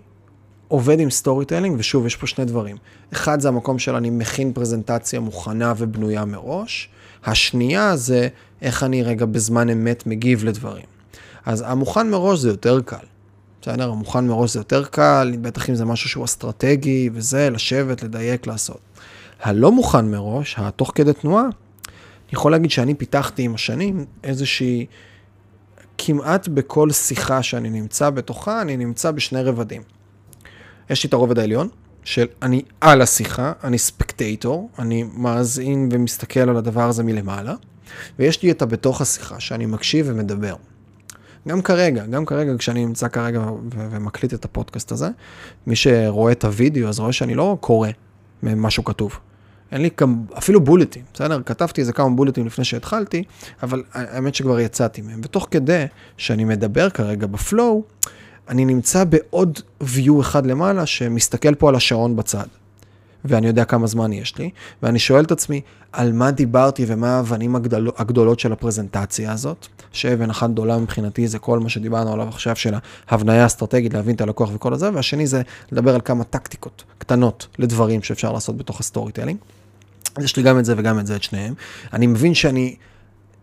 עובד 0.67 0.99
עם 0.99 1.09
storytelling, 1.09 1.75
ושוב, 1.79 2.05
יש 2.05 2.15
פה 2.15 2.27
שני 2.27 2.45
דברים. 2.45 2.77
אחד 3.13 3.39
זה 3.39 3.47
המקום 3.47 3.79
של 3.79 3.95
אני 3.95 4.09
מכין 4.09 4.53
פרזנטציה 4.53 5.19
מוכנה 5.19 5.73
ובנויה 5.77 6.25
מראש. 6.25 6.89
השנייה 7.25 7.95
זה 7.97 8.27
איך 8.61 8.83
אני 8.83 9.03
רגע 9.03 9.25
בזמן 9.25 9.69
אמת 9.69 10.07
מגיב 10.07 10.43
לדברים. 10.43 10.85
אז 11.45 11.63
המוכן 11.67 12.09
מראש 12.09 12.39
זה 12.39 12.49
יותר 12.49 12.81
קל. 12.81 12.97
בסדר? 13.61 13.91
המוכן 13.91 14.27
מראש 14.27 14.53
זה 14.53 14.59
יותר 14.59 14.85
קל, 14.85 15.35
בטח 15.41 15.69
אם 15.69 15.75
זה 15.75 15.85
משהו 15.85 16.09
שהוא 16.09 16.25
אסטרטגי 16.25 17.09
וזה, 17.13 17.49
לשבת, 17.49 18.03
לדייק, 18.03 18.47
לעשות. 18.47 18.79
הלא 19.41 19.71
מוכן 19.71 20.11
מראש, 20.11 20.55
התוך 20.57 20.91
כדי 20.95 21.13
תנועה, 21.13 21.43
אני 21.43 22.33
יכול 22.33 22.51
להגיד 22.51 22.71
שאני 22.71 22.93
פיתחתי 22.93 23.41
עם 23.41 23.55
השנים 23.55 24.05
איזושהי, 24.23 24.85
כמעט 25.97 26.47
בכל 26.47 26.91
שיחה 26.91 27.43
שאני 27.43 27.69
נמצא 27.69 28.09
בתוכה, 28.09 28.61
אני 28.61 28.77
נמצא 28.77 29.11
בשני 29.11 29.43
רבדים. 29.43 29.81
יש 30.89 31.03
לי 31.03 31.07
את 31.07 31.13
הרובד 31.13 31.39
העליון, 31.39 31.67
של 32.03 32.25
אני 32.41 32.61
על 32.81 33.01
השיחה, 33.01 33.53
אני 33.63 33.77
ספקטייטור, 33.77 34.69
אני 34.79 35.03
מאזין 35.13 35.89
ומסתכל 35.91 36.39
על 36.39 36.57
הדבר 36.57 36.89
הזה 36.89 37.03
מלמעלה, 37.03 37.53
ויש 38.19 38.43
לי 38.43 38.51
את 38.51 38.61
הבתוך 38.61 39.01
השיחה, 39.01 39.39
שאני 39.39 39.65
מקשיב 39.65 40.05
ומדבר. 40.09 40.55
גם 41.47 41.61
כרגע, 41.61 42.05
גם 42.05 42.25
כרגע, 42.25 42.57
כשאני 42.57 42.85
נמצא 42.85 43.07
כרגע 43.07 43.39
ו- 43.39 43.59
ומקליט 43.91 44.33
את 44.33 44.45
הפודקאסט 44.45 44.91
הזה, 44.91 45.09
מי 45.67 45.75
שרואה 45.75 46.31
את 46.31 46.45
הוידאו, 46.45 46.87
אז 46.87 46.99
רואה 46.99 47.13
שאני 47.13 47.35
לא 47.35 47.57
קורא 47.61 47.89
ממשהו 48.43 48.83
כתוב. 48.83 49.19
אין 49.71 49.81
לי 49.81 49.89
גם, 50.01 50.23
אפילו 50.37 50.61
בולטים, 50.61 51.03
בסדר? 51.13 51.41
כתבתי 51.45 51.81
איזה 51.81 51.93
כמה 51.93 52.09
בולטים 52.09 52.45
לפני 52.45 52.65
שהתחלתי, 52.65 53.23
אבל 53.63 53.83
האמת 53.93 54.35
שכבר 54.35 54.59
יצאתי 54.59 55.01
מהם. 55.01 55.21
ותוך 55.23 55.47
כדי 55.51 55.85
שאני 56.17 56.43
מדבר 56.43 56.89
כרגע 56.89 57.27
ב 57.27 57.36
flow, 57.36 57.83
אני 58.49 58.65
נמצא 58.65 59.03
בעוד 59.03 59.59
view 59.81 60.21
אחד 60.21 60.45
למעלה 60.45 60.85
שמסתכל 60.85 61.55
פה 61.55 61.69
על 61.69 61.75
השעון 61.75 62.15
בצד. 62.15 62.47
ואני 63.25 63.47
יודע 63.47 63.65
כמה 63.65 63.87
זמן 63.87 64.13
יש 64.13 64.37
לי, 64.37 64.49
ואני 64.83 64.99
שואל 64.99 65.23
את 65.23 65.31
עצמי 65.31 65.61
על 65.91 66.13
מה 66.13 66.31
דיברתי 66.31 66.85
ומה 66.87 67.17
האבנים 67.17 67.55
הגדול, 67.55 67.91
הגדולות 67.97 68.39
של 68.39 68.51
הפרזנטציה 68.51 69.31
הזאת, 69.31 69.67
שאבן 69.91 70.29
אחת 70.29 70.49
גדולה 70.49 70.77
מבחינתי 70.77 71.27
זה 71.27 71.39
כל 71.39 71.59
מה 71.59 71.69
שדיברנו 71.69 72.13
עליו 72.13 72.27
עכשיו 72.27 72.55
של 72.55 72.73
ההבניה 73.07 73.43
האסטרטגית, 73.43 73.93
להבין 73.93 74.15
את 74.15 74.21
הלקוח 74.21 74.49
וכל 74.53 74.73
הזה, 74.73 74.89
והשני 74.93 75.27
זה 75.27 75.41
לדבר 75.71 75.95
על 75.95 76.01
כמה 76.05 76.23
טקטיקות 76.23 76.83
קטנות 76.97 77.47
לדברים 77.59 78.03
שאפשר 78.03 78.31
לעשות 78.31 78.57
בתוך 78.57 78.79
ה 78.79 78.84
story. 78.84 79.11
אז 80.17 80.23
יש 80.23 80.37
לי 80.37 80.43
גם 80.43 80.59
את 80.59 80.65
זה 80.65 80.73
וגם 80.77 80.99
את 80.99 81.07
זה, 81.07 81.15
את 81.15 81.23
שניהם. 81.23 81.53
אני 81.93 82.07
מבין 82.07 82.33
שאני 82.33 82.75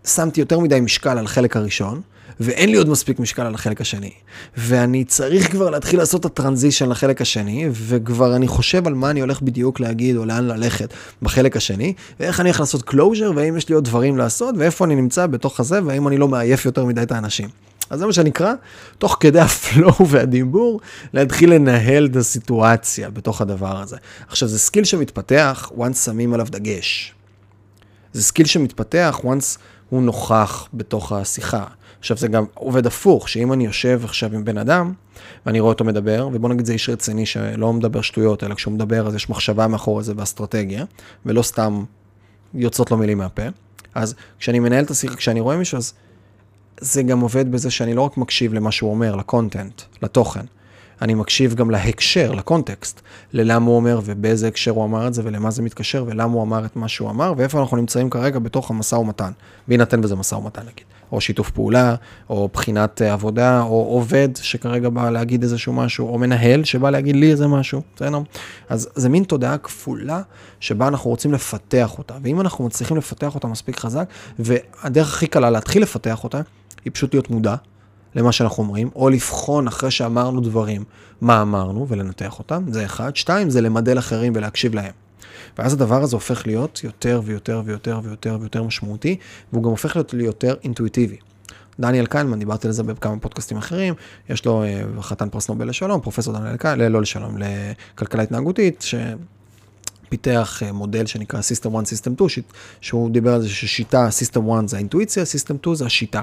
שמתי 0.07 0.41
יותר 0.41 0.59
מדי 0.59 0.81
משקל 0.81 1.19
על 1.19 1.27
חלק 1.27 1.57
הראשון, 1.57 2.01
ואין 2.41 2.71
לי 2.71 2.77
עוד 2.77 2.89
מספיק 2.89 3.19
משקל 3.19 3.43
על 3.43 3.55
החלק 3.55 3.81
השני. 3.81 4.11
ואני 4.57 5.05
צריך 5.05 5.51
כבר 5.51 5.71
להתחיל 5.71 5.99
לעשות 5.99 6.21
את 6.21 6.27
ה 6.27 6.33
transition 6.33 6.89
לחלק 6.89 7.21
השני, 7.21 7.69
וכבר 7.73 8.37
אני 8.37 8.49
חושב 8.49 8.87
על 8.87 8.95
מה 8.95 9.11
אני 9.11 9.21
הולך 9.21 9.43
בדיוק 9.43 9.81
להגיד 9.81 10.17
או 10.17 10.25
לאן 10.25 10.45
ללכת 10.45 10.93
בחלק 11.23 11.57
השני, 11.57 11.95
ואיך 12.21 12.41
אני 12.41 12.49
הולך 12.49 12.61
לעשות 12.61 12.83
closure, 12.83 13.33
והאם 13.35 13.57
יש 13.57 13.69
לי 13.69 13.75
עוד 13.75 13.85
דברים 13.85 14.17
לעשות, 14.17 14.55
ואיפה 14.59 14.85
אני 14.85 14.95
נמצא 14.95 15.27
בתוך 15.27 15.61
הזה, 15.61 15.85
והאם 15.85 16.09
אני 16.09 16.17
לא 16.17 16.29
מעייף 16.29 16.65
יותר 16.65 16.85
מדי 16.85 17.03
את 17.03 17.13
האנשים. 17.13 17.49
אז 17.91 17.99
זה 17.99 18.07
מה 18.07 18.13
שנקרא, 18.13 18.53
תוך 18.99 19.17
כדי 19.21 19.41
ה 19.41 19.55
flow 19.55 20.09
והדיבור, 20.11 20.81
להתחיל 21.13 21.55
לנהל 21.55 22.07
את 22.07 22.17
הסיטואציה 22.17 23.11
בתוך 23.11 23.41
הדבר 23.41 23.81
הזה. 23.81 23.97
עכשיו, 24.29 24.49
זה 24.49 24.59
skill 24.59 24.85
שמתפתח 24.85 25.71
once 25.79 25.97
שמים 25.97 26.35
עליו 26.35 26.47
דגש. 26.51 27.15
זה 28.13 28.23
skill 28.23 28.47
שמתפתח 28.47 29.21
once 29.23 29.59
הוא 29.91 30.03
נוכח 30.03 30.69
בתוך 30.75 31.13
השיחה. 31.13 31.65
עכשיו 32.05 32.17
זה 32.17 32.29
גם 32.29 32.45
עובד 32.55 32.87
הפוך, 32.87 33.29
שאם 33.29 33.53
אני 33.53 33.65
יושב 33.65 34.01
עכשיו 34.05 34.35
עם 34.35 34.45
בן 34.45 34.59
אדם, 34.59 34.93
ואני 35.47 35.61
רואה 35.61 35.73
אותו 35.73 35.85
מדבר, 35.85 36.29
ובוא 36.33 36.49
נגיד 36.49 36.67
זה 36.67 36.73
איש 36.73 36.89
רציני 36.89 37.27
שלא 37.27 37.73
מדבר 37.73 38.01
שטויות, 38.01 38.45
אלא 38.45 38.55
כשהוא 38.55 38.75
מדבר 38.75 39.07
אז 39.07 39.15
יש 39.15 39.31
מחשבה 39.31 39.69
מאחורי 39.69 40.05
זה 40.05 40.13
ואסטרטגיה, 40.17 40.85
ולא 41.27 41.43
סתם 41.43 41.85
יוצאות 42.55 42.91
לו 42.91 42.97
מילים 42.97 43.19
מהפה. 43.19 43.43
אז 43.95 44.15
כשאני 44.39 44.59
מנהל 44.59 44.85
את 44.85 44.91
השיחה, 44.91 45.17
כשאני 45.17 45.41
רואה 45.41 45.57
מישהו, 45.57 45.79
אז 45.79 45.93
זה 46.81 47.03
גם 47.03 47.21
עובד 47.21 47.53
בזה 47.53 47.71
שאני 47.71 47.95
לא 47.95 48.03
רק 48.03 48.17
מקשיב 48.17 48.55
למה 48.55 48.73
שהוא 48.73 48.91
אומר, 48.91 49.17
ל 49.17 49.24
content, 49.24 49.83
לתוכן, 50.03 50.45
אני 51.03 51.15
מקשיב 51.15 51.55
גם 51.55 51.71
להקשר, 51.71 52.33
לקונטקסט, 52.33 53.01
ללמה 53.33 53.67
הוא 53.67 53.77
אומר 53.77 54.01
ובאיזה 54.05 54.49
הקשר 54.49 54.71
הוא 54.71 54.85
אמר 54.85 55.07
את 55.07 55.15
זה 55.15 55.23
ולמה 55.25 55.51
זה 55.51 55.63
מתקשר 55.63 56.05
ולמה 56.09 56.33
הוא 56.33 56.43
אמר 56.43 56.65
את 56.65 56.77
מה 56.77 56.89
שהוא 56.89 57.11
אמר 57.11 57.33
ואיפה 57.37 57.61
אנחנו 57.61 57.77
נמצאים 57.77 58.11
כרגע 58.11 58.39
בתוך 58.39 58.71
המשא 58.71 58.95
ומתן, 58.97 59.33
בהינתן 59.69 60.01
בזה 60.01 60.17
משא 60.17 60.35
ומתן 60.35 60.63
נגיד, 60.63 60.85
או 61.13 61.21
שיתוף 61.21 61.51
פעולה, 61.51 61.95
או 62.31 62.49
בחינת 62.53 63.03
עבודה, 63.03 63.63
או 63.63 63.85
עובד 63.85 64.29
שכרגע 64.35 64.89
בא 64.89 65.11
להגיד 65.11 65.43
איזשהו 65.43 65.73
משהו, 65.73 66.09
או 66.09 66.19
מנהל 66.19 66.65
שבא 66.65 66.91
להגיד 66.91 67.17
לי 67.17 67.31
איזה 67.31 67.47
משהו, 67.47 67.83
בסדר? 67.97 68.19
אז 68.69 68.89
זה 68.95 69.09
מין 69.09 69.25
תודעה 69.25 69.59
כפולה 69.59 70.23
שבה 70.61 70.89
אנחנו 70.89 71.11
רוצים 71.11 71.33
לפתח 71.33 71.99
אותה, 71.99 72.15
ואם 72.23 72.41
אנחנו 72.41 72.67
מצליחים 72.67 72.97
לפתח 72.97 73.35
אותה 73.35 73.49
מספיק 73.49 73.81
חזק, 73.81 74.09
והדרך 74.39 75.15
הכי 75.15 75.27
קלה 75.27 75.51
להתחיל 75.51 75.83
לפתח 75.83 76.25
אותה, 76.25 76.41
היא 76.85 76.93
פשוט 76.93 77.15
להיות 77.15 77.31
מודע 77.31 77.55
למה 78.15 78.33
שאנחנו 78.33 78.63
אומרים, 78.63 78.91
או 78.97 79.09
לבחון 79.09 79.67
אחרי 79.67 79.91
שאמרנו 79.91 80.41
דברים, 80.41 80.85
מה 81.21 81.43
אמרנו 81.43 81.89
ולנתח 81.89 82.39
אותם, 82.39 82.63
זה 82.69 82.85
אחד. 82.85 83.17
שתיים, 83.17 83.51
זה 83.51 83.61
למדל 83.61 83.99
אחרים 83.99 84.33
ולהקשיב 84.37 84.75
להם. 84.75 85.04
ואז 85.59 85.73
הדבר 85.73 86.03
הזה 86.03 86.17
הופך 86.17 86.47
להיות 86.47 86.81
יותר 86.85 87.21
ויותר 87.25 87.63
ויותר 87.65 88.01
ויותר 88.05 88.37
ויותר 88.41 88.63
משמעותי, 88.63 89.17
והוא 89.53 89.63
גם 89.63 89.71
הופך 89.71 89.97
להיות 89.97 90.15
יותר 90.15 90.55
אינטואיטיבי. 90.65 91.17
דניאל 91.81 92.07
קיינמן, 92.07 92.39
דיברתי 92.39 92.67
על 92.67 92.73
זה 92.73 92.83
בכמה 92.83 93.19
פודקאסטים 93.19 93.57
אחרים, 93.57 93.95
יש 94.29 94.45
לו 94.45 94.65
uh, 94.99 95.03
חתן 95.03 95.29
פרס 95.29 95.49
נובל 95.49 95.69
לשלום, 95.69 96.01
פרופסור 96.01 96.35
דניאל 96.35 96.57
קיינמן, 96.57 96.93
לא 96.93 97.03
לשלום, 97.03 97.37
לכלכלה 97.39 98.23
התנהגותית, 98.23 98.85
שפיתח 100.07 100.63
uh, 100.63 100.73
מודל 100.73 101.07
שנקרא 101.07 101.41
System 101.41 101.79
1, 101.79 101.87
System 101.87 102.29
2, 102.29 102.45
שהוא 102.81 103.11
דיבר 103.11 103.35
על 103.35 103.43
זה 103.43 103.49
ששיטה, 103.49 104.09
System 104.09 104.53
1 104.59 104.69
זה 104.69 104.77
האינטואיציה, 104.77 105.23
System 105.23 105.59
2 105.61 105.75
זה 105.75 105.87
השיטה. 105.87 106.23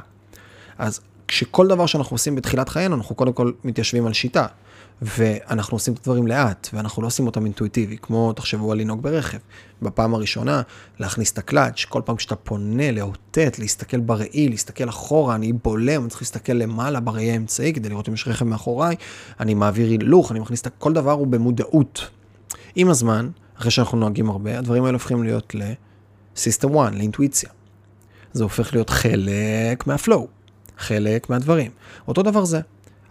אז 0.78 1.00
כשכל 1.28 1.68
דבר 1.68 1.86
שאנחנו 1.86 2.14
עושים 2.14 2.36
בתחילת 2.36 2.70
חיינו, 2.70 2.96
אנחנו 2.96 3.16
קודם 3.16 3.34
כל 3.34 3.52
מתיישבים 3.64 4.06
על 4.06 4.14
שיטה. 4.14 4.46
ואנחנו 5.02 5.76
עושים 5.76 5.94
את 5.94 6.00
הדברים 6.00 6.28
לאט, 6.28 6.70
ואנחנו 6.74 7.02
לא 7.02 7.08
עושים 7.08 7.26
אותם 7.26 7.46
אינטואיטיבי, 7.46 7.98
כמו 8.02 8.34
תחשבו 8.34 8.72
על 8.72 8.78
לנהוג 8.78 9.04
ברכב. 9.04 9.38
בפעם 9.82 10.14
הראשונה, 10.14 10.62
להכניס 11.00 11.32
את 11.32 11.38
הקלאץ', 11.38 11.86
כל 11.90 12.02
פעם 12.06 12.20
שאתה 12.20 12.36
פונה, 12.36 12.92
לאותת, 12.92 13.60
להסתכל 13.60 14.00
בראי, 14.00 14.50
להסתכל 14.50 14.90
אחורה, 14.90 15.36
אני 15.36 15.54
בולם, 15.54 16.02
אני 16.02 16.10
צריך 16.10 16.22
להסתכל 16.22 16.54
למעלה 16.54 17.00
בראי 17.00 17.32
האמצעי 17.32 17.74
כדי 17.74 17.90
לראות 17.90 18.10
אם 18.10 18.14
יש 18.14 18.28
רכב 18.28 18.46
מאחוריי, 18.46 18.96
אני 19.40 19.54
מעביר 19.54 19.88
הילוך, 19.90 20.32
אני 20.32 20.40
מכניס 20.40 20.62
את 20.62 20.68
כל 20.80 20.94
דבר 20.94 21.12
הוא 21.12 21.28
במודעות. 21.28 22.10
עם 22.76 22.90
הזמן, 22.90 23.30
אחרי 23.58 23.72
שאנחנו 23.72 23.98
נוהגים 23.98 24.30
הרבה, 24.30 24.58
הדברים 24.58 24.84
האלה 24.84 24.96
הופכים 24.96 25.24
להיות 25.24 25.56
ל-System 25.56 26.80
1, 26.80 26.94
לאינטואיציה. 26.94 27.50
זה 28.34 28.44
הופך 28.44 28.74
להיות 28.74 28.90
חלק 28.90 29.88
מהפלואו. 29.88 30.28
חלק 30.78 31.30
מהדברים. 31.30 31.72
אותו 32.08 32.24
דבר 32.24 32.46
זה. 32.46 32.60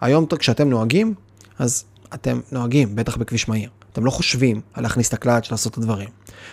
היום 0.01 0.25
כשאתם 0.39 0.69
נוהגים, 0.69 1.13
אז 1.59 1.83
אתם 2.13 2.39
נוהגים, 2.51 2.95
בטח 2.95 3.17
בכביש 3.17 3.49
מהיר. 3.49 3.69
אתם 3.93 4.05
לא 4.05 4.11
חושבים 4.11 4.61
על 4.73 4.83
להכניס 4.83 5.09
את 5.09 5.13
הקלאץ' 5.13 5.51
לעשות 5.51 5.73
את 5.73 5.77
הדברים. 5.77 6.09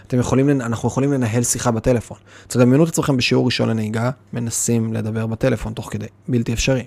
אתם 0.07 0.19
יכולים, 0.19 0.51
אנחנו 0.51 0.89
יכולים 0.89 1.13
לנהל 1.13 1.43
שיחה 1.43 1.71
בטלפון. 1.71 2.19
תדמיינו 2.47 2.85
את 2.85 2.89
עצמכם 2.89 3.17
בשיעור 3.17 3.47
ראשון 3.47 3.69
לנהיגה, 3.69 4.11
מנסים 4.33 4.93
לדבר 4.93 5.27
בטלפון 5.27 5.73
תוך 5.73 5.93
כדי, 5.93 6.07
בלתי 6.29 6.53
אפשרי. 6.53 6.87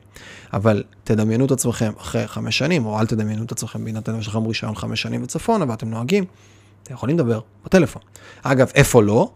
אבל 0.54 0.84
תדמיינו 1.04 1.46
את 1.46 1.52
עצמכם 1.52 1.92
אחרי 1.98 2.28
חמש 2.28 2.58
שנים, 2.58 2.86
או 2.86 3.00
אל 3.00 3.06
תדמיינו 3.06 3.44
את 3.44 3.52
עצמכם 3.52 3.84
בהינתן 3.84 4.20
יש 4.20 4.28
לכם 4.28 4.46
רישיון 4.46 4.76
חמש 4.76 5.02
שנים 5.02 5.24
וצפונה 5.24 5.66
ואתם 5.68 5.90
נוהגים, 5.90 6.26
אתם 6.84 6.94
יכולים 6.94 7.16
לדבר 7.16 7.40
בטלפון. 7.66 8.02
אגב, 8.44 8.72
איפה 8.76 9.04
לא? 9.04 9.32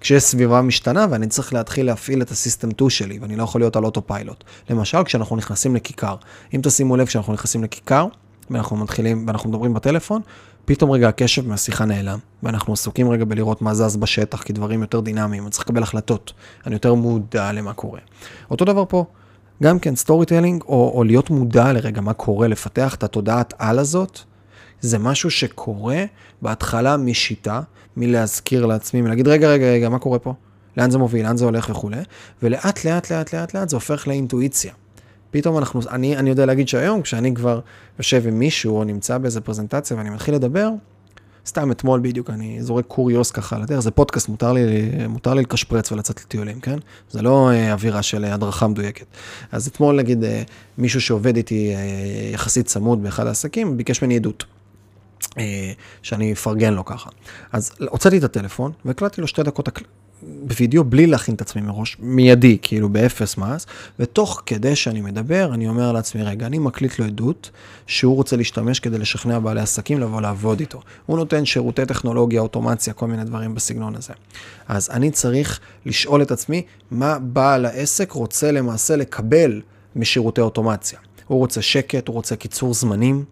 כשיש 0.00 0.22
סביבה 0.22 0.62
משתנה 0.62 1.06
ואני 1.10 1.26
צריך 1.26 1.54
להתחיל 1.54 1.86
להפעיל 1.86 2.22
את 2.22 2.30
ה 2.30 2.36
system 2.36 2.70
2 2.70 2.90
שלי 2.90 3.18
ואני 3.18 3.36
לא 3.36 3.42
יכול 3.42 3.60
להיות 3.60 3.76
על 3.76 3.84
autopilot. 3.84 4.44
למשל, 4.70 5.04
כשאנחנו 5.04 5.36
נכנסים 5.36 5.76
לכיכר. 5.76 6.16
אם 6.54 6.60
תשימו 6.62 6.96
לב, 6.96 7.06
כשאנחנו 7.06 7.32
נכנסים 7.32 7.64
לכיכר, 7.64 8.06
ואנחנו 8.50 8.76
מתחילים, 8.76 9.24
ואנחנו 9.26 9.50
מדברים 9.50 9.74
בטלפון, 9.74 10.22
פתאום 10.64 10.90
רגע 10.90 11.08
הקשב 11.08 11.48
מהשיחה 11.48 11.84
נעלם, 11.84 12.18
ואנחנו 12.42 12.72
עסוקים 12.72 13.10
רגע 13.10 13.24
בלראות 13.24 13.62
מה 13.62 13.74
זז 13.74 13.96
בשטח, 13.96 14.42
כי 14.42 14.52
דברים 14.52 14.80
יותר 14.80 15.00
דינמיים, 15.00 15.42
אני 15.42 15.50
צריך 15.50 15.64
לקבל 15.64 15.82
החלטות, 15.82 16.32
אני 16.66 16.74
יותר 16.74 16.94
מודע 16.94 17.52
למה 17.52 17.72
קורה. 17.72 18.00
אותו 18.50 18.64
דבר 18.64 18.84
פה, 18.88 19.04
גם 19.62 19.78
כן 19.78 19.96
storytelling, 19.96 20.62
או, 20.62 20.92
או 20.94 21.04
להיות 21.04 21.30
מודע 21.30 21.72
לרגע 21.72 22.00
מה 22.00 22.12
קורה, 22.12 22.48
לפתח 22.48 22.94
את 22.94 23.02
התודעת 23.02 23.54
על 23.58 23.78
הזאת, 23.78 24.20
זה 24.80 24.98
משהו 24.98 25.30
שקורה 25.30 26.04
בהתחלה 26.42 26.96
משיטה, 26.96 27.60
מלהזכיר 27.96 28.66
לעצמי, 28.66 29.02
מלהגיד, 29.02 29.28
רגע, 29.28 29.48
רגע, 29.48 29.66
רגע, 29.66 29.88
מה 29.88 29.98
קורה 29.98 30.18
פה? 30.18 30.34
לאן 30.76 30.90
זה 30.90 30.98
מוביל, 30.98 31.26
לאן 31.26 31.36
זה 31.36 31.44
הולך 31.44 31.68
וכולי, 31.70 31.96
ולאט 32.42 32.84
לאט 32.84 33.12
לאט 33.12 33.34
לאט 33.34 33.54
לאט 33.54 33.68
זה 33.68 33.76
הופך 33.76 34.08
לאינטואיציה. 34.08 34.72
פתאום 35.30 35.58
אנחנו, 35.58 35.80
אני, 35.90 36.16
אני 36.16 36.30
יודע 36.30 36.46
להגיד 36.46 36.68
שהיום, 36.68 37.02
כשאני 37.02 37.34
כבר 37.34 37.60
יושב 37.98 38.26
עם 38.26 38.38
מישהו 38.38 38.76
או 38.76 38.84
נמצא 38.84 39.18
באיזה 39.18 39.40
פרזנטציה 39.40 39.96
ואני 39.96 40.10
מתחיל 40.10 40.34
לדבר, 40.34 40.70
סתם 41.46 41.70
אתמול 41.70 42.00
בדיוק, 42.00 42.30
אני 42.30 42.62
זורק 42.62 42.84
קוריוס 42.86 43.30
ככה 43.30 43.56
על 43.56 43.62
הדרך, 43.62 43.80
זה 43.80 43.90
פודקאסט, 43.90 44.28
מותר 44.28 44.52
לי, 44.52 44.62
מותר 45.08 45.34
לי 45.34 45.42
לקשפרץ 45.42 45.92
ולצאת 45.92 46.20
לטיולים, 46.20 46.60
כן? 46.60 46.78
זה 47.10 47.22
לא 47.22 47.50
אה, 47.50 47.72
אווירה 47.72 48.02
של 48.02 48.24
הדרכה 48.24 48.68
מדויקת. 48.68 49.06
אז 49.52 49.66
אתמול 49.66 49.96
נגיד 49.96 50.24
אה, 50.24 50.42
מישהו 50.78 51.00
שעובד 51.00 51.36
איתי 51.36 51.74
אה, 51.74 52.30
יחסית 52.32 52.66
צמוד 52.66 53.02
באחד 53.02 53.26
העסקים, 53.26 53.76
ביקש 53.76 54.02
ממני 54.02 54.16
עדות. 54.16 54.44
אה, 55.38 55.72
שאני 56.02 56.32
אפרגן 56.32 56.74
לו 56.74 56.84
ככה. 56.84 57.10
אז 57.52 57.72
הוצאתי 57.88 58.18
את 58.18 58.24
הטלפון 58.24 58.72
והקלטתי 58.84 59.20
לו 59.20 59.26
שתי 59.26 59.42
דקות 59.42 59.68
בווידאו 60.22 60.84
בלי 60.84 61.06
להכין 61.06 61.34
את 61.34 61.40
עצמי 61.40 61.62
מראש, 61.62 61.96
מיידי, 62.00 62.58
כאילו 62.62 62.88
באפס 62.88 63.36
מס, 63.36 63.66
ותוך 63.98 64.42
כדי 64.46 64.76
שאני 64.76 65.00
מדבר, 65.00 65.50
אני 65.54 65.68
אומר 65.68 65.92
לעצמי, 65.92 66.22
רגע, 66.22 66.46
אני 66.46 66.58
מקליט 66.58 66.98
לו 66.98 67.04
עדות 67.04 67.50
שהוא 67.86 68.16
רוצה 68.16 68.36
להשתמש 68.36 68.80
כדי 68.80 68.98
לשכנע 68.98 69.38
בעלי 69.38 69.60
עסקים 69.60 70.00
לבוא 70.00 70.20
לעבוד 70.20 70.60
איתו. 70.60 70.80
הוא 71.06 71.16
נותן 71.16 71.44
שירותי 71.44 71.86
טכנולוגיה, 71.86 72.40
אוטומציה, 72.40 72.92
כל 72.92 73.06
מיני 73.06 73.24
דברים 73.24 73.54
בסגנון 73.54 73.96
הזה. 73.96 74.12
אז 74.68 74.90
אני 74.90 75.10
צריך 75.10 75.60
לשאול 75.86 76.22
את 76.22 76.30
עצמי, 76.30 76.62
מה 76.90 77.18
בעל 77.18 77.66
העסק 77.66 78.12
רוצה 78.12 78.52
למעשה 78.52 78.96
לקבל 78.96 79.60
משירותי 79.96 80.40
אוטומציה. 80.40 80.98
הוא 81.26 81.38
רוצה 81.38 81.62
שקט, 81.62 82.08
הוא 82.08 82.14
רוצה 82.14 82.36
קיצור 82.36 82.74
זמנים, 82.74 83.24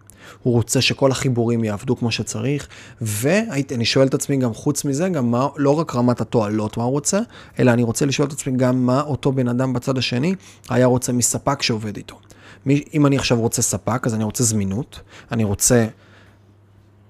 הוא 0.43 0.53
רוצה 0.53 0.81
שכל 0.81 1.11
החיבורים 1.11 1.63
יעבדו 1.63 1.95
כמו 1.95 2.11
שצריך, 2.11 2.67
ואני 3.01 3.85
שואל 3.85 4.07
את 4.07 4.13
עצמי 4.13 4.37
גם 4.37 4.53
חוץ 4.53 4.85
מזה, 4.85 5.09
גם 5.09 5.31
מה, 5.31 5.47
לא 5.57 5.79
רק 5.79 5.95
רמת 5.95 6.21
התועלות 6.21 6.77
מה 6.77 6.83
הוא 6.83 6.91
רוצה, 6.91 7.19
אלא 7.59 7.71
אני 7.71 7.83
רוצה 7.83 8.05
לשאול 8.05 8.27
את 8.27 8.33
עצמי 8.33 8.57
גם 8.57 8.85
מה 8.85 9.01
אותו 9.01 9.31
בן 9.31 9.47
אדם 9.47 9.73
בצד 9.73 9.97
השני 9.97 10.35
היה 10.69 10.85
רוצה 10.85 11.13
מספק 11.13 11.61
שעובד 11.61 11.97
איתו. 11.97 12.19
אם 12.93 13.05
אני 13.05 13.17
עכשיו 13.17 13.39
רוצה 13.39 13.61
ספק, 13.61 14.07
אז 14.07 14.15
אני 14.15 14.23
רוצה 14.23 14.43
זמינות, 14.43 14.99
אני 15.31 15.43
רוצה 15.43 15.87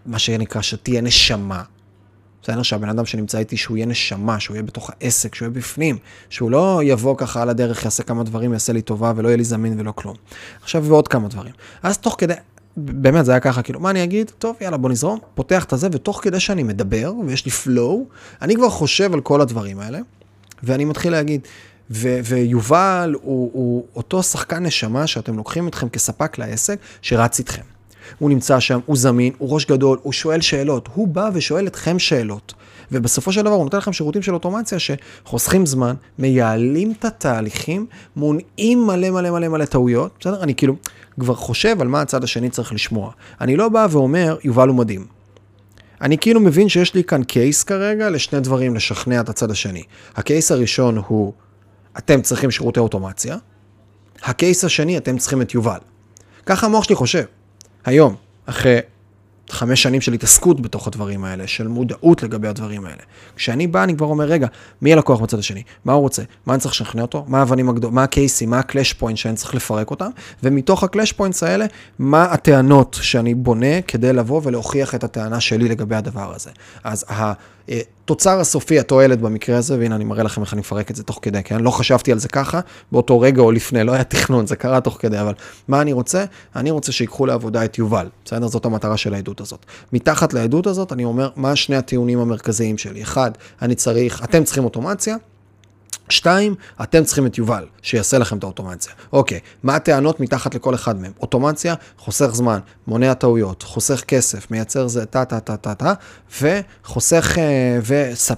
מה 0.06 0.20
שנקרא 0.20 0.62
שתהיה 0.62 1.02
נשמה. 1.02 1.64
בסדר? 2.44 2.64
שהבן 2.64 2.90
אדם 2.90 3.06
שנמצא 3.06 3.38
איתי, 3.38 3.58
שהוא 3.58 3.78
יהיה 3.78 3.86
נשמה, 3.86 4.40
שהוא 4.40 4.56
יהיה 4.56 4.64
בתוך 4.64 4.90
העסק, 4.90 5.36
שהוא 5.36 5.46
יהיה 5.46 5.56
בפנים, 5.56 5.98
שהוא 6.30 6.52
לא 6.52 6.82
יבוא 6.84 7.18
ככה 7.18 7.42
על 7.42 7.50
הדרך, 7.50 7.86
יעשה 7.86 8.04
כמה 8.04 8.24
דברים, 8.24 8.54
יעשה 8.54 8.74
לי 8.74 8.82
טובה 8.82 9.14
ולא 9.16 9.28
יהיה 9.28 9.38
לי 9.38 9.44
זמין 9.44 9.80
ולא 9.80 9.92
כלום. 9.92 10.16
עכשיו 10.62 10.84
ועוד 10.84 11.08
כמה 11.08 11.28
דברים. 11.28 11.54
אז 11.84 11.98
תוך 11.98 12.16
כדי, 12.18 12.34
באמת 12.86 13.26
זה 13.26 13.32
היה 13.32 13.40
ככה, 13.40 13.62
כאילו, 13.62 13.80
מה 13.80 13.90
אני 13.90 14.04
אגיד? 14.04 14.32
טוב, 14.40 14.56
יאללה, 14.62 14.78
בוא 14.78 14.90
נזרום, 14.90 15.20
פותח 15.36 15.64
את 15.64 15.74
הזה, 15.74 15.88
ותוך 15.92 16.20
כדי 16.24 16.40
שאני 16.40 16.64
מדבר, 16.64 17.14
ויש 17.28 17.46
לי 17.46 17.52
flow, 17.52 18.14
אני 18.42 18.56
כבר 18.56 18.70
חושב 18.70 19.14
על 19.14 19.22
כל 19.22 19.42
הדברים 19.42 19.80
האלה, 19.80 20.00
ואני 20.64 20.86
מתחיל 20.86 21.12
להגיד, 21.12 21.42
ו- 21.92 22.20
ויובל 22.24 23.16
הוא, 23.22 23.52
הוא 23.54 23.86
אותו 23.96 24.24
שחקן 24.24 24.66
נשמה 24.66 25.08
שאתם 25.08 25.38
לוקחים 25.38 25.68
אתכם 25.68 25.90
כספק 25.90 26.38
לעסק, 26.38 26.80
שרץ 27.02 27.40
איתכם. 27.40 27.62
הוא 28.20 28.30
נמצא 28.30 28.60
שם, 28.60 28.80
הוא 28.86 28.98
זמין, 28.98 29.34
הוא 29.38 29.54
ראש 29.54 29.66
גדול, 29.66 30.00
הוא 30.02 30.14
שואל 30.14 30.42
שאלות, 30.42 30.90
הוא 30.94 31.08
בא 31.08 31.30
ושואל 31.34 31.68
אתכם 31.68 32.00
שאלות. 32.00 32.54
ובסופו 32.92 33.32
של 33.32 33.42
דבר 33.42 33.54
הוא 33.54 33.64
נותן 33.64 33.78
לכם 33.78 33.94
שירותים 33.94 34.22
של 34.22 34.34
אוטומציה 34.34 34.78
שחוסכים 34.80 35.66
זמן, 35.66 35.96
מייעלים 36.20 36.94
את 37.00 37.06
התהליכים, 37.06 37.86
מונעים 38.16 38.88
מלא 38.88 39.10
מלא 39.10 39.32
מלא 39.32 39.48
מלא 39.48 39.66
טעויות, 39.66 40.12
בסדר? 40.20 40.44
אני 40.44 40.56
כאילו 40.56 40.76
כבר 41.20 41.36
חושב 41.36 41.82
על 41.82 41.88
מה 41.88 42.02
הצד 42.02 42.24
השני 42.24 42.50
צריך 42.50 42.74
לשמוע. 42.74 43.12
אני 43.42 43.56
לא 43.56 43.70
בא 43.70 43.88
ואומר, 43.92 44.38
יובל 44.44 44.68
הוא 44.68 44.76
מדהים. 44.76 45.08
אני 46.02 46.18
כאילו 46.18 46.40
מבין 46.40 46.70
שיש 46.70 46.94
לי 46.94 47.04
כאן 47.04 47.24
קייס 47.24 47.64
כרגע 47.64 48.10
לשני 48.10 48.40
דברים 48.40 48.76
לשכנע 48.76 49.20
את 49.22 49.30
הצד 49.30 49.52
השני. 49.52 49.84
הקייס 50.16 50.52
הראשון 50.52 50.98
הוא, 51.08 51.34
אתם 51.98 52.22
צריכים 52.22 52.52
שירותי 52.52 52.80
אוטומציה. 52.80 53.38
ה 54.24 54.32
case 54.32 54.64
השני, 54.64 54.98
אתם 54.98 55.18
צריכים 55.18 55.42
את 55.42 55.54
יובל. 55.54 55.80
ככה 56.46 56.66
המוח 56.66 56.84
שלי 56.84 56.96
חושב. 56.96 57.24
היום, 57.86 58.16
אחרי 58.46 58.80
חמש 59.52 59.84
שנים 59.84 60.02
של 60.02 60.14
התעסקות 60.14 60.62
בתוך 60.62 60.88
הדברים 60.88 61.24
האלה, 61.24 61.48
של 61.48 61.68
מודעות 61.68 62.24
לגבי 62.24 62.48
הדברים 62.48 62.86
האלה. 62.86 63.02
כשאני 63.36 63.68
בא, 63.68 63.84
אני 63.84 63.96
כבר 63.98 64.06
אומר, 64.06 64.26
רגע, 64.26 64.48
מי 64.82 64.94
הלקוח 64.94 65.20
בצד 65.20 65.40
השני? 65.40 65.64
מה 65.86 65.94
הוא 65.94 66.02
רוצה? 66.02 66.24
מה 66.46 66.54
אני 66.54 66.62
צריך 66.62 66.74
לשכנע 66.74 67.02
אותו? 67.02 67.26
מה 67.28 67.40
האבנים 67.40 67.70
הגדולות? 67.70 67.94
מה 67.94 68.04
הקייסים? 68.04 68.50
מה 68.50 68.60
ה 68.60 68.65
clash 68.65 68.94
point 68.94 69.18
שאני 69.18 69.36
צריך 69.36 69.56
לפרק 69.56 69.92
אותם? 69.92 70.10
ומתוך 70.44 70.84
ה 70.84 70.88
clash 70.88 71.12
points 71.12 71.44
האלה, 71.44 71.66
מה 72.00 72.24
הטענות 72.24 73.00
שאני 73.02 73.34
בונה 73.34 73.82
כדי 73.82 74.14
לבוא 74.14 74.42
ולהוכיח 74.44 74.96
את 74.96 75.04
הטענה 75.04 75.40
שלי 75.40 75.68
לגבי 75.68 75.96
הדבר 75.96 76.34
הזה. 76.36 76.50
אז 76.84 77.06
התוצר 77.70 78.40
הסופי, 78.40 78.80
התועלת 78.80 79.22
במקרה 79.22 79.58
הזה, 79.58 79.80
והנה 79.80 79.96
אני 79.96 80.04
מראה 80.04 80.24
לכם 80.24 80.42
איך 80.42 80.54
אני 80.54 80.60
מפרק 80.60 80.92
את 80.92 80.96
זה 80.96 81.04
תוך 81.04 81.20
כדי, 81.22 81.44
כן? 81.44 81.60
לא 81.60 81.72
חשבתי 81.72 82.12
על 82.12 82.20
זה 82.20 82.28
ככה, 82.28 82.60
באותו 82.92 83.20
רגע 83.20 83.42
או 83.42 83.52
לפני, 83.52 83.84
לא 83.84 83.92
היה 83.92 84.04
תכנון, 84.04 84.48
זה 84.48 84.56
קרה 84.56 84.82
תוך 84.82 84.98
כדי, 85.00 85.20
אבל 85.20 85.34
מה 85.68 85.82
אני 85.82 85.94
רוצה? 85.94 86.26
אני 86.56 86.72
רוצה 86.72 86.92
שיקחו 86.92 87.26
לעבודה 87.26 87.66
את 87.66 87.78
יובל, 87.78 88.08
בסדר? 88.26 88.48
זאת 88.48 88.66
המטרה 88.66 88.98
של 88.98 89.14
העדות 89.14 89.42
הזאת. 89.42 89.66
מתחת 89.94 90.34
לעדות 90.34 90.68
הזאת, 90.68 90.94
אני 90.94 91.04
אומר, 91.06 91.30
מה 91.36 91.56
שני 91.56 91.76
הטיעונים 91.76 92.20
המרכזיים 92.20 92.78
שלי? 92.78 93.02
אחד, 93.02 93.32
אני 93.62 93.76
צריך, 93.76 94.24
אתם 94.24 94.44
צריכים 94.44 94.64
אוטומציה, 94.64 95.16
שתיים, 96.12 96.56
אתם 96.84 97.04
צריכים 97.04 97.26
את 97.26 97.38
יובל, 97.38 97.66
שיעשה 97.82 98.18
לכם 98.18 98.38
את 98.38 98.44
האוטומציה. 98.44 98.94
אוקיי, 99.14 99.40
מה 99.64 99.76
הטענות 99.76 100.20
מתחת 100.20 100.56
לכל 100.56 100.76
אחד 100.76 101.02
מהם? 101.02 101.12
אוטומציה, 101.20 101.76
חוסך 101.98 102.30
זמן, 102.34 102.60
מונע 102.88 103.14
טעויות, 103.14 103.64
חוסך 103.64 104.04
כסף, 104.08 104.52
מייצר 104.52 104.88
זה 104.88 105.06
טה 105.06 105.26
טה 105.26 105.40
טה 105.40 105.58
טה 105.58 105.76
טה, 105.76 105.94
וחוסך, 106.42 107.38
אה, 107.38 107.80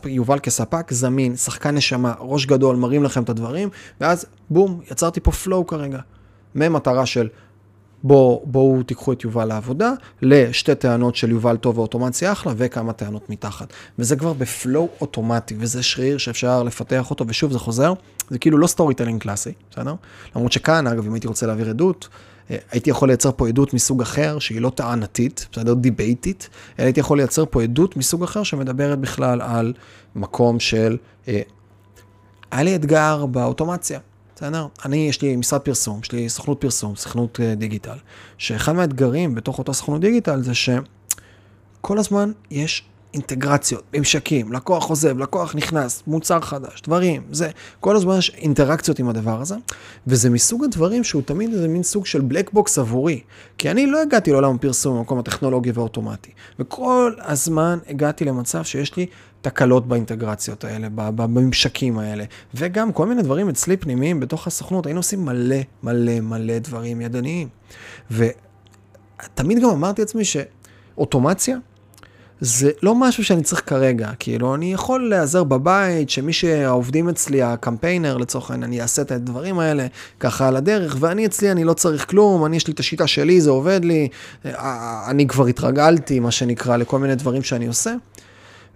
ויובל 0.04 0.40
כספק, 0.40 0.94
זמין, 0.94 1.36
שחקן 1.36 1.76
נשמה, 1.76 2.14
ראש 2.20 2.46
גדול, 2.46 2.76
מרים 2.76 3.04
לכם 3.04 3.24
את 3.24 3.30
הדברים, 3.30 3.70
ואז 4.02 4.26
בום, 4.50 4.82
יצרתי 4.92 5.20
פה 5.20 5.32
flow 5.32 5.68
כרגע. 5.68 6.00
ממטרה 6.56 7.06
של 7.06 7.28
בואו 8.04 8.44
בוא 8.46 8.84
תיקחו 8.84 9.14
את 9.14 9.24
יובל 9.24 9.46
לעבודה, 9.46 9.94
לשתי 10.22 10.76
טענות 10.76 11.16
של 11.16 11.32
יובל 11.32 11.58
טוב 11.58 11.78
ואוטומציה 11.78 12.32
אחלה, 12.32 12.54
וכמה 12.58 12.94
טענות 12.94 13.30
מתחת. 13.30 13.74
וזה 14.00 14.16
כבר 14.16 14.34
ב 14.34 14.45
flow 14.45 14.90
אוטומטי, 15.02 15.56
וזה 15.60 15.84
שריר 15.84 16.18
שאפשר 16.18 16.64
לפתח 16.64 17.10
אותו, 17.10 17.26
ושוב, 17.28 17.52
זה 17.52 17.60
חוזר, 17.60 17.94
זה 18.30 18.40
כאילו 18.40 18.58
לא 18.58 18.68
storytelling 18.68 19.22
קלאסי, 19.22 19.52
בסדר? 19.72 19.96
למרות 20.36 20.52
שכאן, 20.52 20.88
אגב, 20.88 21.06
אם 21.06 21.14
הייתי 21.14 21.28
רוצה 21.28 21.48
להעביר 21.48 21.70
עדות, 21.70 22.08
אה, 22.52 22.58
הייתי 22.72 22.90
יכול 22.90 23.08
לייצר 23.08 23.32
פה 23.36 23.48
עדות 23.48 23.74
מסוג 23.74 24.02
אחר, 24.02 24.40
שהיא 24.40 24.62
לא 24.62 24.70
טענתית, 24.70 25.48
בסדר? 25.52 25.74
דיבייטית, 25.74 26.50
אלא 26.80 26.86
הייתי 26.86 27.00
יכול 27.00 27.18
לייצר 27.18 27.44
פה 27.50 27.64
עדות 27.64 27.98
מסוג 27.98 28.24
אחר 28.24 28.44
שמדברת 28.44 29.00
בכלל 29.00 29.42
על 29.42 29.74
מקום 30.16 30.60
של... 30.60 30.98
אה, 31.28 31.42
היה 32.52 32.64
לי 32.64 32.76
אתגר 32.76 33.26
באוטומציה. 33.26 34.00
בסדר? 34.42 34.68
אני, 34.86 35.10
יש 35.10 35.22
לי 35.22 35.36
משרד 35.36 35.62
פרסום, 35.62 36.00
יש 36.04 36.12
לי 36.12 36.30
סוכנות 36.30 36.62
פרסום, 36.62 36.96
סוכנות 36.96 37.40
אה, 37.40 37.56
דיגיטל, 37.56 37.98
שאחד 38.38 38.76
מהאתגרים 38.76 39.36
בתוך 39.36 39.60
אותה 39.60 39.74
סוכנות 39.74 40.02
דיגיטל 40.02 40.42
זה 40.42 40.52
שכל 40.54 41.98
הזמן 41.98 42.32
יש 42.52 42.84
אינטגרציות, 43.14 43.84
ממשקים, 43.94 44.54
לקוח 44.54 44.90
עוזב, 44.90 45.18
לקוח 45.18 45.56
נכנס, 45.56 46.04
מוצר 46.08 46.42
חדש, 46.42 46.82
דברים, 46.82 47.22
זה, 47.32 47.50
כל 47.80 47.96
הזמן 47.96 48.18
יש 48.18 48.30
אינטראקציות 48.30 49.00
עם 49.00 49.10
הדבר 49.10 49.42
הזה, 49.42 49.56
וזה 50.08 50.30
מסוג 50.30 50.64
הדברים 50.64 51.04
שהוא 51.04 51.22
תמיד 51.22 51.54
איזה 51.54 51.68
מין 51.68 51.84
סוג 51.84 52.06
של 52.06 52.22
black 52.22 52.54
box 52.54 52.80
עבורי, 52.80 53.22
כי 53.58 53.72
אני 53.72 53.88
לא 53.88 54.02
הגעתי 54.02 54.32
לעולם 54.32 54.56
הפרסום 54.56 54.98
במקום 54.98 55.20
הטכנולוגי 55.20 55.72
והאוטומטי, 55.72 56.32
וכל 56.60 57.14
הזמן 57.20 57.80
הגעתי 57.88 58.26
למצב 58.26 58.64
שיש 58.64 58.98
לי 58.98 59.06
תקלות 59.42 59.88
באינטגרציות 59.88 60.64
האלה, 60.64 60.88
בממשקים 60.90 62.00
האלה, 62.00 62.24
וגם 62.54 62.92
כל 62.92 63.08
מיני 63.08 63.22
דברים 63.22 63.50
אצלי 63.50 63.78
פנימיים 63.78 64.20
בתוך 64.20 64.48
הסוכנות, 64.48 64.86
היינו 64.86 65.00
עושים 65.00 65.26
מלא 65.26 65.56
מלא 65.84 66.20
מלא 66.20 66.60
דברים 66.60 67.02
ידניים. 67.02 67.48
ותמיד 68.12 69.62
גם 69.62 69.70
אמרתי 69.70 70.02
לעצמי 70.02 70.24
שאוטומציה 70.26 71.58
זה 72.42 72.72
לא 72.84 72.96
משהו 72.96 73.24
שאני 73.24 73.44
צריך 73.44 73.62
כרגע, 73.66 74.12
כאילו, 74.20 74.56
אני 74.56 74.74
יכול 74.74 75.10
להיעזר 75.10 75.44
בבית, 75.44 76.10
שמי 76.10 76.34
שהעובדים 76.34 77.10
אצלי, 77.10 77.42
הקמפיינר 77.42 78.18
לצורך 78.18 78.52
העניין, 78.52 78.72
אני 78.72 78.82
אעשה 78.82 79.02
את 79.02 79.12
הדברים 79.12 79.60
האלה 79.60 79.88
ככה 80.20 80.48
על 80.48 80.56
הדרך, 80.56 80.98
ואני 81.00 81.26
אצלי, 81.26 81.52
אני 81.52 81.64
לא 81.64 81.74
צריך 81.74 82.10
כלום, 82.10 82.46
אני 82.46 82.58
יש 82.58 82.68
לי 82.68 82.74
את 82.74 82.80
השיטה 82.80 83.08
שלי, 83.08 83.42
זה 83.42 83.50
עובד 83.50 83.86
לי, 83.86 84.08
אני 85.08 85.28
כבר 85.28 85.46
התרגלתי, 85.46 86.20
מה 86.20 86.32
שנקרא, 86.32 86.78
לכל 86.78 87.00
מיני 87.00 87.16
דברים 87.16 87.44
שאני 87.44 87.68
עושה. 87.68 87.94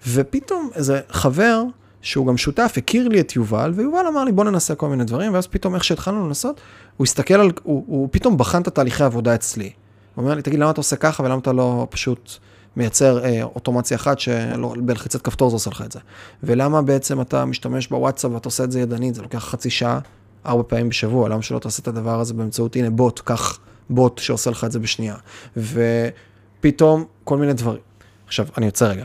ופתאום 0.07 0.69
איזה 0.75 0.99
חבר, 1.09 1.63
שהוא 2.01 2.27
גם 2.27 2.37
שותף, 2.37 2.73
הכיר 2.77 3.07
לי 3.07 3.19
את 3.19 3.35
יובל, 3.35 3.71
ויובל 3.75 4.07
אמר 4.07 4.23
לי, 4.23 4.31
בוא 4.31 4.43
ננסה 4.43 4.75
כל 4.75 4.89
מיני 4.89 5.03
דברים, 5.03 5.33
ואז 5.33 5.47
פתאום 5.47 5.75
איך 5.75 5.83
שהתחלנו 5.83 6.27
לנסות, 6.27 6.61
הוא 6.97 7.05
הסתכל 7.05 7.33
על, 7.33 7.51
הוא, 7.63 7.83
הוא 7.87 8.09
פתאום 8.11 8.37
בחן 8.37 8.61
את 8.61 8.67
התהליכי 8.67 9.03
העבודה 9.03 9.35
אצלי. 9.35 9.71
הוא 10.15 10.23
אומר 10.23 10.35
לי, 10.35 10.41
תגיד, 10.41 10.59
למה 10.59 10.71
אתה 10.71 10.79
עושה 10.79 10.95
ככה, 10.95 11.23
ולמה 11.23 11.39
אתה 11.39 11.53
לא 11.53 11.87
פשוט 11.89 12.31
מייצר 12.75 13.25
אה, 13.25 13.43
אוטומציה 13.43 13.97
אחת, 13.97 14.19
שבלחיצת 14.19 15.21
כפתור 15.21 15.49
זה 15.49 15.55
עושה 15.55 15.69
לך 15.69 15.81
את 15.81 15.91
זה. 15.91 15.99
ולמה 16.43 16.81
בעצם 16.81 17.21
אתה 17.21 17.45
משתמש 17.45 17.87
בוואטסאפ 17.87 18.31
ואתה 18.31 18.47
עושה 18.47 18.63
את 18.63 18.71
זה 18.71 18.79
ידנית, 18.79 19.15
זה 19.15 19.21
לוקח 19.21 19.45
חצי 19.45 19.69
שעה, 19.69 19.99
ארבע 20.45 20.63
פעמים 20.67 20.89
בשבוע, 20.89 21.29
למה 21.29 21.41
שלא 21.41 21.59
תעשה 21.59 21.81
את 21.81 21.87
הדבר 21.87 22.19
הזה 22.19 22.33
באמצעות, 22.33 22.75
הנה 22.75 22.89
בוט, 22.89 23.19
קח 23.19 23.59
בוט 23.89 24.17
שעושה 24.17 24.51
לך 24.51 24.63
את 24.63 24.71
זה 24.71 24.79
בשנייה. 24.79 25.15
ופתאום 25.57 27.05
כל 27.23 27.37
מיני 27.37 27.53
דברים. 27.53 27.81
עכשיו, 28.27 28.47
אני 28.57 28.65
יוצא 28.65 28.85
רגע. 28.85 29.03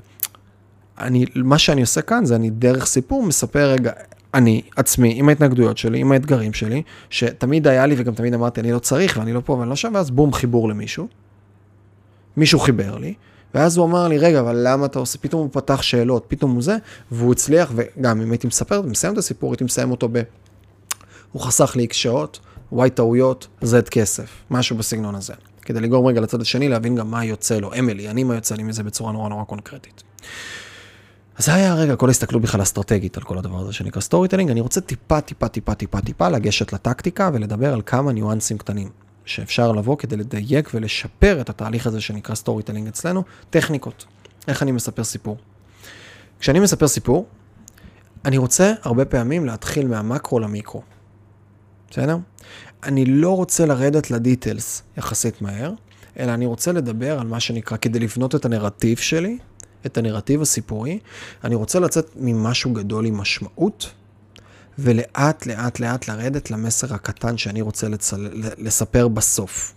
אני, 1.01 1.25
מה 1.35 1.59
שאני 1.59 1.81
עושה 1.81 2.03
כאן 2.03 2.25
זה 2.25 2.37
אני 2.37 2.51
דרך 2.51 2.87
סיפור 2.87 3.23
מספר 3.23 3.71
רגע, 3.71 3.93
אני 4.35 4.63
עצמי, 4.77 5.15
עם 5.17 5.29
ההתנגדויות 5.29 5.79
שלי, 5.79 5.99
עם 5.99 6.13
האתגרים 6.13 6.53
שלי, 6.53 6.83
שתמיד 7.11 7.67
היה 7.67 7.87
לי 7.87 7.95
וגם 7.99 8.15
תמיד 8.15 8.35
אמרתי, 8.35 8.61
אני 8.61 8.73
לא 8.73 8.79
צריך 8.79 9.17
ואני 9.21 9.33
לא 9.33 9.41
פה 9.45 9.53
ואני 9.53 9.71
לא 9.71 9.77
שם, 9.77 9.93
ואז 9.95 10.11
בום, 10.11 10.33
חיבור 10.33 10.69
למישהו. 10.69 11.09
מישהו 12.37 12.59
חיבר 12.59 12.99
לי, 12.99 13.15
ואז 13.55 13.77
הוא 13.77 13.87
אמר 13.87 14.09
לי, 14.09 14.19
רגע, 14.19 14.41
אבל 14.41 14.61
למה 14.69 14.87
אתה 14.87 14.99
עושה, 14.99 15.19
פתאום 15.19 15.43
הוא 15.43 15.51
פתח 15.53 15.83
שאלות, 15.83 16.25
פתאום 16.29 16.51
הוא 16.51 16.63
זה, 16.63 16.77
והוא 17.11 17.33
הצליח, 17.33 17.73
וגם 17.75 18.21
אם 18.21 18.31
הייתי 18.31 18.47
מספר, 18.47 18.83
מסיים 18.83 19.13
את 19.13 19.19
הסיפור, 19.19 19.53
הייתי 19.53 19.65
מסיים 19.65 19.91
אותו 19.91 20.09
ב... 20.13 20.23
הוא 21.33 21.43
חסך 21.43 21.73
לי 21.77 21.83
X 21.83 21.97
שעות, 21.97 22.41
Y 22.73 22.91
טעויות, 22.91 23.47
Z 23.61 23.89
כסף, 23.89 24.31
משהו 24.51 24.77
בסגנון 24.77 25.15
הזה. 25.15 25.35
כדי 25.63 25.81
לגרום 25.81 26.07
רגע 26.07 26.21
לצד 26.21 26.41
השני, 26.41 26.69
להבין 26.69 26.95
גם 26.95 27.11
מה 27.11 27.25
יוצא 27.25 27.59
לו, 27.59 27.71
אמילי, 27.79 28.09
אני 28.09 28.25
מה 28.25 28.35
יוצא 28.35 28.55
לי 28.55 28.63
מזה 28.63 28.83
בצורה 28.83 29.13
נורא 29.13 29.29
נורא 29.29 29.45
קונקרטית. 29.45 30.03
זה 31.41 31.55
היה 31.55 31.73
הרגע, 31.73 31.97
כל 31.97 32.09
ההסתכלות 32.09 32.43
בכלל 32.43 32.63
אסטרטגית 32.63 33.17
על 33.17 33.23
כל 33.23 33.39
הדבר 33.39 33.59
הזה 33.59 33.73
שנקרא 33.73 34.01
storytelling, 34.01 34.51
אני 34.51 34.61
רוצה 34.61 34.81
טיפה, 34.81 35.21
טיפה, 35.21 35.49
טיפה, 35.49 35.75
טיפה, 35.75 36.01
טיפה 36.01 36.29
לגשת 36.29 36.73
לטקטיקה 36.73 37.31
ולדבר 37.33 37.73
על 37.73 37.83
כמה 37.87 38.13
ניואנסים 38.13 38.59
קטנים 38.59 38.89
שאפשר 39.25 39.73
לבוא 39.73 39.97
כדי 39.97 40.17
לדייק 40.17 40.71
ולשפר 40.75 41.41
את 41.41 41.51
התהליך 41.51 41.87
הזה 41.87 42.01
שנקרא 42.01 42.35
storytelling 42.35 42.89
אצלנו, 42.89 43.23
טכניקות, 43.51 44.07
איך 44.49 44.63
אני 44.63 44.73
מספר 44.73 45.05
סיפור. 45.05 45.37
כשאני 46.41 46.61
מספר 46.61 46.89
סיפור, 46.89 47.27
אני 48.25 48.39
רוצה 48.39 48.73
הרבה 48.83 49.05
פעמים 49.05 49.47
להתחיל 49.47 49.89
מהמקרו 49.89 50.41
למיקרו, 50.41 50.83
בסדר? 51.91 52.17
אני 52.83 53.05
לא 53.05 53.37
רוצה 53.37 53.67
לרדת 53.67 54.11
לדיטלס 54.11 54.83
יחסית 54.97 55.43
מהר, 55.43 55.73
אלא 56.19 56.35
אני 56.35 56.47
רוצה 56.47 56.73
לדבר 56.73 57.21
על 57.21 57.27
מה 57.27 57.41
שנקרא, 57.41 57.77
כדי 57.77 57.99
לבנות 57.99 58.35
את 58.35 58.45
הנרטיב 58.45 58.99
שלי, 58.99 59.39
את 59.87 59.99
הנרטיב 59.99 60.43
הסיפורי, 60.43 60.99
אני 61.45 61.55
רוצה 61.55 61.81
לצאת 61.81 62.11
ממשהו 62.17 62.73
גדול 62.73 63.07
עם 63.07 63.17
משמעות, 63.17 63.91
ולאט 64.79 65.47
לאט 65.47 65.81
לאט 65.81 66.09
לרדת 66.09 66.51
למסר 66.51 66.95
הקטן 66.95 67.39
שאני 67.39 67.61
רוצה 67.61 67.89
לצל... 67.89 68.29
לספר 68.59 69.09
בסוף. 69.09 69.75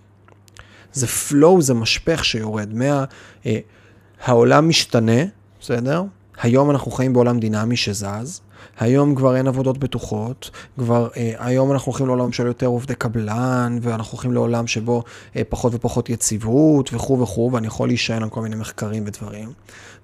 זה 0.93 1.08
flow, 1.08 1.62
זה 1.62 1.74
משפך 1.74 2.26
שיורד 2.26 2.74
מה... 2.74 3.06
אה, 3.45 3.60
העולם 4.24 4.70
משתנה, 4.70 5.22
בסדר? 5.60 6.04
היום 6.41 6.72
אנחנו 6.72 6.91
חיים 6.91 7.14
בעולם 7.14 7.39
דינמי 7.39 7.78
שזז, 7.78 8.41
היום 8.80 9.15
כבר 9.15 9.36
אין 9.36 9.47
עבודות 9.47 9.78
בטוחות, 9.78 10.49
כבר 10.78 11.07
אה, 11.17 11.34
היום 11.39 11.71
אנחנו 11.71 11.91
הולכים 11.91 12.07
לעולם 12.07 12.32
של 12.32 12.45
יותר 12.45 12.65
עובדי 12.65 12.95
קבלן, 12.95 13.78
ואנחנו 13.82 14.11
הולכים 14.11 14.34
לעולם 14.34 14.67
שבו 14.67 15.03
אה, 15.36 15.41
פחות 15.49 15.76
ופחות 15.76 16.09
יציבות 16.09 16.93
וכו' 16.93 17.19
וכו', 17.19 17.49
ואני 17.53 17.67
יכול 17.67 17.88
להישען 17.88 18.24
על 18.24 18.30
כל 18.30 18.41
מיני 18.41 18.55
מחקרים 18.55 19.03
ודברים. 19.05 19.51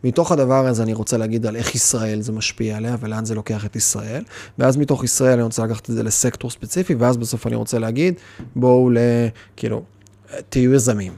מתוך 0.04 0.32
הדבר 0.32 0.68
הזה 0.68 0.84
אני 0.84 0.94
רוצה 0.94 1.18
להגיד 1.18 1.46
על 1.46 1.56
איך 1.56 1.76
ישראל 1.76 2.22
זה 2.22 2.32
משפיע 2.32 2.78
עליה 2.78 2.96
ולאן 3.00 3.26
זה 3.26 3.36
לוקח 3.36 3.66
את 3.66 3.76
ישראל, 3.76 4.24
ואז 4.60 4.78
מתוך 4.78 5.04
ישראל 5.04 5.34
אני 5.34 5.44
רוצה 5.44 5.66
לקחת 5.66 5.90
את 5.90 5.96
זה 5.96 6.04
לסקטור 6.04 6.52
ספציפי, 6.52 6.96
ואז 6.96 7.18
בסוף 7.18 7.48
אני 7.48 7.56
רוצה 7.56 7.80
להגיד, 7.80 8.14
בואו 8.56 8.90
ל... 8.90 8.98
כאילו, 9.56 9.84
תהיו 10.50 10.74
יזמים, 10.74 11.14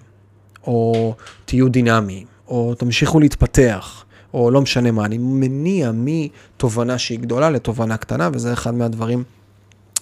או 0.67 1.15
תהיו 1.45 1.69
דינמיים, 1.69 2.27
או 2.47 2.75
תמשיכו 2.75 3.19
להתפתח. 3.19 4.05
או 4.33 4.51
לא 4.51 4.61
משנה 4.61 4.91
מה, 4.91 5.05
אני 5.05 5.17
מניע 5.17 5.91
מתובנה 5.93 6.97
שהיא 6.97 7.19
גדולה 7.19 7.49
לתובנה 7.49 7.97
קטנה, 7.97 8.29
וזה 8.33 8.53
אחד 8.53 8.73
מהדברים 8.73 9.23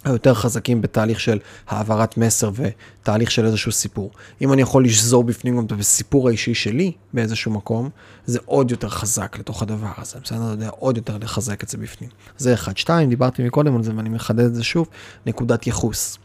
היותר 0.06 0.34
חזקים 0.34 0.82
בתהליך 0.82 1.20
של 1.20 1.40
העברת 1.68 2.18
מסר 2.18 2.52
ותהליך 2.54 3.32
של 3.32 3.46
איזשהו 3.46 3.72
סיפור. 3.72 4.12
אם 4.42 4.54
אני 4.54 4.62
יכול 4.62 4.86
לשזור 4.86 5.24
בפנים 5.24 5.58
גם 5.58 5.66
את 5.66 5.72
הסיפור 5.72 6.28
האישי 6.28 6.54
שלי 6.54 6.92
באיזשהו 7.14 7.52
מקום, 7.52 7.90
זה 8.26 8.40
עוד 8.46 8.72
יותר 8.72 8.90
חזק 8.90 9.38
לתוך 9.40 9.62
הדבר 9.62 9.92
הזה, 9.98 10.18
בסדר? 10.24 10.38
אתה 10.38 10.52
יודע, 10.52 10.70
עוד 10.70 10.98
יותר 10.98 11.18
לחזק 11.18 11.64
את 11.64 11.70
זה 11.70 11.78
בפנים. 11.78 12.10
זה 12.38 12.54
אחד. 12.54 12.78
שתיים, 12.78 13.10
דיברתי 13.10 13.44
מקודם 13.44 13.76
על 13.76 13.84
זה 13.84 13.92
ואני 13.96 14.10
מחדד 14.10 14.46
את 14.46 14.56
זה 14.56 14.64
שוב, 14.64 14.88
נקודת 15.26 15.68
יחוס. 15.68 16.18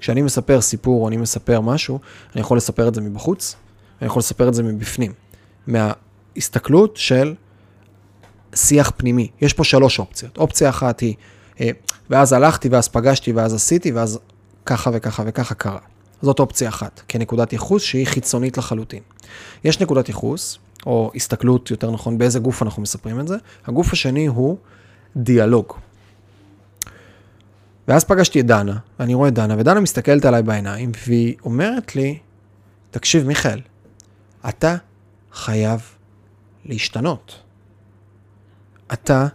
כשאני 0.00 0.22
מספר 0.22 0.60
סיפור 0.60 1.02
או 1.02 1.08
אני 1.08 1.16
מספר 1.16 1.60
משהו, 1.60 1.98
אני 2.34 2.40
יכול 2.40 2.56
לספר 2.56 2.88
את 2.88 2.94
זה 2.94 3.00
מבחוץ, 3.00 3.56
אני 4.00 4.06
יכול 4.06 4.20
לספר 4.20 4.48
את 4.48 4.54
זה 4.54 4.62
מבפנים. 4.62 5.12
מה... 5.66 5.92
הסתכלות 6.36 6.96
של 6.96 7.34
שיח 8.54 8.92
פנימי. 8.96 9.28
יש 9.40 9.52
פה 9.52 9.64
שלוש 9.64 9.98
אופציות. 9.98 10.38
אופציה 10.38 10.68
אחת 10.68 11.00
היא, 11.00 11.14
אה, 11.60 11.70
ואז 12.10 12.32
הלכתי, 12.32 12.68
ואז 12.68 12.88
פגשתי, 12.88 13.32
ואז 13.32 13.54
עשיתי, 13.54 13.92
ואז 13.92 14.18
ככה 14.66 14.90
וככה 14.94 15.22
וככה 15.26 15.54
קרה. 15.54 15.78
זאת 16.22 16.38
אופציה 16.38 16.68
אחת, 16.68 17.02
כנקודת 17.08 17.52
ייחוס 17.52 17.82
שהיא 17.82 18.06
חיצונית 18.06 18.58
לחלוטין. 18.58 19.00
יש 19.64 19.80
נקודת 19.80 20.08
ייחוס, 20.08 20.58
או 20.86 21.10
הסתכלות, 21.14 21.70
יותר 21.70 21.90
נכון, 21.90 22.18
באיזה 22.18 22.38
גוף 22.38 22.62
אנחנו 22.62 22.82
מספרים 22.82 23.20
את 23.20 23.28
זה. 23.28 23.36
הגוף 23.66 23.92
השני 23.92 24.26
הוא 24.26 24.56
דיאלוג. 25.16 25.72
ואז 27.88 28.04
פגשתי 28.04 28.40
את 28.40 28.46
דנה, 28.46 28.76
ואני 28.98 29.14
רואה 29.14 29.28
את 29.28 29.34
דנה, 29.34 29.54
ודנה 29.58 29.80
מסתכלת 29.80 30.24
עליי 30.24 30.42
בעיניים, 30.42 30.92
והיא 31.06 31.34
אומרת 31.44 31.96
לי, 31.96 32.18
תקשיב, 32.90 33.26
מיכאל, 33.26 33.60
אתה 34.48 34.76
חייב 35.32 35.80
להשתנות. 36.64 37.42
אתה, 38.92 39.26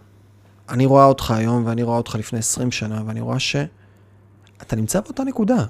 אני 0.68 0.86
רואה 0.86 1.04
אותך 1.04 1.30
היום 1.30 1.66
ואני 1.66 1.82
רואה 1.82 1.96
אותך 1.96 2.14
לפני 2.14 2.38
20 2.38 2.70
שנה, 2.70 3.02
ואני 3.06 3.20
רואה 3.20 3.38
שאתה 3.38 4.76
נמצא 4.76 5.00
באותה 5.00 5.24
נקודה. 5.24 5.64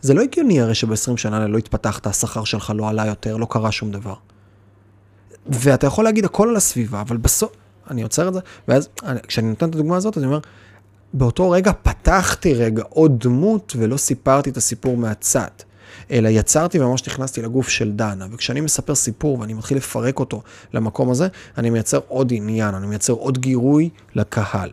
זה 0.00 0.14
לא 0.14 0.22
הגיוני 0.22 0.60
הרי 0.60 0.74
שב-20 0.74 1.16
שנה 1.16 1.46
לא 1.46 1.58
התפתחת, 1.58 2.06
השכר 2.06 2.44
שלך 2.44 2.72
לא 2.74 2.88
עלה 2.88 3.06
יותר, 3.06 3.36
לא 3.36 3.46
קרה 3.50 3.72
שום 3.72 3.90
דבר. 3.90 4.14
ואתה 5.46 5.86
יכול 5.86 6.04
להגיד 6.04 6.24
הכל 6.24 6.48
על 6.48 6.56
הסביבה, 6.56 7.00
אבל 7.00 7.16
בסוף, 7.16 7.52
אני 7.90 8.02
עוצר 8.02 8.28
את 8.28 8.34
זה, 8.34 8.40
ואז 8.68 8.88
אני, 9.02 9.20
כשאני 9.20 9.48
נותן 9.48 9.68
את 9.68 9.74
הדוגמה 9.74 9.96
הזאת, 9.96 10.18
אני 10.18 10.26
אומר, 10.26 10.38
באותו 11.12 11.50
רגע 11.50 11.72
פתחתי 11.82 12.54
רגע 12.54 12.82
עוד 12.88 13.20
דמות 13.20 13.72
ולא 13.78 13.96
סיפרתי 13.96 14.50
את 14.50 14.56
הסיפור 14.56 14.96
מהצד. 14.96 15.48
אלא 16.10 16.28
יצרתי 16.28 16.80
וממש 16.80 17.08
נכנסתי 17.08 17.42
לגוף 17.42 17.68
של 17.68 17.92
דנה. 17.92 18.26
וכשאני 18.32 18.60
מספר 18.60 18.94
סיפור 18.94 19.40
ואני 19.40 19.54
מתחיל 19.54 19.76
לפרק 19.76 20.20
אותו 20.20 20.42
למקום 20.74 21.10
הזה, 21.10 21.28
אני 21.58 21.70
מייצר 21.70 22.00
עוד 22.08 22.32
עניין, 22.32 22.74
אני 22.74 22.86
מייצר 22.86 23.12
עוד 23.12 23.38
גירוי 23.38 23.88
לקהל. 24.14 24.70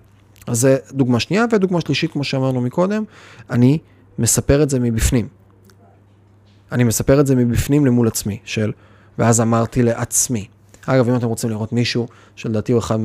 אז 0.47 0.59
זה 0.59 0.77
דוגמה 0.91 1.19
שנייה, 1.19 1.45
ודוגמה 1.51 1.81
שלישית, 1.81 2.11
כמו 2.11 2.23
שאמרנו 2.23 2.61
מקודם, 2.61 3.03
אני 3.49 3.77
מספר 4.19 4.63
את 4.63 4.69
זה 4.69 4.79
מבפנים. 4.79 5.27
אני 6.71 6.83
מספר 6.83 7.19
את 7.19 7.27
זה 7.27 7.35
מבפנים 7.35 7.85
למול 7.85 8.07
עצמי, 8.07 8.39
של, 8.43 8.71
ואז 9.19 9.41
אמרתי 9.41 9.83
לעצמי. 9.83 10.47
אגב, 10.85 11.09
אם 11.09 11.15
אתם 11.15 11.27
רוצים 11.27 11.49
לראות 11.49 11.73
מישהו, 11.73 12.07
שלדעתי 12.35 12.71
הוא 12.71 12.79
אחד 12.79 12.97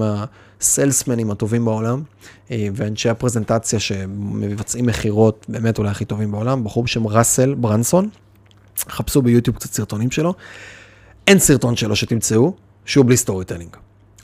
מהסלסמנים 0.60 1.30
הטובים 1.30 1.64
בעולם, 1.64 2.02
אה, 2.50 2.68
ואנשי 2.74 3.08
הפרזנטציה 3.08 3.80
שמבצעים 3.80 4.86
מכירות 4.86 5.46
באמת 5.48 5.78
אולי 5.78 5.90
הכי 5.90 6.04
טובים 6.04 6.32
בעולם, 6.32 6.64
בחור 6.64 6.82
בשם 6.82 7.06
ראסל 7.06 7.54
ברנסון, 7.54 8.08
חפשו 8.88 9.22
ביוטיוב 9.22 9.56
קצת 9.56 9.72
סרטונים 9.72 10.10
שלו. 10.10 10.34
אין 11.26 11.38
סרטון 11.38 11.76
שלו 11.76 11.96
שתמצאו 11.96 12.52
שהוא 12.84 13.06
בלי 13.06 13.16
storytelling. 13.16 13.76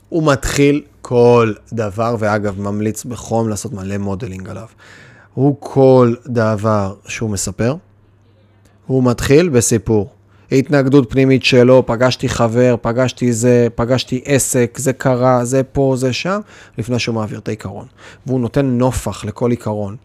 הוא 0.09 0.33
מתחיל 0.33 0.83
כל 1.03 1.53
דבר, 1.73 2.17
ואגב, 2.19 2.61
ממליץ 2.61 3.05
בחום 3.05 3.49
לעשות 3.49 3.73
מלא 3.73 3.99
modeling 3.99 4.49
עליו. 4.49 4.67
הוא 5.35 5.57
כל 5.61 6.15
דבר 6.27 6.95
שהוא 7.09 7.31
מספר, 7.31 7.77
הוא 8.87 9.05
מתחיל 9.05 9.49
בסיפור. 9.49 10.11
התנגדות 10.53 11.11
פנימית 11.11 11.45
שלו, 11.45 11.87
פגשתי 11.87 12.29
חבר, 12.29 12.77
פגשתי 12.83 13.33
זה, 13.33 13.69
פגשתי 13.75 14.23
עסק, 14.25 14.79
זה 14.79 14.93
קרה, 14.93 15.45
זה 15.45 15.63
פה, 15.63 15.95
זה 15.97 16.13
שם, 16.13 16.41
לפני 16.79 16.99
שהוא 16.99 17.15
מעביר 17.15 17.39
את 17.39 17.49
העיקרון. 17.49 17.87
והוא 18.27 18.41
נותן 18.41 18.67
נפח 18.67 19.25
לכל 19.25 19.51
עיקרון. 19.51 19.97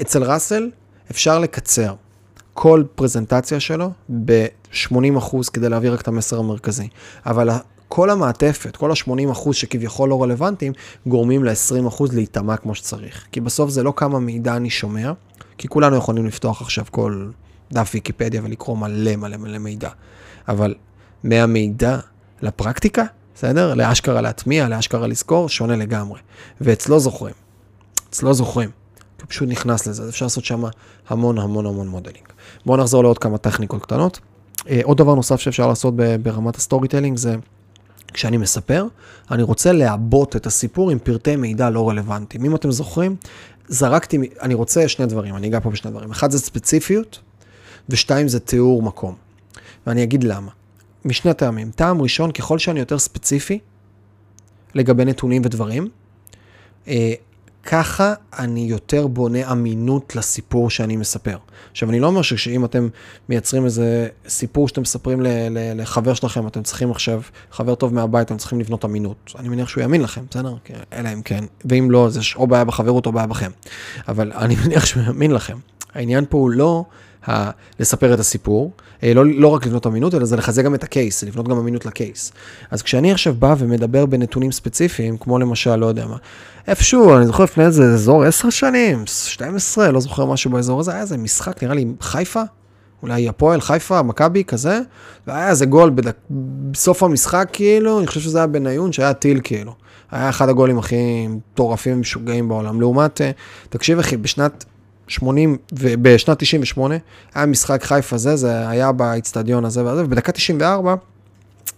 אצל 0.00 0.24
ראסל 0.24 0.70
אפשר 1.10 1.38
לקצר 1.38 1.94
כל 2.54 2.82
פרזנטציה 2.94 3.60
שלו 3.60 3.90
ב-80% 4.24 5.36
כדי 5.52 5.68
להעביר 5.68 5.92
רק 5.92 6.00
את 6.00 6.08
המסר 6.08 6.38
המרכזי. 6.38 6.88
אבל 7.26 7.50
כל 7.88 8.10
המעטפת, 8.10 8.76
כל 8.76 8.90
ה-80% 8.90 9.52
שכביכול 9.52 10.08
לא 10.08 10.22
רלוונטיים, 10.22 10.72
גורמים 11.06 11.44
ל-20% 11.44 12.04
להיטמע 12.12 12.56
כמו 12.56 12.74
שצריך. 12.74 13.26
כי 13.32 13.40
בסוף 13.40 13.70
זה 13.70 13.82
לא 13.82 13.92
כמה 13.96 14.18
מידע 14.18 14.56
אני 14.56 14.70
שומע, 14.70 15.12
כי 15.58 15.68
כולנו 15.68 15.96
יכולים 15.96 16.26
לפתוח 16.26 16.62
עכשיו 16.62 16.84
כל 16.90 17.26
דף 17.72 17.90
ויקיפדיה 17.94 18.40
ולקרוא 18.44 18.76
מלא 18.76 19.16
מלא 19.16 19.36
מלא 19.36 19.58
מידע. 19.58 19.90
אבל 20.48 20.74
מהמידע 21.24 21.98
לפרקטיקה, 22.42 23.04
בסדר? 23.34 23.74
לאשכרה 23.74 24.20
להטמיע, 24.20 24.68
לאשכרה 24.68 25.06
לזכור, 25.06 25.48
שונה 25.48 25.76
לגמרי. 25.76 26.20
ואצלו 26.60 27.00
זוכרים. 27.00 27.34
אצלו 28.10 28.34
זוכרים. 28.34 28.70
כי 29.18 29.26
פשוט 29.26 29.48
נכנס 29.48 29.86
לזה, 29.86 30.02
אז 30.02 30.08
אפשר 30.08 30.24
לעשות 30.24 30.44
שם 30.44 30.64
המון 31.08 31.38
המון 31.38 31.66
המון 31.66 31.88
modeling. 31.88 32.26
בואו 32.66 32.76
נחזור 32.76 33.02
לעוד 33.02 33.18
כמה 33.18 33.38
טכניקות 33.38 33.82
קטנות. 33.82 34.20
אה, 34.68 34.80
עוד 34.84 34.96
דבר 34.96 35.14
נוסף 35.14 35.40
שאפשר 35.40 35.66
לעשות 35.66 35.94
ברמת 36.22 36.56
ה 36.56 36.88
storytelling 36.88 37.16
זה 37.16 37.36
כשאני 38.12 38.36
מספר, 38.36 38.86
אני 39.30 39.42
רוצה 39.42 39.72
לעבות 39.72 40.36
את 40.36 40.46
הסיפור 40.46 40.90
עם 40.90 40.98
פרטי 40.98 41.36
מידע 41.36 41.70
לא 41.70 41.88
רלוונטיים. 41.88 42.44
אם 42.44 42.54
אתם 42.54 42.70
זוכרים, 42.70 43.16
זרקתי, 43.68 44.18
אני 44.42 44.54
רוצה 44.54 44.88
שני 44.88 45.06
דברים, 45.06 45.36
אני 45.36 45.46
אגע 45.48 45.60
פה 45.60 45.70
בשני 45.70 45.90
דברים. 45.90 46.10
אחד 46.10 46.30
זה 46.30 46.38
ספציפיות, 46.38 47.18
ושתיים 47.88 48.28
זה 48.28 48.40
תיאור 48.40 48.82
מקום. 48.82 49.14
ואני 49.86 50.02
אגיד 50.02 50.24
למה. 50.24 50.50
משני 51.04 51.34
טעמים. 51.34 51.70
טעם 51.70 52.02
ראשון, 52.02 52.32
ככל 52.32 52.58
שאני 52.58 52.80
יותר 52.80 52.98
ספציפי 52.98 53.58
לגבי 54.74 55.04
נתונים 55.04 55.42
ודברים, 55.44 55.88
אה, 56.88 57.12
ככה 57.62 58.14
אני 58.38 58.60
יותר 58.60 59.06
בונה 59.06 59.52
אמינות 59.52 60.16
לסיפור 60.16 60.70
שאני 60.70 60.96
מספר. 60.96 61.36
עכשיו, 61.70 61.90
אני 61.90 62.00
לא 62.00 62.06
אומר 62.06 62.22
שאם 62.22 62.64
אתם 62.64 62.88
מייצרים 63.28 63.64
איזה 63.64 64.08
סיפור 64.28 64.68
שאתם 64.68 64.82
מספרים 64.82 65.20
ל- 65.20 65.48
ל- 65.50 65.80
לחבר 65.82 66.14
שלכם, 66.14 66.46
אתם 66.46 66.62
צריכים 66.62 66.90
עכשיו, 66.90 67.22
חבר 67.52 67.74
טוב 67.74 67.94
מהבית, 67.94 68.26
אתם 68.26 68.36
צריכים 68.36 68.60
לבנות 68.60 68.84
אמינות. 68.84 69.32
אני 69.38 69.48
מניח 69.48 69.68
שהוא 69.68 69.82
יאמין 69.82 70.02
לכם, 70.02 70.24
בסדר? 70.30 70.54
אלא 70.92 71.08
אם 71.12 71.22
כן. 71.22 71.44
ואם 71.64 71.90
לא, 71.90 72.06
אז 72.06 72.16
יש 72.16 72.36
או 72.36 72.46
בעיה 72.46 72.64
בחברות 72.64 73.06
או 73.06 73.12
בעיה 73.12 73.26
בכם. 73.26 73.50
אבל 74.08 74.32
אני 74.32 74.56
מניח 74.64 74.86
שהוא 74.86 75.02
יאמין 75.02 75.30
לכם. 75.30 75.58
העניין 75.94 76.24
פה 76.28 76.38
הוא 76.38 76.50
לא 76.50 76.84
ה- 77.28 77.50
לספר 77.80 78.14
את 78.14 78.18
הסיפור, 78.20 78.72
אה, 79.02 79.14
לא, 79.14 79.26
לא 79.26 79.48
רק 79.48 79.66
לבנות 79.66 79.86
אמינות, 79.86 80.14
אלא 80.14 80.24
זה 80.24 80.36
לחזק 80.36 80.64
גם 80.64 80.74
את 80.74 80.84
הקייס, 80.84 81.24
לבנות 81.24 81.48
גם 81.48 81.58
אמינות 81.58 81.86
לקייס. 81.86 82.32
אז 82.70 82.82
כשאני 82.82 83.12
עכשיו 83.12 83.34
בא 83.34 83.54
ומדבר 83.58 84.06
בנתונים 84.06 84.52
ספציפיים, 84.52 85.16
כמו 85.18 85.38
למשל, 85.38 85.76
לא 85.76 85.86
יודע 85.86 86.06
מה, 86.06 86.16
איפשהו, 86.68 87.16
אני 87.16 87.26
זוכר 87.26 87.44
לפני 87.44 87.64
איזה 87.64 87.84
אזור 87.84 88.24
10 88.24 88.50
שנים, 88.50 89.02
12, 89.06 89.90
לא 89.92 90.00
זוכר 90.00 90.24
משהו 90.24 90.50
באזור 90.50 90.80
הזה, 90.80 90.92
היה 90.92 91.00
איזה 91.00 91.16
משחק, 91.16 91.62
נראה 91.62 91.74
לי 91.74 91.86
חיפה, 92.00 92.42
אולי 93.02 93.28
הפועל, 93.28 93.60
חיפה, 93.60 94.02
מכבי, 94.02 94.44
כזה, 94.44 94.80
והיה 95.26 95.48
איזה 95.50 95.66
גול 95.66 95.90
בדק, 95.90 96.16
בסוף 96.70 97.02
המשחק, 97.02 97.48
כאילו, 97.52 97.98
אני 97.98 98.06
חושב 98.06 98.20
שזה 98.20 98.38
היה 98.38 98.46
בניון, 98.46 98.92
שהיה 98.92 99.14
טיל, 99.14 99.40
כאילו. 99.44 99.74
היה 100.10 100.28
אחד 100.28 100.48
הגולים 100.48 100.78
הכי 100.78 101.26
מטורפים 101.28 101.96
ומשוגעים 101.96 102.48
בעולם. 102.48 102.80
לעומת, 102.80 103.20
אה, 103.20 103.30
תקשיב 103.68 103.98
אחי, 103.98 104.16
בשנת 104.16 104.64
80, 105.08 105.56
בשנת 105.72 106.38
98, 106.38 106.94
היה 107.34 107.46
משחק 107.46 107.82
חיפה 107.82 108.18
זה, 108.18 108.36
זה 108.36 108.68
היה 108.68 108.92
באיצטדיון 108.92 109.64
הזה 109.64 109.84
והזה, 109.84 110.04
ובדקה 110.04 110.32
94, 110.32 110.94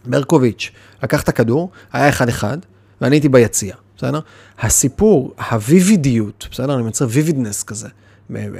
ברקוביץ' 0.05 0.71
לקח 1.03 1.23
את 1.23 1.29
הכדור, 1.29 1.71
היה 1.93 2.11
1-1, 2.11 2.45
ואני 3.01 3.17
הייתי 3.17 3.29
ביציע, 3.29 3.75
בסדר? 3.97 4.21
הסיפור, 4.59 5.35
הוויבידיות, 5.51 6.49
בסדר? 6.51 6.75
אני 6.75 6.83
מייצר 6.83 7.07
ויבידנס 7.11 7.63
כזה. 7.63 7.89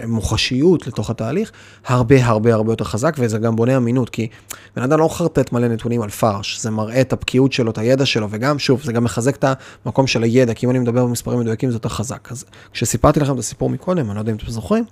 מוחשיות 0.07 0.87
לתוך 0.87 1.11
התהליך, 1.11 1.53
הרבה 1.87 2.27
הרבה 2.27 2.55
הרבה 2.55 2.73
יותר 2.73 2.85
חזק, 2.85 3.17
וזה 3.19 3.39
גם 3.39 3.57
בונה 3.57 3.77
אמינות, 3.77 4.11
כי 4.11 4.29
בן 4.77 4.83
אדם 4.83 4.99
לא 4.99 5.07
מחרטט 5.07 5.53
מלא 5.53 5.69
נתונים 5.69 6.03
על 6.03 6.11
פרש, 6.11 6.61
זה 6.61 6.71
מראה 6.71 7.01
את 7.01 7.13
הבקיאות 7.13 7.53
שלו, 7.53 7.71
את 7.71 7.79
הידע 7.79 8.07
שלו, 8.07 8.27
וגם, 8.31 8.59
שוב, 8.59 8.83
זה 8.83 8.93
גם 8.93 9.05
מחזק 9.05 9.37
את 9.37 9.45
המקום 9.85 10.07
של 10.07 10.23
הידע, 10.23 10.55
כי 10.55 10.67
אם 10.67 10.71
אני 10.71 10.79
מדבר 10.79 11.05
במספרים 11.05 11.41
מדויקים 11.41 11.71
זה 11.71 11.77
יותר 11.77 11.89
חזק. 11.89 12.29
אז 12.33 12.45
כשסיפרתי 12.73 13.21
לכם 13.21 13.35
את 13.35 13.39
הסיפור 13.39 13.71
מקודם, 13.71 14.07
אני 14.07 14.15
לא 14.15 14.21
יודע 14.21 14.33
אם 14.33 14.37
אתם 14.37 14.51
זוכרים, 14.51 14.85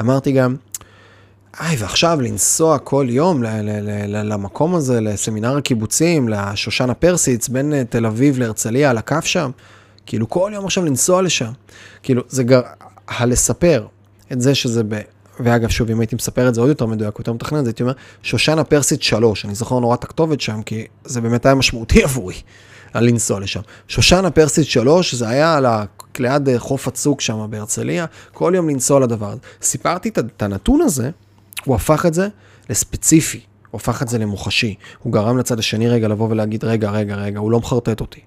אמרתי 0.00 0.32
גם, 0.32 0.56
איי, 1.60 1.76
ועכשיו 1.78 2.20
לנסוע 2.20 2.78
כל 2.78 3.06
יום 3.08 3.42
למקום 4.06 4.74
הזה, 4.74 5.00
לסמינר 5.00 5.56
הקיבוצים, 5.56 6.28
לשושנה 6.28 6.94
פרסיץ, 6.94 7.48
בין 7.48 7.74
אה, 7.74 7.84
תל 7.84 8.06
אביב 8.06 8.38
להרצליה, 8.38 8.90
על 8.90 8.98
הקו 8.98 9.16
שם, 9.22 9.50
כאילו 10.06 10.28
כל 10.28 10.50
יום 10.54 10.64
עכשיו 10.64 10.84
לנסוע 10.84 11.22
לשם. 11.22 11.50
כאילו, 12.02 12.22
זה 12.28 12.42
גר... 12.42 12.60
הלספר 13.08 13.86
את 14.32 14.40
זה 14.40 14.54
שזה 14.54 14.82
ב... 14.88 15.00
ואגב, 15.40 15.68
שוב, 15.68 15.90
אם 15.90 16.00
הייתי 16.00 16.16
מספר 16.16 16.48
את 16.48 16.54
זה 16.54 16.60
עוד 16.60 16.68
יותר 16.68 16.86
מדויק, 16.86 17.14
יותר 17.18 17.32
מתכנן, 17.32 17.58
אז 17.58 17.66
הייתי 17.66 17.82
אומר, 17.82 17.92
שושנה 18.22 18.64
פרסית 18.64 19.02
3, 19.02 19.44
אני 19.44 19.54
זוכר 19.54 19.78
נורא 19.78 19.94
את 19.94 20.04
הכתובת 20.04 20.40
שם, 20.40 20.62
כי 20.62 20.86
זה 21.04 21.20
באמת 21.20 21.46
היה 21.46 21.54
משמעותי 21.54 22.02
עבורי, 22.04 22.34
על 22.92 23.04
לנסוע 23.04 23.40
לשם. 23.40 23.60
שושנה 23.88 24.30
פרסית 24.30 24.66
3, 24.66 25.14
זה 25.14 25.28
היה 25.28 25.56
על 25.56 25.66
ה... 25.66 25.84
ליד 26.18 26.48
אה, 26.48 26.58
חוף 26.58 26.88
הצוק 26.88 27.20
שם 27.20 27.46
בהרצליה, 27.50 28.06
כל 28.32 28.52
יום 28.56 28.68
לנסוע 28.68 29.00
לדבר 29.00 29.28
הזה. 29.28 29.40
סיפרתי 29.62 30.08
את 30.08 30.42
הנתון 30.42 30.80
הזה, 30.80 31.10
הוא 31.64 31.74
הפך 31.74 32.06
את 32.06 32.14
זה 32.14 32.28
לספציפי, 32.70 33.40
הוא 33.70 33.78
הפך 33.78 34.02
את 34.02 34.08
זה 34.08 34.18
למוחשי. 34.18 34.74
הוא 34.98 35.12
גרם 35.12 35.38
לצד 35.38 35.58
השני 35.58 35.88
רגע 35.88 36.08
לבוא 36.08 36.28
ולהגיד, 36.30 36.64
רגע, 36.64 36.90
רגע, 36.90 37.16
רגע, 37.16 37.38
הוא 37.38 37.50
לא 37.50 37.58
מחרטט 37.58 38.00
אותי. 38.00 38.20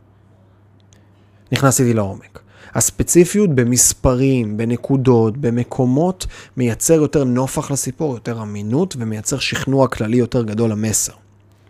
נכנסתי 1.51 1.93
לעומק. 1.93 2.39
הספציפיות 2.75 3.49
במספרים, 3.49 4.57
בנקודות, 4.57 5.37
במקומות, 5.37 6.25
מייצר 6.57 6.93
יותר 6.93 7.23
נופח 7.23 7.71
לסיפור, 7.71 8.13
יותר 8.13 8.41
אמינות, 8.41 8.95
ומייצר 8.99 9.39
שכנוע 9.39 9.87
כללי 9.87 10.17
יותר 10.17 10.43
גדול 10.43 10.71
למסר. 10.71 11.13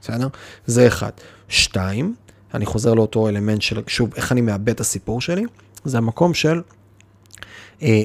בסדר? 0.02 0.28
זה 0.66 0.88
אחד. 0.88 1.12
שתיים, 1.48 2.16
אני 2.54 2.66
חוזר 2.66 2.94
לאותו 2.94 3.30
אלמנט 3.30 3.62
של, 3.62 3.82
שוב, 3.88 4.10
איך 4.16 4.32
אני 4.32 4.42
מאבד 4.42 4.70
את 4.70 4.80
הסיפור 4.80 5.22
שלי, 5.22 5.46
זה 5.86 5.98
המקום 5.98 6.34
של 6.34 6.62
אה, 7.82 8.04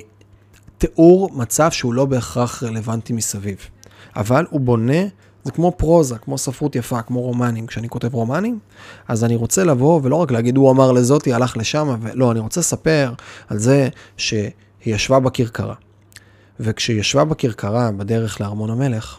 תיאור 0.78 1.30
מצב 1.32 1.70
שהוא 1.70 1.94
לא 1.94 2.04
בהכרח 2.04 2.62
רלוונטי 2.62 3.12
מסביב. 3.12 3.56
אבל 4.16 4.46
הוא 4.50 4.60
בונה 4.60 5.02
זה 5.48 5.52
כמו 5.52 5.72
פרוזה, 5.76 6.18
כמו 6.18 6.38
ספרות 6.38 6.76
יפה, 6.76 7.02
כמו 7.02 7.20
רומנים. 7.20 7.66
כשאני 7.66 7.88
כותב 7.88 8.14
רומנים, 8.14 8.58
אז 9.08 9.24
אני 9.24 9.36
רוצה 9.36 9.64
לבוא 9.64 10.00
ולא 10.02 10.16
רק 10.16 10.30
להגיד, 10.30 10.56
הוא 10.56 10.70
אמר 10.70 10.92
לזאתי, 10.92 11.32
הלך 11.32 11.56
לשם, 11.56 11.96
ולא, 12.00 12.32
אני 12.32 12.40
רוצה 12.40 12.60
לספר 12.60 13.12
על 13.48 13.58
זה 13.58 13.88
שהיא 14.16 14.50
ישבה 14.86 15.20
בכרכרה. 15.20 15.74
וכשהיא 16.60 17.00
ישבה 17.00 17.24
בכרכרה 17.24 17.90
בדרך 17.92 18.40
לארמון 18.40 18.70
המלך, 18.70 19.18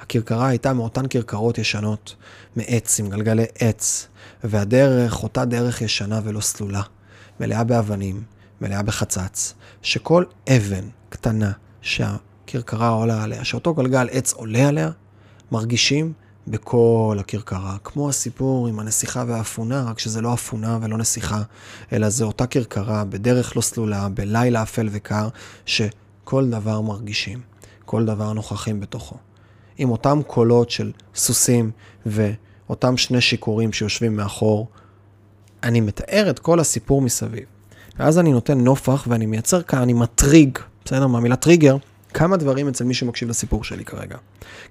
הכרכרה 0.00 0.48
הייתה 0.48 0.72
מאותן 0.72 1.06
כרכרות 1.10 1.58
ישנות, 1.58 2.14
מעץ, 2.56 3.00
עם 3.00 3.08
גלגלי 3.08 3.44
עץ, 3.58 4.08
והדרך, 4.44 5.22
אותה 5.22 5.44
דרך 5.44 5.82
ישנה 5.82 6.20
ולא 6.24 6.40
סלולה, 6.40 6.82
מלאה 7.40 7.64
באבנים, 7.64 8.22
מלאה 8.60 8.82
בחצץ, 8.82 9.54
שכל 9.82 10.24
אבן 10.56 10.84
קטנה 11.08 11.52
שהכרכרה 11.80 12.88
עולה 12.88 13.22
עליה, 13.22 13.44
שאותו 13.44 13.74
גלגל 13.74 14.08
עץ 14.10 14.32
עולה 14.32 14.68
עליה, 14.68 14.90
מרגישים 15.52 16.12
בכל 16.48 17.16
הכרכרה, 17.20 17.76
כמו 17.84 18.08
הסיפור 18.08 18.68
עם 18.68 18.78
הנסיכה 18.78 19.24
והאפונה, 19.26 19.82
רק 19.82 19.98
שזה 19.98 20.20
לא 20.20 20.34
אפונה 20.34 20.78
ולא 20.82 20.98
נסיכה, 20.98 21.42
אלא 21.92 22.08
זה 22.08 22.24
אותה 22.24 22.46
כרכרה, 22.46 23.04
בדרך 23.04 23.56
לא 23.56 23.62
סלולה, 23.62 24.08
בלילה 24.08 24.62
אפל 24.62 24.88
וקר, 24.92 25.28
שכל 25.66 26.50
דבר 26.50 26.80
מרגישים, 26.80 27.40
כל 27.84 28.04
דבר 28.04 28.32
נוכחים 28.32 28.80
בתוכו. 28.80 29.16
עם 29.78 29.90
אותם 29.90 30.20
קולות 30.26 30.70
של 30.70 30.92
סוסים 31.14 31.70
ואותם 32.06 32.96
שני 32.96 33.20
שיכורים 33.20 33.72
שיושבים 33.72 34.16
מאחור, 34.16 34.68
אני 35.62 35.80
מתאר 35.80 36.30
את 36.30 36.38
כל 36.38 36.60
הסיפור 36.60 37.02
מסביב. 37.02 37.44
ואז 37.98 38.18
אני 38.18 38.32
נותן 38.32 38.60
נופח 38.60 39.04
ואני 39.08 39.26
מייצר 39.26 39.62
כאן, 39.62 39.78
אני 39.78 39.92
מטריג, 39.92 40.58
בסדר? 40.84 41.06
מהמילה 41.06 41.36
טריגר, 41.36 41.76
כמה 42.14 42.36
דברים 42.36 42.68
אצל 42.68 42.84
מי 42.84 42.94
שמקשיב 42.94 43.28
לסיפור 43.28 43.64
שלי 43.64 43.84
כרגע. 43.84 44.16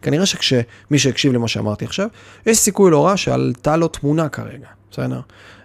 כנראה 0.01 0.25
שכשמי 0.25 0.97
שהקשיב 0.97 1.33
למה 1.33 1.47
שאמרתי 1.47 1.85
עכשיו, 1.85 2.07
יש 2.45 2.57
סיכוי 2.57 2.91
לא 2.91 3.05
רע 3.05 3.17
שעלתה 3.17 3.77
לו 3.77 3.87
תמונה 3.87 4.29
כרגע, 4.29 4.67
בסדר? 4.91 5.21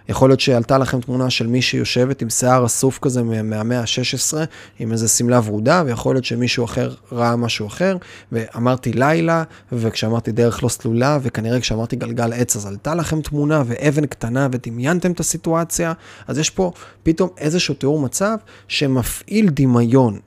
יכול 0.09 0.29
להיות 0.29 0.39
שעלתה 0.39 0.77
לכם 0.77 1.01
תמונה 1.01 1.29
של 1.29 1.47
מי 1.47 1.61
שיושבת 1.61 2.21
עם 2.21 2.29
שיער 2.29 2.65
אסוף 2.65 2.99
כזה 3.01 3.23
מהמאה 3.23 3.79
ה-16, 3.79 4.37
עם 4.79 4.91
איזה 4.91 5.07
שמלה 5.07 5.39
ורודה, 5.43 5.83
ויכול 5.85 6.15
להיות 6.15 6.25
שמישהו 6.25 6.65
אחר 6.65 6.93
ראה 7.11 7.35
משהו 7.35 7.67
אחר, 7.67 7.97
ואמרתי 8.31 8.93
לילה, 8.93 9.43
וכשאמרתי 9.71 10.31
דרך 10.31 10.63
לא 10.63 10.69
סלולה, 10.69 11.19
וכנראה 11.21 11.59
כשאמרתי 11.59 11.95
גלגל 11.95 12.33
עץ, 12.33 12.55
אז 12.55 12.65
עלתה 12.65 12.95
לכם 12.95 13.21
תמונה 13.21 13.63
ואבן 13.65 14.05
קטנה 14.05 14.47
ודמיינתם 14.51 15.11
את 15.11 15.19
הסיטואציה, 15.19 15.93
אז 16.27 16.37
יש 16.37 16.49
פה 16.49 16.71
פתאום 17.03 17.29
איזשהו 17.37 17.73
תיאור 17.73 17.99
מצב 17.99 18.35
שמפעיל 18.67 19.49
דמיון. 19.49 20.19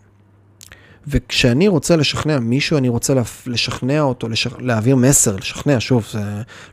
וכשאני 1.09 1.69
רוצה 1.69 1.97
לשכנע 1.97 2.39
מישהו, 2.39 2.79
אני 2.79 2.89
רוצה 2.89 3.15
לשכנע 3.47 4.01
אותו, 4.01 4.29
לשכ... 4.29 4.53
להעביר 4.59 4.97
מסר, 4.97 5.37
לשכנע, 5.37 5.77
שוב, 5.81 6.07
זה 6.13 6.21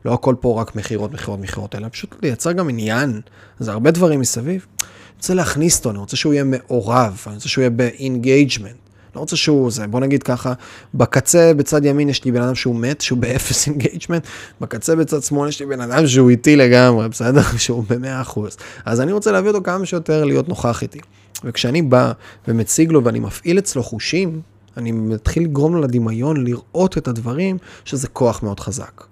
לא 0.05 0.13
הכל 0.13 0.35
פה 0.39 0.61
רק 0.61 0.75
מכירות, 0.75 1.13
מכירות, 1.13 1.39
מכירות, 1.39 1.75
אלא 1.75 1.87
פשוט 1.91 2.15
לייצר 2.21 2.51
גם 2.51 2.69
עניין, 2.69 3.21
זה 3.59 3.71
הרבה 3.71 3.91
דברים 3.91 4.19
מסביב. 4.19 4.65
אני 4.81 4.87
רוצה 5.17 5.33
להכניס 5.33 5.77
אותו, 5.77 5.89
אני 5.89 5.97
רוצה 5.97 6.17
שהוא 6.17 6.33
יהיה 6.33 6.43
מעורב, 6.43 7.23
אני 7.27 7.35
רוצה 7.35 7.49
שהוא 7.49 7.61
יהיה 7.61 7.69
ב 7.69 7.79
engagement. 7.79 8.87
לא 9.15 9.21
רוצה 9.21 9.35
שהוא 9.35 9.71
זה, 9.71 9.87
בוא 9.87 9.99
נגיד 9.99 10.23
ככה, 10.23 10.53
בקצה 10.93 11.53
בצד 11.53 11.85
ימין 11.85 12.09
יש 12.09 12.25
לי 12.25 12.31
בן 12.31 12.41
אדם 12.41 12.55
שהוא 12.55 12.75
מת, 12.75 13.01
שהוא 13.01 13.19
באפס 13.19 13.65
engagement, 13.67 14.27
בקצה 14.61 14.95
בצד 14.95 15.23
שמאל 15.23 15.49
יש 15.49 15.59
לי 15.59 15.65
בן 15.65 15.81
אדם 15.81 16.07
שהוא 16.07 16.29
איתי 16.29 16.55
לגמרי, 16.55 17.09
בסדר? 17.09 17.41
שהוא 17.57 17.83
במאה 17.89 18.21
אחוז. 18.21 18.57
אז 18.85 19.01
אני 19.01 19.11
רוצה 19.11 19.31
להביא 19.31 19.49
אותו 19.49 19.63
כמה 19.63 19.85
שיותר 19.85 20.25
להיות 20.25 20.49
נוכח 20.49 20.81
איתי. 20.81 20.99
וכשאני 21.43 21.81
בא 21.81 22.11
ומציג 22.47 22.91
לו 22.91 23.03
ואני 23.03 23.19
מפעיל 23.19 23.59
אצלו 23.59 23.83
חושים, 23.83 24.41
אני 24.77 24.91
מתחיל 24.91 25.43
לגרום 25.43 25.75
לו 25.75 25.81
לדמיון 25.81 26.43
לראות 26.43 26.97
את 26.97 27.07
הדברים, 27.07 27.57
שזה 27.85 28.07
כוח 28.07 28.43
מאוד 28.43 28.59
חזק. 28.59 29.03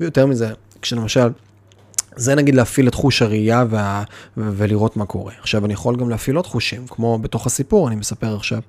ויותר 0.00 0.26
מזה, 0.26 0.52
כשלמשל, 0.82 1.28
זה 2.16 2.34
נגיד 2.34 2.54
להפעיל 2.54 2.88
את 2.88 2.94
חוש 2.94 3.22
הראייה 3.22 3.64
וה... 3.70 4.02
ולראות 4.36 4.96
מה 4.96 5.06
קורה. 5.06 5.32
עכשיו, 5.40 5.64
אני 5.64 5.72
יכול 5.72 5.96
גם 5.96 6.10
להפעיל 6.10 6.36
עוד 6.36 6.46
חושים, 6.46 6.86
כמו 6.86 7.18
בתוך 7.18 7.46
הסיפור, 7.46 7.88
אני 7.88 7.96
מספר 7.96 8.36
עכשיו. 8.36 8.60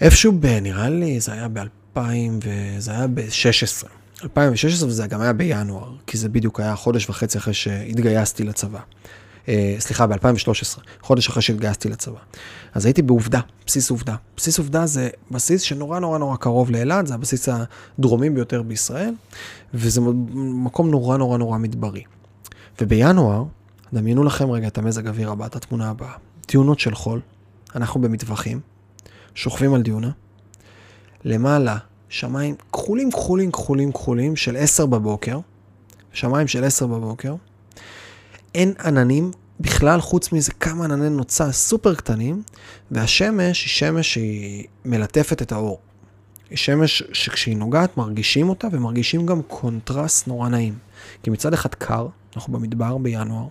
איפשהו 0.00 0.32
ב... 0.40 0.46
נראה 0.46 0.88
לי, 0.88 1.20
זה 1.20 1.32
היה 1.32 1.48
ב-2000 1.48 2.00
וזה 2.42 2.90
היה 2.90 3.06
ב-16. 3.06 3.86
2016 4.22 4.88
וזה 4.88 5.06
גם 5.06 5.20
היה 5.20 5.32
בינואר, 5.32 5.92
כי 6.06 6.18
זה 6.18 6.28
בדיוק 6.28 6.60
היה 6.60 6.76
חודש 6.76 7.08
וחצי 7.08 7.38
אחרי 7.38 7.54
שהתגייסתי 7.54 8.44
לצבא. 8.44 8.80
אה, 9.48 9.76
סליחה, 9.78 10.06
ב-2013, 10.06 10.80
חודש 11.02 11.28
אחרי 11.28 11.42
שהתגייסתי 11.42 11.88
לצבא. 11.88 12.18
אז 12.74 12.86
הייתי 12.86 13.02
בעובדה, 13.02 13.40
בסיס 13.66 13.90
עובדה. 13.90 14.14
בסיס 14.36 14.58
עובדה 14.58 14.86
זה 14.86 15.08
בסיס 15.30 15.62
שנורא 15.62 15.98
נורא 15.98 16.18
נורא 16.18 16.36
קרוב 16.36 16.70
לאילת, 16.70 17.06
זה 17.06 17.14
הבסיס 17.14 17.48
הדרומי 17.48 18.30
ביותר 18.30 18.62
בישראל, 18.62 19.14
וזה 19.74 20.00
מקום 20.34 20.90
נורא 20.90 21.16
נורא 21.16 21.38
נורא 21.38 21.58
מדברי. 21.58 22.02
ובינואר, 22.80 23.44
דמיינו 23.92 24.24
לכם 24.24 24.50
רגע 24.50 24.66
את 24.66 24.78
המזג 24.78 25.08
אוויר 25.08 25.30
הבא, 25.30 25.46
את 25.46 25.56
התמונה 25.56 25.90
הבאה. 25.90 26.12
דיונות 26.48 26.80
של 26.80 26.94
חול, 26.94 27.20
אנחנו 27.74 28.00
במטווחים, 28.00 28.60
שוכבים 29.34 29.74
על 29.74 29.82
דיונה, 29.82 30.10
למעלה 31.24 31.76
שמיים 32.08 32.54
כחולים 32.72 33.10
כחולים 33.10 33.52
כחולים 33.52 33.92
כחולים 33.92 34.36
של 34.36 34.56
10 34.56 34.86
בבוקר, 34.86 35.38
שמיים 36.12 36.48
של 36.48 36.64
10 36.64 36.86
בבוקר, 36.86 37.34
אין 38.54 38.74
עננים 38.84 39.30
בכלל, 39.60 40.00
חוץ 40.00 40.32
מזה 40.32 40.52
כמה 40.52 40.84
ענני 40.84 41.10
נוצה 41.10 41.52
סופר 41.52 41.94
קטנים, 41.94 42.42
והשמש 42.90 43.64
היא 43.64 43.70
שמש 43.70 44.12
שהיא 44.12 44.66
מלטפת 44.84 45.42
את 45.42 45.52
האור. 45.52 45.78
היא 46.50 46.58
שמש 46.58 47.02
שכשהיא 47.12 47.56
נוגעת 47.56 47.96
מרגישים 47.96 48.48
אותה 48.48 48.68
ומרגישים 48.72 49.26
גם 49.26 49.42
קונטרסט 49.42 50.28
נורא 50.28 50.48
נעים. 50.48 50.74
כי 51.22 51.30
מצד 51.30 51.52
אחד 51.52 51.74
קר, 51.74 52.06
אנחנו 52.36 52.52
במדבר 52.52 52.98
בינואר, 52.98 53.46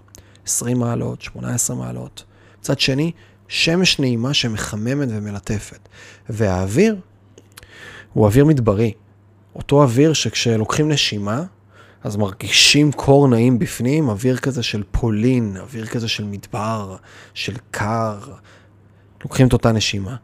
20 0.46 0.80
מעלות, 0.80 1.22
18 1.22 1.76
מעלות. 1.76 2.24
מצד 2.60 2.80
שני, 2.80 3.12
שמש 3.48 4.00
נעימה 4.00 4.34
שמחממת 4.34 5.08
ומלטפת. 5.12 5.90
והאוויר 6.30 6.96
הוא 8.14 8.26
אוויר 8.26 8.46
מדברי. 8.46 8.94
אותו 9.56 9.84
אוויר 9.84 10.14
שכשלוקחים 10.14 10.90
נשימה, 10.90 11.44
אז 12.04 12.16
מרגישים 12.16 12.92
קור 12.92 13.28
נעים 13.28 13.60
בפנים, 13.60 14.10
אוויר 14.10 14.38
כזה 14.38 14.64
של 14.64 14.84
פולין, 14.92 15.58
אוויר 15.58 15.86
כזה 15.86 16.08
של 16.08 16.24
מדבר, 16.24 16.96
של 17.34 17.54
קר. 17.72 18.20
לוקחים 19.24 19.48
את 19.48 19.54
אותה 19.54 19.72
נשימה. 19.72 20.16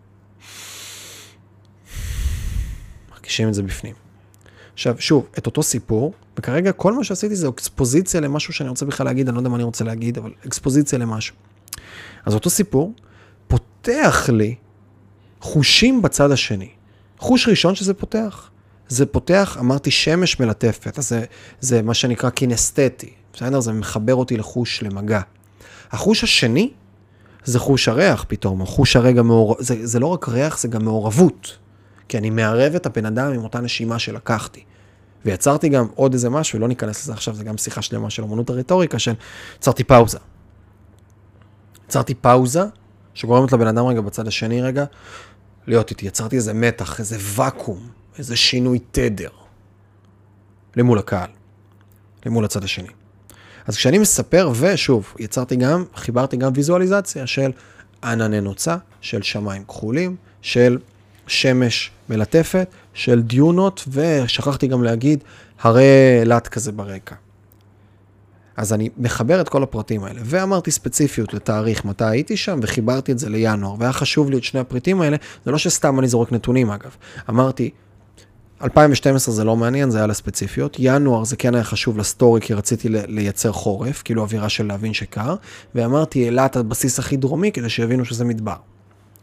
מרגישים 3.12 3.48
את 3.48 3.54
זה 3.54 3.64
בפנים. 3.64 3.96
עכשיו, 4.74 4.96
שוב, 5.00 5.28
את 5.38 5.46
אותו 5.46 5.64
סיפור, 5.64 6.14
וכרגע 6.38 6.72
כל 6.72 6.94
מה 6.94 7.04
שעשיתי 7.04 7.36
זה 7.36 7.50
אקספוזיציה 7.50 8.22
למשהו 8.22 8.54
שאני 8.54 8.70
רוצה 8.70 8.86
בכלל 8.86 9.06
להגיד, 9.06 9.28
אני 9.28 9.36
לא 9.36 9.40
יודע 9.40 9.50
מה 9.50 9.56
אני 9.56 9.64
רוצה 9.64 9.84
להגיד, 9.84 10.18
אבל 10.18 10.32
אקספוזיציה 10.48 11.00
למשהו. 11.00 11.36
אז 12.26 12.34
אותו 12.34 12.50
סיפור 12.50 12.94
פותח 13.48 14.30
לי 14.30 14.56
חושים 15.42 16.02
בצד 16.02 16.32
השני. 16.32 16.70
חוש 17.18 17.48
ראשון 17.48 17.76
שזה 17.76 17.94
פותח, 17.94 18.50
זה 18.88 19.06
פותח, 19.06 19.58
אמרתי, 19.60 19.92
שמש 19.92 20.40
מלטפת, 20.40 21.00
אז 21.00 21.10
זה, 21.10 21.26
זה 21.60 21.82
מה 21.82 21.94
שנקרא 21.94 22.30
קינסתטי, 22.30 23.14
בסדר? 23.34 23.60
זה 23.60 23.74
מחבר 23.74 24.16
אותי 24.16 24.38
לחוש, 24.38 24.84
למגע. 24.84 25.22
החוש 25.92 26.24
השני 26.24 26.72
זה 27.44 27.60
חוש 27.60 27.88
הריח 27.88 28.26
פתאום, 28.28 28.62
או 28.62 28.66
חוש 28.66 28.96
הרגע 28.96 29.22
מעורב, 29.22 29.58
זה, 29.60 29.88
זה 29.88 30.00
לא 30.00 30.08
רק 30.08 30.30
ריח, 30.30 30.60
זה 30.60 30.68
גם 30.68 30.86
מעורבות. 30.86 31.58
כי 32.10 32.18
אני 32.18 32.30
מערב 32.30 32.76
את 32.76 32.86
הבן 32.86 33.06
אדם 33.06 33.34
עם 33.34 33.44
אותה 33.44 33.60
נשימה 33.60 34.00
שלקחתי. 34.00 34.64
ויצרתי 35.26 35.70
גם 35.70 35.88
עוד 35.96 36.14
איזה 36.14 36.30
משהו, 36.30 36.60
לא 36.60 36.68
ניכנס 36.68 37.04
לזה 37.04 37.14
עכשיו, 37.14 37.36
זה 37.36 37.44
גם 37.44 37.58
שיחה 37.58 37.82
שלמה 37.82 38.10
של 38.10 38.24
אמנות 38.24 38.50
הרטוריקה, 38.50 39.00
של 39.00 39.14
יצרתי 39.58 39.84
פאוזה. 39.84 40.18
יצרתי 41.88 42.14
פאוזה, 42.14 42.64
שגורמת 43.14 43.52
לבן 43.52 43.68
אדם 43.68 43.86
רגע 43.86 44.02
בצד 44.02 44.28
השני 44.28 44.62
רגע, 44.62 44.86
להיות 45.68 45.90
איתי. 45.90 46.06
יצרתי 46.06 46.36
איזה 46.36 46.54
מתח, 46.54 47.00
איזה 47.00 47.18
ואקום, 47.20 47.88
איזה 48.18 48.36
שינוי 48.36 48.80
תדר. 48.92 49.30
למול 50.76 51.00
הקהל, 51.00 51.30
למול 52.26 52.46
הצד 52.46 52.64
השני. 52.64 52.88
אז 53.68 53.78
כשאני 53.78 53.98
מספר, 53.98 54.52
ושוב, 54.60 55.14
יצרתי 55.20 55.56
גם, 55.56 55.84
חיברתי 55.96 56.38
גם 56.38 56.52
ויזואליזציה 56.56 57.28
של 57.28 57.52
ענני 58.04 58.42
נוצה, 58.42 58.78
של 59.02 59.22
שמיים 59.22 59.64
כחולים, 59.64 60.16
של 60.42 60.78
שמש 61.28 61.92
מלטפת, 62.10 62.68
של 62.94 63.22
דיונות, 63.22 63.88
ושכחתי 63.88 64.68
גם 64.68 64.84
להגיד, 64.84 65.24
הרי 65.62 65.84
אילת 66.20 66.48
כזה 66.48 66.72
ברקע. 66.72 67.16
אז 68.58 68.74
אני 68.74 68.90
מחבר 68.98 69.42
את 69.42 69.50
כל 69.50 69.64
הפרטים 69.64 70.04
האלה, 70.04 70.22
ואמרתי 70.24 70.72
ספציפיות 70.72 71.34
לתאריך 71.34 71.86
מתי 71.86 72.06
הייתי 72.06 72.38
שם, 72.38 72.60
וחיברתי 72.62 73.12
את 73.12 73.20
זה 73.20 73.30
לינואר, 73.30 73.76
והיה 73.80 73.94
חשוב 73.94 74.30
לי 74.30 74.38
את 74.38 74.44
שני 74.44 74.60
הפריטים 74.60 75.02
האלה, 75.02 75.18
זה 75.46 75.52
לא 75.52 75.58
שסתם 75.58 76.00
אני 76.00 76.08
זורק 76.08 76.32
נתונים 76.32 76.72
אגב. 76.72 76.96
אמרתי, 77.30 77.70
2012 78.62 79.34
זה 79.36 79.44
לא 79.44 79.56
מעניין, 79.56 79.90
זה 79.90 79.98
היה 79.98 80.08
לספציפיות. 80.08 80.78
ינואר 80.80 81.24
זה 81.24 81.36
כן 81.36 81.56
היה 81.56 81.64
חשוב 81.64 81.98
לסטורי, 81.98 82.42
כי 82.42 82.54
רציתי 82.54 82.90
לייצר 82.90 83.52
חורף, 83.52 84.02
כאילו 84.02 84.22
אווירה 84.22 84.50
של 84.50 84.68
להבין 84.68 84.94
שקר, 84.94 85.36
ואמרתי 85.76 86.26
אילת 86.26 86.56
הבסיס 86.56 87.00
הכי 87.00 87.18
דרומי, 87.18 87.52
כדי 87.52 87.70
שיבינו 87.70 88.06
שזה 88.06 88.26
מדבר. 88.26 88.56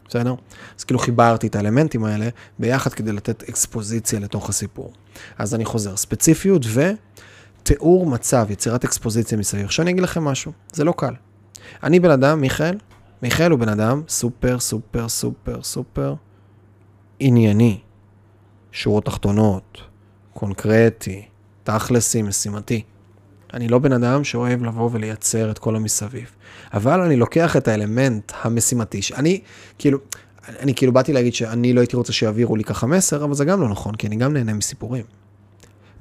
בסדר? 0.07 0.35
אז 0.79 0.83
כאילו 0.83 0.99
חיברתי 0.99 1.47
את 1.47 1.55
האלמנטים 1.55 2.03
האלה 2.03 2.29
ביחד 2.59 2.93
כדי 2.93 3.11
לתת 3.11 3.43
אקספוזיציה 3.49 4.19
לתוך 4.19 4.49
הסיפור. 4.49 4.93
אז 5.37 5.55
אני 5.55 5.65
חוזר, 5.65 5.95
ספציפיות 5.95 6.65
ותיאור 6.65 8.05
מצב, 8.05 8.45
יצירת 8.49 8.83
אקספוזיציה 8.83 9.37
מסביב. 9.37 9.65
עכשיו 9.65 9.83
אני 9.83 9.91
אגיד 9.91 10.03
לכם 10.03 10.23
משהו, 10.23 10.51
זה 10.73 10.83
לא 10.83 10.93
קל. 10.97 11.13
אני 11.83 11.99
בן 11.99 12.11
אדם, 12.11 12.41
מיכאל, 12.41 12.77
מיכאל 13.21 13.51
הוא 13.51 13.59
בן 13.59 13.69
אדם 13.69 14.01
סופר, 14.07 14.59
סופר, 14.59 15.09
סופר, 15.09 15.63
סופר 15.63 16.15
ענייני. 17.19 17.79
שורות 18.73 19.05
תחתונות, 19.05 19.81
קונקרטי, 20.33 21.21
תכלסי, 21.63 22.21
משימתי. 22.21 22.81
אני 23.53 23.67
לא 23.67 23.79
בן 23.79 23.91
אדם 23.91 24.23
שאוהב 24.23 24.63
לבוא 24.63 24.89
ולייצר 24.93 25.51
את 25.51 25.59
כל 25.59 25.75
המסביב. 25.75 26.31
אבל 26.73 27.01
אני 27.01 27.15
לוקח 27.15 27.57
את 27.57 27.67
האלמנט 27.67 28.31
המשימתי, 28.41 29.01
שאני 29.01 29.41
כאילו, 29.77 29.97
אני 30.47 30.75
כאילו 30.75 30.93
באתי 30.93 31.13
להגיד 31.13 31.33
שאני 31.33 31.73
לא 31.73 31.79
הייתי 31.79 31.95
רוצה 31.95 32.13
שיעבירו 32.13 32.55
לי 32.55 32.63
ככה 32.63 32.87
מסר, 32.87 33.23
אבל 33.23 33.33
זה 33.33 33.45
גם 33.45 33.61
לא 33.61 33.69
נכון, 33.69 33.95
כי 33.95 34.07
אני 34.07 34.15
גם 34.15 34.33
נהנה 34.33 34.53
מסיפורים. 34.53 35.03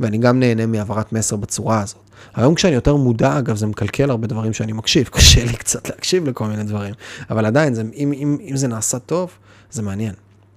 ואני 0.00 0.18
גם 0.18 0.40
נהנה 0.40 0.66
מהעברת 0.66 1.12
מסר 1.12 1.36
בצורה 1.36 1.80
הזאת. 1.80 1.98
היום 2.34 2.54
כשאני 2.54 2.74
יותר 2.74 2.96
מודע, 2.96 3.38
אגב, 3.38 3.56
זה 3.56 3.66
מקלקל 3.66 4.10
הרבה 4.10 4.26
דברים 4.26 4.52
שאני 4.52 4.72
מקשיב, 4.72 5.08
קשה 5.12 5.44
לי 5.44 5.56
קצת 5.56 5.88
להקשיב 5.88 6.28
לכל 6.28 6.46
מיני 6.46 6.64
דברים, 6.64 6.94
אבל 7.30 7.46
עדיין, 7.46 7.74
זה, 7.74 7.82
אם, 7.94 8.12
אם, 8.12 8.38
אם 8.50 8.56
זה 8.56 8.68
נעשה 8.68 8.98
טוב, 8.98 9.30
זה 9.70 9.82
מעניין. 9.82 10.14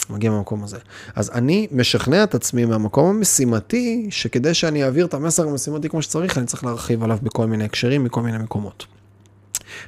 מגיע 0.09 0.31
מהמקום 0.31 0.63
הזה. 0.63 0.77
אז 1.15 1.31
אני 1.33 1.67
משכנע 1.71 2.23
את 2.23 2.35
עצמי 2.35 2.65
מהמקום 2.65 3.15
המשימתי, 3.15 4.07
שכדי 4.09 4.53
שאני 4.53 4.83
אעביר 4.83 5.05
את 5.05 5.13
המסר 5.13 5.47
המשימתי 5.47 5.89
כמו 5.89 6.01
שצריך, 6.01 6.37
אני 6.37 6.45
צריך 6.45 6.63
להרחיב 6.63 7.03
עליו 7.03 7.17
בכל 7.23 7.47
מיני 7.47 7.63
הקשרים, 7.63 8.03
מכל 8.03 8.21
מיני 8.21 8.37
מקומות. 8.37 8.85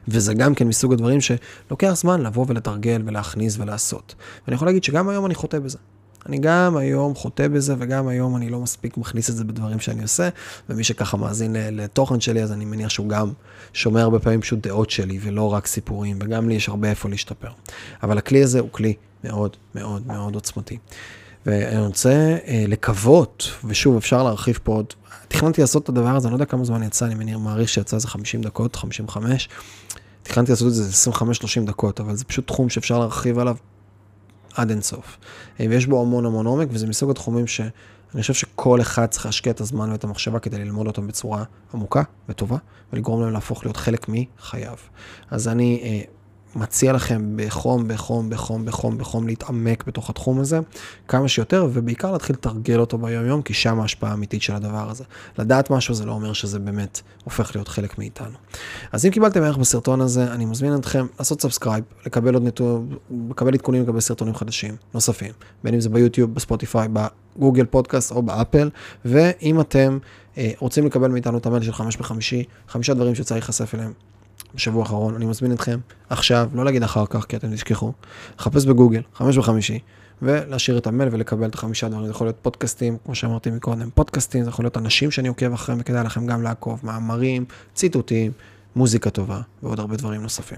וזה 0.07 0.33
גם 0.33 0.55
כן 0.55 0.67
מסוג 0.67 0.93
הדברים 0.93 1.19
שלוקח 1.21 1.93
זמן 1.95 2.21
לבוא 2.21 2.45
ולתרגל 2.47 3.01
ולהכניס 3.05 3.57
ולעשות. 3.59 4.15
ואני 4.45 4.55
יכול 4.55 4.67
להגיד 4.67 4.83
שגם 4.83 5.09
היום 5.09 5.25
אני 5.25 5.35
חוטא 5.35 5.59
בזה. 5.59 5.77
אני 6.25 6.37
גם 6.37 6.77
היום 6.77 7.15
חוטא 7.15 7.47
בזה, 7.47 7.75
וגם 7.79 8.07
היום 8.07 8.35
אני 8.35 8.49
לא 8.49 8.59
מספיק 8.59 8.97
מכניס 8.97 9.29
את 9.29 9.35
זה 9.35 9.43
בדברים 9.43 9.79
שאני 9.79 10.01
עושה, 10.01 10.29
ומי 10.69 10.83
שככה 10.83 11.17
מאזין 11.17 11.55
לתוכן 11.71 12.19
שלי, 12.19 12.43
אז 12.43 12.51
אני 12.51 12.65
מניח 12.65 12.89
שהוא 12.89 13.09
גם 13.09 13.31
שומע 13.73 14.01
הרבה 14.01 14.19
פעמים 14.19 14.41
פשוט 14.41 14.67
דעות 14.67 14.89
שלי, 14.89 15.19
ולא 15.21 15.53
רק 15.53 15.67
סיפורים, 15.67 16.19
וגם 16.21 16.49
לי 16.49 16.55
יש 16.55 16.69
הרבה 16.69 16.89
איפה 16.89 17.09
להשתפר. 17.09 17.49
אבל 18.03 18.17
הכלי 18.17 18.43
הזה 18.43 18.59
הוא 18.59 18.69
כלי 18.71 18.93
מאוד 19.23 19.57
מאוד 19.75 20.07
מאוד 20.07 20.35
עוצמתי. 20.35 20.77
ואני 21.45 21.85
רוצה 21.85 22.37
אה, 22.47 22.65
לקוות, 22.67 23.51
ושוב, 23.65 23.97
אפשר 23.97 24.23
להרחיב 24.23 24.59
פה 24.63 24.73
עוד, 24.73 24.93
תכננתי 25.27 25.61
לעשות 25.61 25.83
את 25.83 25.89
הדבר 25.89 26.15
הזה, 26.15 26.27
אני 26.27 26.31
לא 26.31 26.35
יודע 26.35 26.45
כמה 26.45 26.65
זמן 26.65 26.83
יצא, 26.83 27.05
אני 27.05 27.15
מניח, 27.15 27.37
מעריך 27.37 27.69
שיצא 27.69 27.95
איזה 27.95 28.07
50 28.07 28.41
דקות, 28.41 28.75
55. 28.75 29.49
תכננתי 30.23 30.51
לעשות 30.51 30.67
את 30.67 30.73
זה 30.73 31.11
25-30 31.11 31.21
דקות, 31.65 31.99
אבל 31.99 32.15
זה 32.15 32.25
פשוט 32.25 32.47
תחום 32.47 32.69
שאפשר 32.69 32.99
להרחיב 32.99 33.39
עליו 33.39 33.57
עד 34.53 34.69
אינסוף. 34.69 35.17
אה, 35.59 35.65
ויש 35.69 35.85
בו 35.85 36.01
המון 36.01 36.25
המון 36.25 36.45
עומק, 36.45 36.67
וזה 36.71 36.87
מסוג 36.87 37.11
התחומים 37.11 37.47
שאני 37.47 38.21
חושב 38.21 38.33
שכל 38.33 38.81
אחד 38.81 39.05
צריך 39.05 39.25
להשקיע 39.25 39.51
את 39.51 39.61
הזמן 39.61 39.91
ואת 39.91 40.03
המחשבה 40.03 40.39
כדי 40.39 40.57
ללמוד 40.57 40.87
אותם 40.87 41.07
בצורה 41.07 41.43
עמוקה 41.73 42.03
וטובה, 42.29 42.57
ולגרום 42.93 43.21
להם 43.21 43.33
להפוך 43.33 43.65
להיות 43.65 43.77
חלק 43.77 44.05
מחייו. 44.09 44.77
אז 45.31 45.47
אני 45.47 45.81
אה, 45.83 46.16
מציע 46.57 46.93
לכם 46.93 47.33
בחום, 47.35 47.87
בחום, 47.87 48.29
בחום, 48.29 48.65
בחום, 48.65 48.97
בחום 48.97 49.27
להתעמק 49.27 49.83
בתוך 49.87 50.09
התחום 50.09 50.39
הזה 50.39 50.59
כמה 51.07 51.27
שיותר, 51.27 51.67
ובעיקר 51.73 52.11
להתחיל 52.11 52.35
לתרגל 52.35 52.79
אותו 52.79 52.97
ביום-יום, 52.97 53.41
כי 53.41 53.53
שם 53.53 53.79
ההשפעה 53.79 54.11
האמיתית 54.11 54.41
של 54.41 54.55
הדבר 54.55 54.89
הזה. 54.89 55.03
לדעת 55.37 55.69
משהו 55.69 55.93
זה 55.93 56.05
לא 56.05 56.11
אומר 56.11 56.33
שזה 56.33 56.59
באמת 56.59 57.01
הופך 57.23 57.55
להיות 57.55 57.67
חלק 57.67 57.97
מאיתנו. 57.97 58.37
אז 58.91 59.05
אם 59.05 59.11
קיבלתם 59.11 59.43
ערך 59.43 59.57
בסרטון 59.57 60.01
הזה, 60.01 60.33
אני 60.33 60.45
מזמין 60.45 60.75
אתכם 60.75 61.05
לעשות 61.19 61.41
subscribe, 61.41 61.83
לקבל 62.05 62.33
עוד 62.33 62.43
נתון, 62.43 62.97
לקבל 63.29 63.53
עדכונים 63.53 63.83
לגבי 63.83 64.01
סרטונים 64.01 64.35
חדשים 64.35 64.75
נוספים, 64.93 65.31
בין 65.63 65.73
אם 65.73 65.79
זה 65.79 65.89
ביוטיוב, 65.89 66.33
בספוטיפיי, 66.33 66.87
בגוגל 66.93 67.65
פודקאסט 67.65 68.11
או 68.11 68.21
באפל, 68.21 68.69
ואם 69.05 69.61
אתם 69.61 69.97
אה, 70.37 70.51
רוצים 70.59 70.85
לקבל 70.85 71.11
מאיתנו 71.11 71.37
את 71.37 71.45
המייל 71.45 71.63
של 71.63 71.73
חמש 71.73 71.97
בחמישי, 71.97 72.43
חמישה 72.67 72.93
דברים 72.93 73.15
שצריך 73.15 73.31
להיחשף 73.31 73.75
אליהם 73.75 73.93
בשבוע 74.55 74.83
האחרון, 74.83 75.15
אני 75.15 75.25
מזמין 75.25 75.51
אתכם 75.51 75.79
עכשיו, 76.09 76.49
לא 76.53 76.65
להגיד 76.65 76.83
אחר 76.83 77.05
כך, 77.05 77.25
כי 77.25 77.35
אתם 77.35 77.53
תשכחו, 77.53 77.93
לחפש 78.39 78.65
בגוגל, 78.65 79.01
חמש 79.13 79.37
בחמישי, 79.37 79.79
ולהשאיר 80.21 80.77
את 80.77 80.87
המייל 80.87 81.09
ולקבל 81.11 81.49
את 81.49 81.55
החמישה 81.55 81.89
דברים. 81.89 82.05
זה 82.05 82.11
יכול 82.11 82.27
להיות 82.27 82.37
פודקאסטים, 82.41 82.97
כמו 83.05 83.15
שאמרתי 83.15 83.51
מקודם, 83.51 83.89
פודקאסטים, 83.95 84.43
זה 84.43 84.49
יכול 84.49 84.65
להיות 84.65 84.77
אנשים 84.77 85.11
שאני 85.11 85.27
עוקב 85.27 85.53
אחריהם, 85.53 85.81
וכדאי 85.81 86.03
לכם 86.03 86.25
גם 86.25 86.43
לעקוב, 86.43 86.79
מאמרים, 86.83 87.45
ציטוטים, 87.73 88.31
מוזיקה 88.75 89.09
טובה, 89.09 89.41
ועוד 89.63 89.79
הרבה 89.79 89.95
דברים 89.95 90.21
נוספים. 90.21 90.57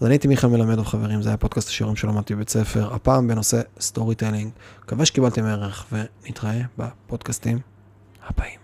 אז 0.00 0.06
אני 0.06 0.14
הייתי 0.14 0.28
מיכאל 0.28 0.50
מלמדוב, 0.50 0.86
חברים, 0.86 1.22
זה 1.22 1.28
היה 1.28 1.36
פודקאסט 1.36 1.68
השיעורים 1.68 1.96
שלמדתי 1.96 2.34
בבית 2.34 2.48
ספר, 2.48 2.94
הפעם 2.94 3.28
בנושא 3.28 3.60
storytelling. 3.80 4.50
מקווה 4.84 5.06
שקיבלתם 5.06 5.44
ערך, 5.44 5.86
ונתראה 5.92 6.60
בפודקאסטים 6.78 7.58
הבאים. 8.28 8.63